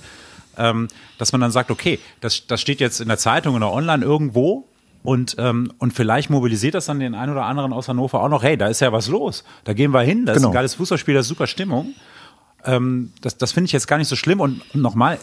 Ähm, 0.58 0.88
dass 1.18 1.34
man 1.34 1.42
dann 1.42 1.52
sagt, 1.52 1.72
okay, 1.72 2.00
das, 2.22 2.48
das 2.48 2.62
steht 2.62 2.80
jetzt 2.80 3.02
in 3.02 3.10
der 3.10 3.18
Zeitung 3.18 3.56
oder 3.56 3.70
online 3.74 4.04
irgendwo. 4.06 4.66
Und, 5.06 5.36
ähm, 5.40 5.72
und 5.78 5.94
vielleicht 5.94 6.30
mobilisiert 6.30 6.74
das 6.74 6.86
dann 6.86 7.00
den 7.00 7.16
einen 7.16 7.32
oder 7.32 7.46
anderen 7.46 7.74
aus 7.74 7.88
Hannover 7.88 8.22
auch 8.24 8.30
noch, 8.30 8.44
hey, 8.44 8.58
da 8.58 8.68
ist 8.68 8.82
ja 8.82 8.92
was 8.92 9.08
los. 9.08 9.44
Da 9.64 9.74
gehen 9.74 9.92
wir 9.92 10.02
hin, 10.02 10.26
da 10.26 10.34
ist 10.34 10.38
Genau. 10.40 10.50
ein 10.50 10.54
geiles 10.54 10.76
Fußballspiel, 10.76 11.14
da 11.14 11.20
ist 11.22 11.28
super 11.28 11.48
Stimmung. 11.48 11.94
Ähm, 12.66 13.12
das 13.22 13.38
das 13.38 13.52
finde 13.52 13.66
ich 13.66 13.72
jetzt 13.72 13.88
gar 13.88 13.98
nicht 13.98 14.08
so 14.08 14.16
schlimm. 14.16 14.40
Und, 14.40 14.62
nochmal, 14.76 15.20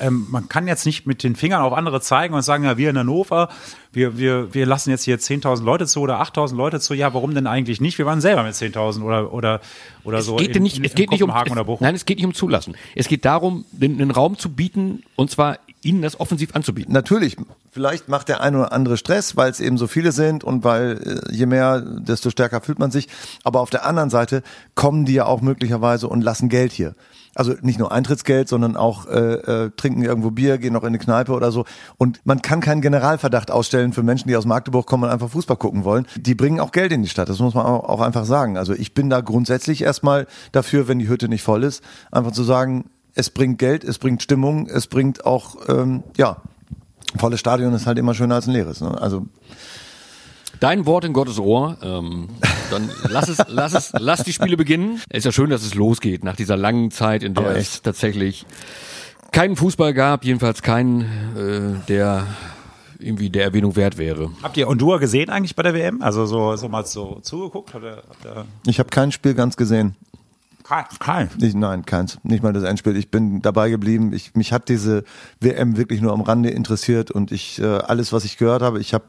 ähm, 0.00 0.26
man 0.30 0.48
kann 0.48 0.66
jetzt 0.68 0.86
nicht 0.86 1.06
mit 1.06 1.22
den 1.22 1.36
Fingern 1.36 1.60
auf 1.60 1.72
andere 1.72 2.00
zeigen 2.00 2.34
und 2.34 2.42
sagen, 2.42 2.64
ja, 2.64 2.76
wir 2.78 2.90
in 2.90 2.98
Hannover, 2.98 3.48
wir, 3.92 4.16
wir, 4.16 4.54
wir 4.54 4.64
lassen 4.64 4.90
jetzt 4.90 5.04
hier 5.04 5.18
10.000 5.18 5.64
Leute 5.64 5.86
zu 5.86 6.00
oder 6.00 6.20
8.000 6.22 6.54
Leute 6.56 6.80
zu. 6.80 6.94
Ja, 6.94 7.14
warum 7.14 7.34
denn 7.34 7.46
eigentlich 7.46 7.80
nicht? 7.80 7.98
Wir 7.98 8.06
waren 8.06 8.20
selber 8.20 8.42
mit 8.44 8.54
10.000 8.54 9.02
oder, 9.02 9.32
oder, 9.32 9.60
oder 10.04 10.22
so. 10.22 10.36
es 10.36 10.42
geht 10.42 10.56
in, 10.56 10.62
nicht, 10.62 10.78
in, 10.78 10.84
es 10.84 10.94
geht 10.94 11.10
nicht 11.10 11.22
um, 11.22 11.30
es, 11.30 11.50
oder 11.50 11.64
Bochum. 11.64 11.84
nein, 11.84 11.94
es 11.94 12.04
geht 12.04 12.18
nicht 12.18 12.26
um 12.26 12.34
Zulassen. 12.34 12.76
Es 12.94 13.08
geht 13.08 13.24
darum, 13.24 13.64
den, 13.72 13.98
den 13.98 14.10
Raum 14.10 14.38
zu 14.38 14.50
bieten 14.50 15.02
und 15.16 15.30
zwar 15.30 15.58
ihnen 15.82 16.02
das 16.02 16.18
offensiv 16.18 16.54
anzubieten. 16.54 16.92
Natürlich, 16.92 17.36
vielleicht 17.70 18.08
macht 18.08 18.28
der 18.28 18.40
eine 18.40 18.58
oder 18.58 18.72
andere 18.72 18.96
Stress, 18.96 19.36
weil 19.36 19.50
es 19.50 19.60
eben 19.60 19.78
so 19.78 19.86
viele 19.86 20.12
sind 20.12 20.44
und 20.44 20.64
weil 20.64 21.22
äh, 21.28 21.34
je 21.34 21.46
mehr, 21.46 21.80
desto 21.80 22.30
stärker 22.30 22.60
fühlt 22.60 22.78
man 22.78 22.90
sich. 22.90 23.08
Aber 23.44 23.60
auf 23.60 23.70
der 23.70 23.86
anderen 23.86 24.10
Seite 24.10 24.42
kommen 24.74 25.04
die 25.04 25.14
ja 25.14 25.26
auch 25.26 25.40
möglicherweise 25.40 26.08
und 26.08 26.22
lassen 26.22 26.48
Geld 26.48 26.72
hier. 26.72 26.94
Also 27.34 27.54
nicht 27.62 27.78
nur 27.78 27.92
Eintrittsgeld, 27.92 28.48
sondern 28.48 28.76
auch 28.76 29.06
äh, 29.06 29.34
äh, 29.34 29.70
trinken 29.76 30.02
irgendwo 30.02 30.32
Bier, 30.32 30.58
gehen 30.58 30.72
noch 30.72 30.82
in 30.82 30.88
eine 30.88 30.98
Kneipe 30.98 31.32
oder 31.32 31.52
so. 31.52 31.66
Und 31.96 32.20
man 32.24 32.42
kann 32.42 32.60
keinen 32.60 32.80
Generalverdacht 32.80 33.52
ausstellen 33.52 33.92
für 33.92 34.02
Menschen, 34.02 34.26
die 34.26 34.36
aus 34.36 34.44
Magdeburg 34.44 34.86
kommen 34.86 35.04
und 35.04 35.10
einfach 35.10 35.30
Fußball 35.30 35.56
gucken 35.56 35.84
wollen. 35.84 36.06
Die 36.16 36.34
bringen 36.34 36.58
auch 36.58 36.72
Geld 36.72 36.90
in 36.90 37.02
die 37.02 37.08
Stadt. 37.08 37.28
Das 37.28 37.38
muss 37.38 37.54
man 37.54 37.64
auch, 37.64 37.88
auch 37.88 38.00
einfach 38.00 38.24
sagen. 38.24 38.56
Also 38.56 38.72
ich 38.72 38.92
bin 38.92 39.08
da 39.08 39.20
grundsätzlich 39.20 39.82
erstmal 39.82 40.26
dafür, 40.50 40.88
wenn 40.88 40.98
die 40.98 41.08
Hütte 41.08 41.28
nicht 41.28 41.44
voll 41.44 41.62
ist, 41.62 41.84
einfach 42.10 42.32
zu 42.32 42.42
sagen, 42.42 42.90
es 43.18 43.30
bringt 43.30 43.58
Geld, 43.58 43.82
es 43.82 43.98
bringt 43.98 44.22
Stimmung, 44.22 44.68
es 44.68 44.86
bringt 44.86 45.26
auch, 45.26 45.56
ähm, 45.68 46.04
ja, 46.16 46.36
volles 47.16 47.40
Stadion 47.40 47.74
ist 47.74 47.86
halt 47.86 47.98
immer 47.98 48.14
schöner 48.14 48.36
als 48.36 48.46
ein 48.46 48.52
leeres. 48.52 48.80
Ne? 48.80 49.00
Also 49.00 49.26
Dein 50.60 50.86
Wort 50.86 51.04
in 51.04 51.12
Gottes 51.12 51.38
Ohr. 51.38 51.76
Ähm, 51.82 52.28
dann 52.70 52.90
lass 53.08 53.28
es, 53.28 53.38
lass 53.48 53.74
es, 53.74 53.92
lass 53.98 54.24
die 54.24 54.32
Spiele 54.32 54.56
beginnen. 54.56 55.00
Es 55.08 55.18
ist 55.18 55.24
ja 55.24 55.32
schön, 55.32 55.50
dass 55.50 55.62
es 55.62 55.74
losgeht 55.74 56.24
nach 56.24 56.36
dieser 56.36 56.56
langen 56.56 56.90
Zeit, 56.90 57.22
in 57.22 57.34
der 57.34 57.56
es 57.56 57.82
tatsächlich 57.82 58.46
keinen 59.30 59.56
Fußball 59.56 59.94
gab, 59.94 60.24
jedenfalls 60.24 60.62
keinen, 60.62 61.02
äh, 61.36 61.86
der 61.86 62.26
irgendwie 62.98 63.30
der 63.30 63.44
Erwähnung 63.44 63.76
wert 63.76 63.98
wäre. 63.98 64.30
Habt 64.42 64.56
ihr 64.56 64.68
Ondua 64.68 64.98
gesehen 64.98 65.30
eigentlich 65.30 65.54
bei 65.54 65.62
der 65.62 65.74
WM? 65.74 66.02
Also 66.02 66.26
so, 66.26 66.56
so 66.56 66.68
mal 66.68 66.84
so 66.86 67.20
zugeguckt? 67.22 67.74
Hat 67.74 67.82
er, 67.82 67.96
hat 67.96 68.24
er 68.24 68.44
ich 68.66 68.80
habe 68.80 68.90
kein 68.90 69.12
Spiel 69.12 69.34
ganz 69.34 69.56
gesehen. 69.56 69.94
Kein, 70.68 70.84
kein. 70.98 71.30
Ich, 71.40 71.54
nein, 71.54 71.86
keins. 71.86 72.18
Nicht 72.22 72.42
mal 72.42 72.52
das 72.52 72.64
Endspiel. 72.64 72.96
Ich 72.96 73.10
bin 73.10 73.40
dabei 73.40 73.70
geblieben. 73.70 74.12
Ich, 74.12 74.34
mich 74.34 74.52
hat 74.52 74.68
diese 74.68 75.04
WM 75.40 75.76
wirklich 75.76 76.02
nur 76.02 76.12
am 76.12 76.20
Rande 76.20 76.50
interessiert 76.50 77.10
und 77.10 77.32
ich 77.32 77.58
äh, 77.60 77.64
alles, 77.64 78.12
was 78.12 78.24
ich 78.24 78.36
gehört 78.36 78.60
habe, 78.60 78.78
ich 78.78 78.92
habe 78.92 79.04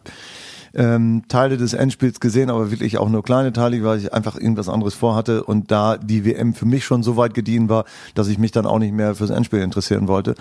ähm, 0.74 1.24
Teile 1.28 1.58
des 1.58 1.74
Endspiels 1.74 2.19
gesehen, 2.19 2.50
aber 2.50 2.72
wirklich 2.72 2.98
auch 2.98 3.10
nur 3.10 3.24
kleine 3.24 3.52
Teile, 3.52 3.84
weil 3.84 4.00
ich 4.00 4.13
einfach 4.13 4.36
irgendwas 4.36 4.69
anderes 4.69 4.93
vorhatte 4.93 5.43
und 5.43 5.72
da 5.72 5.98
die 5.98 6.26
WM 6.26 6.54
für 6.54 6.65
mich 6.65 6.86
schon 6.86 7.04
so 7.04 7.17
weit 7.17 7.34
gediehen 7.34 7.67
war, 7.67 7.86
dass 8.13 8.28
ich 8.28 8.38
mich 8.38 8.52
dann 8.52 8.65
auch 8.65 8.80
nicht 8.80 8.93
mehr 8.93 9.15
fürs 9.15 9.32
Endspiel 9.32 9.60
interessieren 9.60 10.08
wollte. 10.08 10.36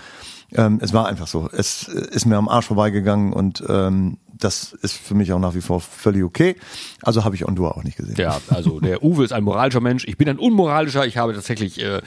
Ähm, 0.53 0.79
es 0.81 0.93
war 0.93 1.07
einfach 1.07 1.27
so. 1.27 1.49
Es 1.51 1.87
äh, 1.87 2.07
ist 2.11 2.25
mir 2.25 2.37
am 2.37 2.47
Arsch 2.47 2.67
vorbeigegangen 2.67 3.33
und 3.33 3.63
ähm, 3.67 4.17
das 4.39 4.73
ist 4.73 4.97
für 4.97 5.15
mich 5.15 5.31
auch 5.33 5.39
nach 5.39 5.53
wie 5.53 5.61
vor 5.61 5.81
völlig 5.81 6.23
okay. 6.23 6.55
Also 7.01 7.23
habe 7.23 7.35
ich 7.35 7.45
Ondua 7.45 7.71
auch 7.71 7.83
nicht 7.83 7.97
gesehen. 7.97 8.15
Ja, 8.17 8.39
also 8.49 8.79
der 8.79 9.03
Uwe 9.03 9.25
ist 9.25 9.33
ein 9.33 9.43
moralischer 9.43 9.81
Mensch. 9.81 10.05
Ich 10.07 10.17
bin 10.17 10.29
ein 10.29 10.39
unmoralischer. 10.39 11.05
Ich 11.05 11.17
habe 11.17 11.33
tatsächlich 11.33 11.81
äh, 11.81 12.01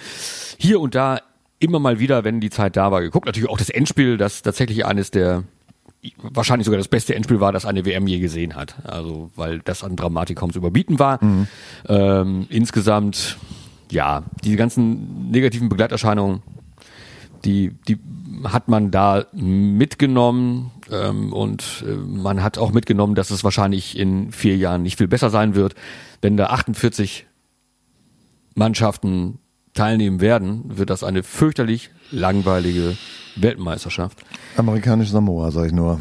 hier 0.57 0.81
und 0.81 0.95
da 0.95 1.21
immer 1.59 1.79
mal 1.79 1.99
wieder, 2.01 2.25
wenn 2.25 2.41
die 2.41 2.51
Zeit 2.51 2.77
da 2.77 2.91
war, 2.91 3.03
geguckt. 3.03 3.27
Natürlich 3.27 3.51
auch 3.51 3.59
das 3.59 3.71
Endspiel, 3.71 4.17
das 4.17 4.43
tatsächlich 4.43 4.85
eines 4.87 5.11
der 5.11 5.45
wahrscheinlich 6.21 6.65
sogar 6.65 6.79
das 6.79 6.89
beste 6.89 7.15
Endspiel 7.15 7.39
war, 7.39 7.53
das 7.53 7.65
eine 7.65 7.85
WM 7.85 8.07
je 8.09 8.19
gesehen 8.19 8.57
hat. 8.57 8.75
Also 8.85 9.31
weil 9.37 9.61
das 9.61 9.85
an 9.85 9.95
Dramatik 9.95 10.39
kaum 10.39 10.53
zu 10.53 10.59
überbieten 10.59 10.99
war. 10.99 11.21
Ähm, 11.89 12.47
insgesamt, 12.49 13.37
ja, 13.91 14.25
diese 14.43 14.57
ganzen 14.57 15.31
negativen 15.31 15.69
Begleiterscheinungen, 15.69 16.43
die, 17.45 17.73
die 17.87 17.99
hat 18.45 18.69
man 18.69 18.91
da 18.91 19.27
mitgenommen 19.33 20.71
ähm, 20.93 21.33
und 21.33 21.85
äh, 21.87 21.93
man 21.95 22.43
hat 22.43 22.59
auch 22.59 22.73
mitgenommen, 22.73 23.15
dass 23.15 23.31
es 23.31 23.43
wahrscheinlich 23.45 23.99
in 23.99 24.31
vier 24.33 24.57
Jahren 24.57 24.83
nicht 24.83 24.99
viel 24.99 25.09
besser 25.09 25.31
sein 25.31 25.55
wird, 25.55 25.75
wenn 26.21 26.37
da 26.37 26.47
48 26.47 27.27
Mannschaften 28.55 29.39
teilnehmen 29.75 30.21
werden, 30.21 30.65
wird 30.77 30.91
das 30.91 31.03
eine 31.03 31.23
fürchterlich 31.23 31.91
langweilige 32.11 32.97
Weltmeisterschaft. 33.37 34.23
Amerikanisch 34.57 35.09
Samoa, 35.09 35.51
sag 35.51 35.67
ich 35.67 35.73
nur. 35.73 36.01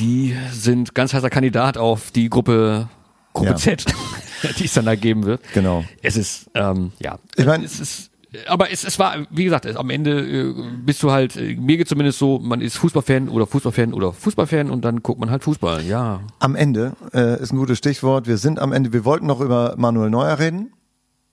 Die 0.00 0.34
sind 0.52 0.94
ganz 0.94 1.14
heißer 1.14 1.30
Kandidat 1.30 1.78
auf 1.78 2.10
die 2.10 2.28
Gruppe 2.28 2.88
Gruppe 3.34 3.50
Ja. 3.50 3.56
Z, 3.56 3.84
die 4.58 4.64
es 4.64 4.72
dann 4.74 4.86
da 4.86 4.96
geben 4.96 5.24
wird. 5.24 5.40
Genau. 5.54 5.84
Es 6.02 6.16
ist, 6.16 6.50
ähm, 6.54 6.90
ja. 6.98 7.18
Ich 7.36 7.46
mein- 7.46 7.62
es 7.62 7.78
ist, 7.78 8.10
aber 8.46 8.70
es, 8.70 8.84
es 8.84 8.98
war, 8.98 9.26
wie 9.30 9.44
gesagt, 9.44 9.64
es, 9.64 9.76
am 9.76 9.90
Ende 9.90 10.20
äh, 10.20 10.54
bist 10.84 11.02
du 11.02 11.10
halt, 11.10 11.36
äh, 11.36 11.56
mir 11.56 11.76
geht 11.76 11.88
zumindest 11.88 12.18
so, 12.18 12.38
man 12.38 12.60
ist 12.60 12.76
Fußballfan 12.76 13.28
oder 13.28 13.46
Fußballfan 13.46 13.92
oder 13.92 14.12
Fußballfan 14.12 14.70
und 14.70 14.84
dann 14.84 15.02
guckt 15.02 15.20
man 15.20 15.30
halt 15.30 15.44
Fußball, 15.44 15.84
ja. 15.84 16.20
Am 16.38 16.54
Ende 16.54 16.92
äh, 17.12 17.40
ist 17.40 17.52
ein 17.52 17.58
gutes 17.58 17.78
Stichwort. 17.78 18.26
Wir 18.26 18.38
sind 18.38 18.58
am 18.58 18.72
Ende. 18.72 18.92
Wir 18.92 19.04
wollten 19.04 19.26
noch 19.26 19.40
über 19.40 19.74
Manuel 19.76 20.10
Neuer 20.10 20.38
reden. 20.38 20.72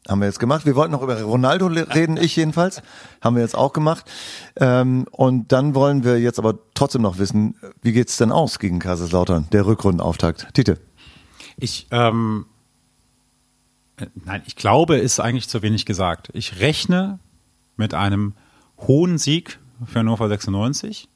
Haben 0.08 0.22
wir 0.22 0.28
jetzt 0.28 0.40
gemacht. 0.40 0.66
Wir 0.66 0.76
wollten 0.76 0.92
noch 0.92 1.02
über 1.02 1.20
Ronaldo 1.20 1.66
reden, 1.66 2.18
ich 2.18 2.36
jedenfalls. 2.36 2.84
Haben 3.22 3.38
wir 3.38 3.42
jetzt 3.42 3.56
auch 3.56 3.74
gemacht. 3.74 4.06
Ähm, 4.56 5.08
und 5.12 5.52
dann 5.52 5.74
wollen 5.74 6.04
wir 6.04 6.20
jetzt 6.20 6.38
aber 6.38 6.60
trotzdem 6.76 7.02
noch 7.02 7.18
wissen, 7.18 7.56
wie 7.82 7.92
geht's 7.92 8.18
denn 8.18 8.32
aus 8.32 8.60
gegen 8.60 8.78
Kaiserslautern, 8.78 9.48
der 9.52 9.66
Rückrundenauftakt? 9.66 10.54
Tite. 10.54 10.80
Ich, 11.58 11.88
ähm, 11.90 12.46
äh, 12.46 12.55
nein, 14.26 14.42
ich 14.46 14.56
glaube, 14.56 14.98
ist 14.98 15.20
eigentlich 15.20 15.48
zu 15.50 15.62
wenig 15.62 15.86
gesagt. 15.86 16.30
Ich 16.34 16.60
rechne 16.60 17.20
mit 17.78 17.94
einem 17.94 18.34
hohen 18.78 19.18
Sieg 19.18 19.60
für 19.86 20.00
Hannover 20.00 20.28
96, 20.30 21.08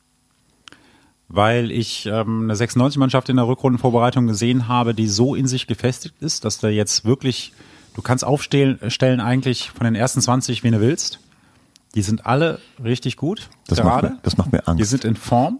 weil 1.28 1.72
ich 1.72 2.06
ähm, 2.08 2.44
eine 2.44 2.56
96-Mannschaft 2.56 3.30
in 3.30 3.36
der 3.38 3.48
Rückrundenvorbereitung 3.48 4.28
gesehen 4.28 4.68
habe, 4.68 4.94
die 4.94 5.08
so 5.08 5.36
in 5.36 5.48
sich 5.48 5.68
gefestigt 5.68 6.16
ist, 6.22 6.44
dass 6.46 6.58
da 6.58 6.70
jetzt 6.70 7.06
wirklich, 7.06 7.54
du 7.96 8.02
kannst 8.02 8.24
aufstellen 8.26 8.80
stellen 8.90 9.20
eigentlich 9.20 9.70
von 9.72 9.86
den 9.86 9.96
ersten 9.96 10.22
20, 10.22 10.64
wen 10.64 10.74
du 10.74 10.80
willst. 10.82 11.20
Die 11.96 12.02
sind 12.02 12.26
alle 12.26 12.60
richtig 12.84 13.16
gut. 13.18 13.50
Das 13.68 13.80
macht 13.84 14.02
gerade. 14.02 14.10
mir- 14.16 14.20
das 14.24 14.38
macht 14.38 14.52
mir 14.52 14.68
Angst. 14.68 14.80
Die 14.80 14.86
sind 14.86 15.06
in 15.06 15.16
Form. 15.16 15.60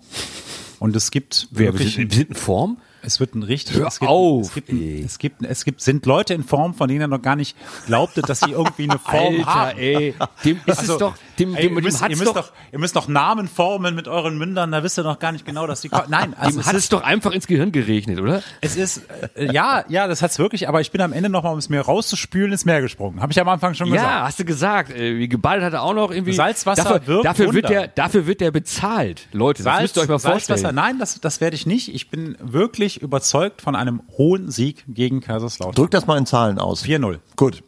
Und 0.80 0.96
es 0.96 1.12
gibt 1.12 1.48
Wer, 1.52 1.74
wirklich 1.74 1.98
wir 1.98 2.10
sind 2.10 2.30
in 2.30 2.36
Form? 2.36 2.78
Es 3.02 3.20
wird 3.20 3.36
ein 3.36 3.44
richtig. 3.44 3.78
Hör 3.78 3.88
es 3.88 4.00
gibt, 4.00 4.10
auf, 4.10 4.48
Es 4.48 4.54
gibt, 4.54 4.70
ey. 4.70 5.04
es 5.06 5.18
gibt, 5.20 5.42
es 5.44 5.66
gibt, 5.66 5.82
sind 5.82 6.06
Leute 6.06 6.34
in 6.34 6.44
Form, 6.44 6.74
von 6.74 6.88
denen 6.88 7.02
er 7.02 7.08
noch 7.08 7.22
gar 7.22 7.36
nicht 7.36 7.56
glaubte, 7.86 8.22
dass 8.22 8.40
sie 8.42 8.52
irgendwie 8.52 8.84
eine 8.90 9.00
Form 9.04 9.36
Alter, 9.40 9.46
haben. 9.46 9.80
ey, 9.80 10.14
dem 10.44 10.60
ist 10.66 10.80
Also, 10.80 10.94
es 10.94 11.00
doch, 11.00 11.16
dem, 11.40 11.56
ey, 11.56 11.64
dem, 11.64 11.72
ihr, 11.72 11.76
dem 11.76 11.84
müsst, 11.84 12.02
hat's 12.02 12.12
ihr, 12.12 12.18
müsst 12.18 12.30
doch, 12.36 12.48
doch, 12.48 12.52
ihr 12.72 12.80
müsst 12.80 12.96
doch 12.96 13.08
Namen 13.08 13.48
formen 13.48 13.96
mit 13.96 14.08
euren 14.08 14.38
Mündern, 14.38 14.72
da 14.72 14.84
wisst 14.84 14.98
ihr 15.00 15.04
noch 15.04 15.20
gar 15.20 15.32
nicht 15.32 15.46
genau, 15.46 15.68
dass 15.68 15.82
die. 15.82 15.90
Nein, 16.10 16.34
also 16.38 16.52
dem 16.58 16.60
es 16.62 16.68
hat 16.68 16.76
es 16.76 16.90
doch 16.90 17.02
einfach 17.04 17.32
ins 17.32 17.48
Gehirn 17.48 17.72
geregnet, 17.72 18.20
oder? 18.20 18.42
es 18.62 18.76
ist, 18.76 19.04
äh, 19.36 19.52
ja, 19.52 19.84
ja, 19.90 20.08
das 20.08 20.22
hat's 20.22 20.40
wirklich, 20.40 20.68
aber 20.68 20.82
ich 20.82 20.92
bin 20.92 21.02
am 21.02 21.14
Ende 21.14 21.30
nochmal, 21.30 21.54
um 21.54 21.60
es 21.60 21.70
mir 21.70 21.82
rauszuspülen, 21.82 22.52
ins 22.52 22.66
Meer 22.66 22.82
gesprungen. 22.82 23.22
Habe 23.22 23.32
ich 23.32 23.40
am 23.40 23.48
Anfang 23.50 23.74
schon 23.74 23.88
Ja, 23.88 23.94
gesagt. 23.96 24.24
hast 24.24 24.40
du 24.40 24.46
gesagt. 24.46 24.92
Äh, 24.92 25.18
Wie 25.18 25.28
geballt 25.30 25.64
hat 25.64 25.74
er 25.74 25.84
auch 25.84 25.94
noch 25.94 26.12
irgendwie. 26.12 26.34
Salzwasser 26.34 26.84
dafür, 26.84 27.08
wirkt 27.08 27.26
dafür 27.26 27.54
wird 27.54 27.70
der, 27.70 27.88
dafür 27.88 28.28
wird 28.28 28.42
der 28.42 28.52
bezahlt. 28.52 29.28
Leute, 29.32 29.64
das 29.64 29.82
müsst 29.82 29.98
ihr 29.98 30.02
euch 30.04 30.08
mal 30.10 30.20
Salzwasser, 30.20 30.48
vorstellen. 30.54 30.76
nein, 30.76 31.00
das, 31.00 31.20
das 31.22 31.42
werde 31.42 31.56
ich 31.56 31.66
nicht. 31.66 31.94
Ich 31.94 32.10
bin 32.10 32.36
wirklich 32.40 32.89
überzeugt 32.98 33.62
von 33.62 33.76
einem 33.76 34.02
hohen 34.18 34.52
Sieg 34.52 34.84
gegen 34.88 35.22
Kaiserslautern. 35.22 35.76
Drück 35.76 35.92
das 35.92 36.08
mal 36.08 36.18
in 36.18 36.26
Zahlen 36.26 36.60
aus. 36.60 36.84
4-0. 36.84 37.20
Gut. 37.36 37.64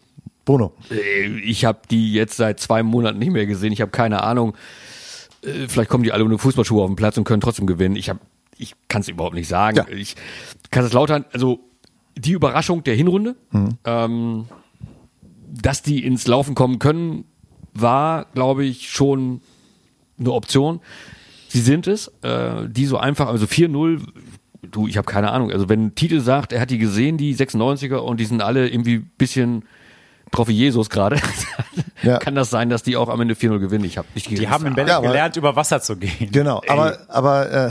Bruno. 0.46 0.74
Äh, 0.90 1.28
Ich 1.40 1.66
habe 1.66 1.80
die 1.90 2.14
jetzt 2.14 2.36
seit 2.38 2.60
zwei 2.60 2.84
Monaten 2.84 3.20
nicht 3.20 3.32
mehr 3.32 3.46
gesehen. 3.46 3.72
Ich 3.72 3.82
habe 3.82 3.92
keine 3.92 4.24
Ahnung. 4.24 4.56
Äh, 5.44 5.68
Vielleicht 5.68 5.90
kommen 5.90 6.04
die 6.04 6.12
alle 6.12 6.26
ohne 6.26 6.38
Fußballschuhe 6.38 6.82
auf 6.84 6.90
den 6.90 6.96
Platz 6.96 7.18
und 7.18 7.24
können 7.24 7.42
trotzdem 7.42 7.68
gewinnen. 7.68 7.96
Ich 7.96 8.10
habe, 8.10 8.20
ich 8.58 8.76
kann 8.88 9.02
es 9.02 9.08
überhaupt 9.08 9.36
nicht 9.36 9.48
sagen. 9.48 9.78
Ja. 9.78 9.88
Ich 9.90 10.16
Kaiserslautern, 10.72 11.26
also 11.32 11.60
die 12.18 12.32
Überraschung 12.32 12.84
der 12.84 12.96
Hinrunde, 12.96 13.36
Mhm. 13.52 13.70
ähm, 13.86 14.46
dass 15.54 15.82
die 15.82 16.04
ins 16.06 16.28
Laufen 16.28 16.56
kommen 16.56 16.80
können, 16.80 17.26
war, 17.74 18.26
glaube 18.34 18.66
ich, 18.66 18.90
schon 18.90 19.42
eine 20.20 20.32
Option. 20.32 20.80
Sie 21.50 21.60
sind 21.62 21.88
es, 21.88 22.08
äh, 22.22 22.68
die 22.70 22.86
so 22.86 22.98
einfach, 22.98 23.28
also 23.28 23.46
4-0, 23.46 24.02
du, 24.62 24.88
ich 24.88 24.98
habe 24.98 25.06
keine 25.06 25.32
Ahnung. 25.32 25.52
Also 25.52 25.70
wenn 25.70 25.96
Titel 25.96 26.20
sagt, 26.20 26.54
er 26.54 26.62
hat 26.62 26.70
die 26.70 26.78
gesehen, 26.78 27.18
die 27.18 27.36
96er, 27.36 27.98
und 27.98 28.20
die 28.20 28.26
sind 28.26 28.42
alle 28.42 28.70
irgendwie 28.70 29.00
bisschen 29.00 29.64
wie 30.46 30.54
Jesus 30.54 30.90
gerade, 30.90 31.18
Ja. 32.04 32.18
kann 32.18 32.34
das 32.34 32.50
sein, 32.50 32.70
dass 32.70 32.82
die 32.82 32.98
auch 32.98 33.10
am 33.10 33.22
Ende 33.22 33.36
4-0 33.36 33.60
gewinnen. 33.60 33.86
Ich 33.86 33.98
habe 33.98 34.08
nicht 34.16 34.30
Die 34.32 34.50
haben 34.50 34.66
in 34.66 34.74
Berlin 34.74 35.02
gelernt, 35.04 35.36
über 35.36 35.56
Wasser 35.56 35.82
zu 35.82 35.98
gehen. 35.98 36.32
Genau, 36.32 36.62
aber, 36.68 36.98
aber, 37.10 37.52
äh, 37.52 37.70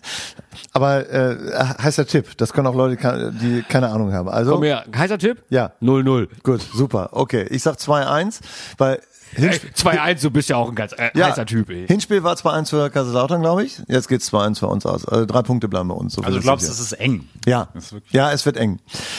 aber 0.72 1.08
äh, 1.08 1.36
heißer 1.80 2.06
Tipp. 2.06 2.36
Das 2.38 2.52
können 2.52 2.66
auch 2.66 2.74
Leute, 2.74 3.32
die 3.40 3.62
keine 3.68 3.90
Ahnung 3.90 4.12
haben. 4.12 4.28
Also 4.28 4.54
Komm 4.54 4.64
her, 4.64 4.84
heißer 4.96 5.18
Tipp? 5.18 5.44
Ja. 5.48 5.72
0-0. 5.80 6.28
Gut, 6.42 6.60
super. 6.74 7.10
Okay, 7.12 7.46
ich 7.50 7.62
sag 7.62 7.76
2-1, 7.76 8.40
weil 8.78 9.00
2-1, 9.36 10.22
du 10.22 10.30
bist 10.30 10.48
ja 10.48 10.56
auch 10.56 10.68
ein 10.68 10.74
ganz 10.74 10.92
äh, 10.92 11.10
heißer 11.16 11.46
Typ, 11.46 11.70
ey. 11.70 11.86
Hinspiel 11.86 12.22
war 12.22 12.34
2-1 12.34 12.70
für 12.70 12.90
Kaiserslautern, 12.90 13.40
glaube 13.40 13.64
ich. 13.64 13.80
Jetzt 13.88 14.08
geht's 14.08 14.32
2-1 14.32 14.58
für 14.58 14.66
uns 14.68 14.86
aus. 14.86 15.06
Also 15.06 15.26
drei 15.26 15.42
Punkte 15.42 15.68
bleiben 15.68 15.88
bei 15.88 15.94
uns. 15.94 16.14
So 16.14 16.22
Also 16.22 16.38
du 16.38 16.42
glaubst, 16.42 16.68
es 16.68 16.78
ist 16.78 16.92
eng. 16.92 17.28
Ja, 17.46 17.68
ist 17.74 17.94
ja, 18.10 18.30
es 18.32 18.44
wird 18.46 18.56
eng. 18.56 18.78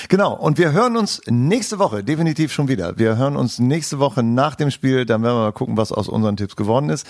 Genau. 0.09 0.33
Und 0.33 0.57
wir 0.57 0.71
hören 0.71 0.97
uns 0.97 1.21
nächste 1.27 1.79
Woche 1.79 2.03
definitiv 2.03 2.53
schon 2.53 2.67
wieder. 2.67 2.97
Wir 2.97 3.17
hören 3.17 3.35
uns 3.35 3.59
nächste 3.59 3.99
Woche 3.99 4.23
nach 4.23 4.55
dem 4.55 4.71
Spiel. 4.71 5.05
Dann 5.05 5.23
werden 5.23 5.35
wir 5.35 5.41
mal 5.41 5.51
gucken, 5.51 5.77
was 5.77 5.91
aus 5.91 6.07
unseren 6.07 6.37
Tipps 6.37 6.55
geworden 6.55 6.89
ist. 6.89 7.07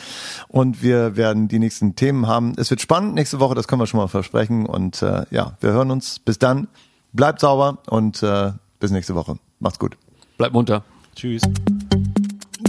Und 0.47 0.82
wir 0.82 1.16
werden 1.16 1.47
die 1.47 1.60
nächsten 1.60 1.95
Themen 1.95 2.28
haben. 2.28 2.54
Es 2.58 2.70
wird 2.70 2.82
spannend 2.82 3.16
nächste 3.16 3.39
Woche. 3.39 3.56
Das 3.56 3.68
können 3.68 3.82
wir 3.82 3.88
schon 3.88 3.99
mal 3.99 4.08
versprechen. 4.08 4.66
Und 4.66 5.01
äh, 5.01 5.26
ja, 5.30 5.58
wir 5.60 5.72
hören 5.72 5.91
uns. 5.91 6.20
Bis 6.20 6.39
dann. 6.39 6.68
Bleibt 7.12 7.41
sauber 7.41 7.78
und 7.88 8.24
äh, 8.24 8.54
bis 8.80 8.91
nächste 8.91 9.14
Woche. 9.14 9.38
Macht's 9.60 9.78
gut. 9.78 9.97
Bleib 10.38 10.54
munter. 10.54 10.84
Tschüss. 11.16 11.43